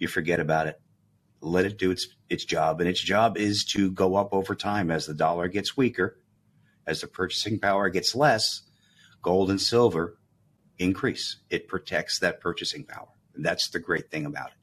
you 0.00 0.08
forget 0.08 0.40
about 0.40 0.66
it. 0.66 0.80
Let 1.40 1.66
it 1.66 1.78
do 1.78 1.92
its 1.92 2.08
its 2.28 2.44
job, 2.44 2.80
and 2.80 2.88
its 2.88 3.00
job 3.00 3.36
is 3.36 3.64
to 3.72 3.90
go 3.92 4.16
up 4.16 4.30
over 4.32 4.54
time. 4.54 4.90
As 4.90 5.06
the 5.06 5.14
dollar 5.14 5.46
gets 5.46 5.76
weaker, 5.76 6.18
as 6.86 7.02
the 7.02 7.06
purchasing 7.06 7.60
power 7.60 7.88
gets 7.88 8.16
less. 8.16 8.62
Gold 9.22 9.50
and 9.50 9.60
silver 9.60 10.18
increase. 10.80 11.36
It 11.50 11.68
protects 11.68 12.18
that 12.20 12.40
purchasing 12.40 12.84
power. 12.84 13.08
That's 13.36 13.68
the 13.68 13.78
great 13.78 14.10
thing 14.10 14.24
about 14.26 14.48
it. 14.48 14.54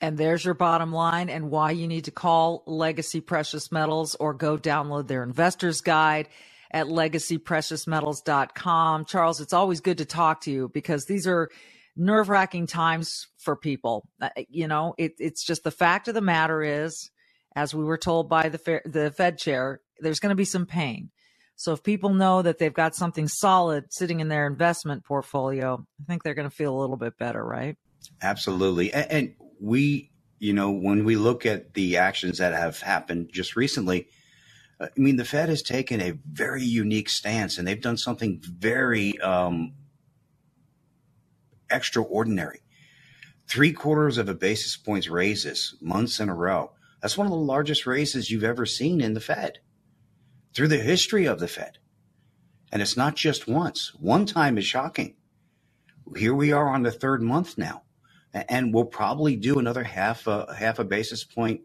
And 0.00 0.18
there's 0.18 0.44
your 0.44 0.54
bottom 0.54 0.92
line 0.92 1.30
and 1.30 1.50
why 1.50 1.70
you 1.70 1.88
need 1.88 2.04
to 2.06 2.10
call 2.10 2.62
Legacy 2.66 3.22
Precious 3.22 3.72
Metals 3.72 4.14
or 4.16 4.34
go 4.34 4.58
download 4.58 5.06
their 5.06 5.22
investor's 5.22 5.80
guide 5.80 6.28
at 6.70 6.88
legacypreciousmetals.com. 6.88 9.06
Charles, 9.06 9.40
it's 9.40 9.54
always 9.54 9.80
good 9.80 9.98
to 9.98 10.04
talk 10.04 10.40
to 10.42 10.50
you 10.50 10.68
because 10.68 11.06
these 11.06 11.26
are 11.26 11.48
nerve 11.96 12.28
wracking 12.28 12.66
times 12.66 13.28
for 13.38 13.56
people. 13.56 14.06
Uh, 14.20 14.28
you 14.48 14.68
know, 14.68 14.94
it, 14.98 15.14
it's 15.18 15.42
just 15.44 15.64
the 15.64 15.70
fact 15.70 16.08
of 16.08 16.14
the 16.14 16.20
matter 16.20 16.62
is, 16.62 17.10
as 17.56 17.72
we 17.72 17.84
were 17.84 17.96
told 17.96 18.28
by 18.28 18.48
the 18.48 18.80
the 18.84 19.12
Fed 19.12 19.38
chair, 19.38 19.80
there's 20.00 20.18
going 20.18 20.30
to 20.30 20.36
be 20.36 20.44
some 20.44 20.66
pain. 20.66 21.12
So 21.56 21.72
if 21.72 21.82
people 21.82 22.10
know 22.10 22.42
that 22.42 22.58
they've 22.58 22.74
got 22.74 22.94
something 22.94 23.28
solid 23.28 23.92
sitting 23.92 24.20
in 24.20 24.28
their 24.28 24.46
investment 24.46 25.04
portfolio, 25.04 25.84
I 26.00 26.04
think 26.04 26.22
they're 26.22 26.34
going 26.34 26.48
to 26.48 26.54
feel 26.54 26.76
a 26.76 26.80
little 26.80 26.96
bit 26.96 27.16
better, 27.16 27.44
right? 27.44 27.76
Absolutely. 28.22 28.92
And, 28.92 29.10
and 29.10 29.34
we, 29.60 30.10
you 30.38 30.52
know, 30.52 30.70
when 30.70 31.04
we 31.04 31.16
look 31.16 31.46
at 31.46 31.74
the 31.74 31.96
actions 31.96 32.38
that 32.38 32.52
have 32.52 32.80
happened 32.80 33.30
just 33.32 33.56
recently, 33.56 34.08
uh, 34.80 34.86
I 34.86 35.00
mean, 35.00 35.16
the 35.16 35.24
Fed 35.24 35.48
has 35.48 35.62
taken 35.62 36.00
a 36.00 36.18
very 36.30 36.64
unique 36.64 37.08
stance 37.08 37.56
and 37.56 37.66
they've 37.66 37.80
done 37.80 37.96
something 37.96 38.42
very 38.42 39.18
um, 39.20 39.74
extraordinary. 41.70 42.60
Three 43.46 43.72
quarters 43.72 44.18
of 44.18 44.28
a 44.28 44.34
basis 44.34 44.76
points 44.76 45.08
raises 45.08 45.76
months 45.80 46.18
in 46.18 46.28
a 46.28 46.34
row. 46.34 46.72
That's 47.00 47.16
one 47.16 47.26
of 47.26 47.30
the 47.30 47.38
largest 47.38 47.86
raises 47.86 48.30
you've 48.30 48.44
ever 48.44 48.66
seen 48.66 49.00
in 49.00 49.14
the 49.14 49.20
Fed 49.20 49.58
through 50.54 50.68
the 50.68 50.78
history 50.78 51.26
of 51.26 51.40
the 51.40 51.48
Fed. 51.48 51.78
And 52.72 52.82
it's 52.82 52.96
not 52.96 53.16
just 53.16 53.46
once. 53.48 53.92
One 54.00 54.26
time 54.26 54.58
is 54.58 54.66
shocking. 54.66 55.16
Here 56.16 56.34
we 56.34 56.52
are 56.52 56.68
on 56.68 56.82
the 56.82 56.92
third 56.92 57.22
month 57.22 57.56
now, 57.58 57.82
and 58.32 58.74
we'll 58.74 58.84
probably 58.84 59.36
do 59.36 59.58
another 59.58 59.84
half 59.84 60.26
a 60.26 60.54
half 60.56 60.78
a 60.78 60.84
basis 60.84 61.24
point 61.24 61.62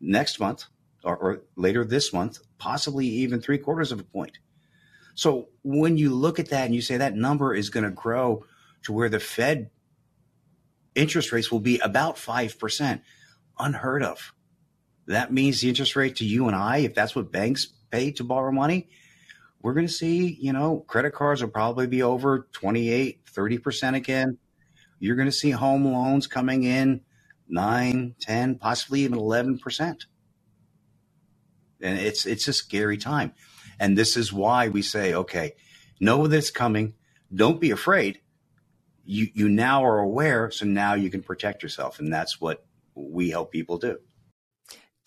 next 0.00 0.40
month 0.40 0.64
or, 1.04 1.16
or 1.16 1.42
later 1.56 1.84
this 1.84 2.12
month, 2.12 2.38
possibly 2.58 3.06
even 3.06 3.40
three 3.40 3.58
quarters 3.58 3.92
of 3.92 4.00
a 4.00 4.04
point. 4.04 4.38
So 5.14 5.48
when 5.62 5.96
you 5.96 6.14
look 6.14 6.38
at 6.38 6.50
that 6.50 6.66
and 6.66 6.74
you 6.74 6.82
say 6.82 6.96
that 6.98 7.16
number 7.16 7.54
is 7.54 7.70
going 7.70 7.84
to 7.84 7.90
grow 7.90 8.44
to 8.84 8.92
where 8.92 9.08
the 9.08 9.20
Fed 9.20 9.70
interest 10.94 11.32
rates 11.32 11.50
will 11.50 11.60
be 11.60 11.78
about 11.80 12.16
5%. 12.16 13.00
Unheard 13.58 14.02
of. 14.02 14.32
That 15.06 15.32
means 15.32 15.60
the 15.60 15.68
interest 15.68 15.96
rate 15.96 16.16
to 16.16 16.24
you 16.24 16.46
and 16.46 16.56
I, 16.56 16.78
if 16.78 16.94
that's 16.94 17.14
what 17.14 17.32
banks 17.32 17.68
pay 17.92 18.10
to 18.12 18.24
borrow 18.24 18.50
money, 18.50 18.88
we're 19.60 19.74
going 19.74 19.86
to 19.86 19.92
see, 19.92 20.36
you 20.40 20.52
know, 20.52 20.80
credit 20.88 21.12
cards 21.12 21.42
will 21.42 21.50
probably 21.50 21.86
be 21.86 22.02
over 22.02 22.48
28, 22.52 23.24
30% 23.26 23.94
again. 23.94 24.38
You're 24.98 25.16
going 25.16 25.28
to 25.28 25.32
see 25.32 25.50
home 25.50 25.84
loans 25.84 26.26
coming 26.26 26.64
in 26.64 27.02
9, 27.48 28.14
10, 28.20 28.54
possibly 28.56 29.00
even 29.02 29.18
11%. 29.18 30.06
And 31.80 31.98
it's 31.98 32.26
it's 32.26 32.46
a 32.46 32.52
scary 32.52 32.96
time. 32.96 33.34
And 33.80 33.98
this 33.98 34.16
is 34.16 34.32
why 34.32 34.68
we 34.68 34.82
say, 34.82 35.14
okay, 35.14 35.54
know 36.00 36.26
that 36.28 36.36
it's 36.36 36.50
coming. 36.50 36.94
Don't 37.34 37.60
be 37.60 37.72
afraid 37.72 38.20
you 39.04 39.28
you 39.34 39.48
now 39.48 39.84
are 39.84 39.98
aware, 39.98 40.50
so 40.50 40.64
now 40.66 40.94
you 40.94 41.10
can 41.10 41.22
protect 41.22 41.62
yourself, 41.62 41.98
and 41.98 42.12
that's 42.12 42.40
what 42.40 42.64
we 42.94 43.30
help 43.30 43.50
people 43.50 43.78
do. 43.78 43.98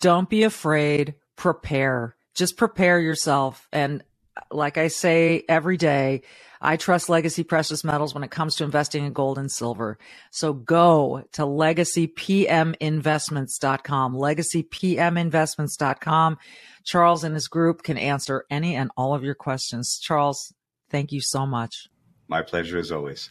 Don't 0.00 0.28
be 0.28 0.42
afraid. 0.42 1.14
Prepare. 1.36 2.16
Just 2.36 2.56
prepare 2.56 3.00
yourself. 3.00 3.66
And 3.72 4.04
like 4.50 4.78
I 4.78 4.88
say 4.88 5.44
every 5.48 5.76
day, 5.76 6.22
I 6.60 6.76
trust 6.76 7.08
Legacy 7.08 7.44
Precious 7.44 7.84
Metals 7.84 8.12
when 8.14 8.24
it 8.24 8.30
comes 8.30 8.56
to 8.56 8.64
investing 8.64 9.04
in 9.04 9.12
gold 9.12 9.38
and 9.38 9.52
silver. 9.52 9.98
So 10.30 10.52
go 10.52 11.24
to 11.32 11.42
legacypminvestments.com, 11.42 14.14
legacypminvestments.com. 14.14 16.38
Charles 16.84 17.24
and 17.24 17.34
his 17.34 17.48
group 17.48 17.82
can 17.82 17.98
answer 17.98 18.44
any 18.50 18.76
and 18.76 18.90
all 18.96 19.14
of 19.14 19.24
your 19.24 19.34
questions. 19.34 19.98
Charles, 20.00 20.54
thank 20.90 21.12
you 21.12 21.20
so 21.20 21.44
much. 21.46 21.88
My 22.28 22.42
pleasure 22.42 22.78
as 22.78 22.92
always. 22.92 23.30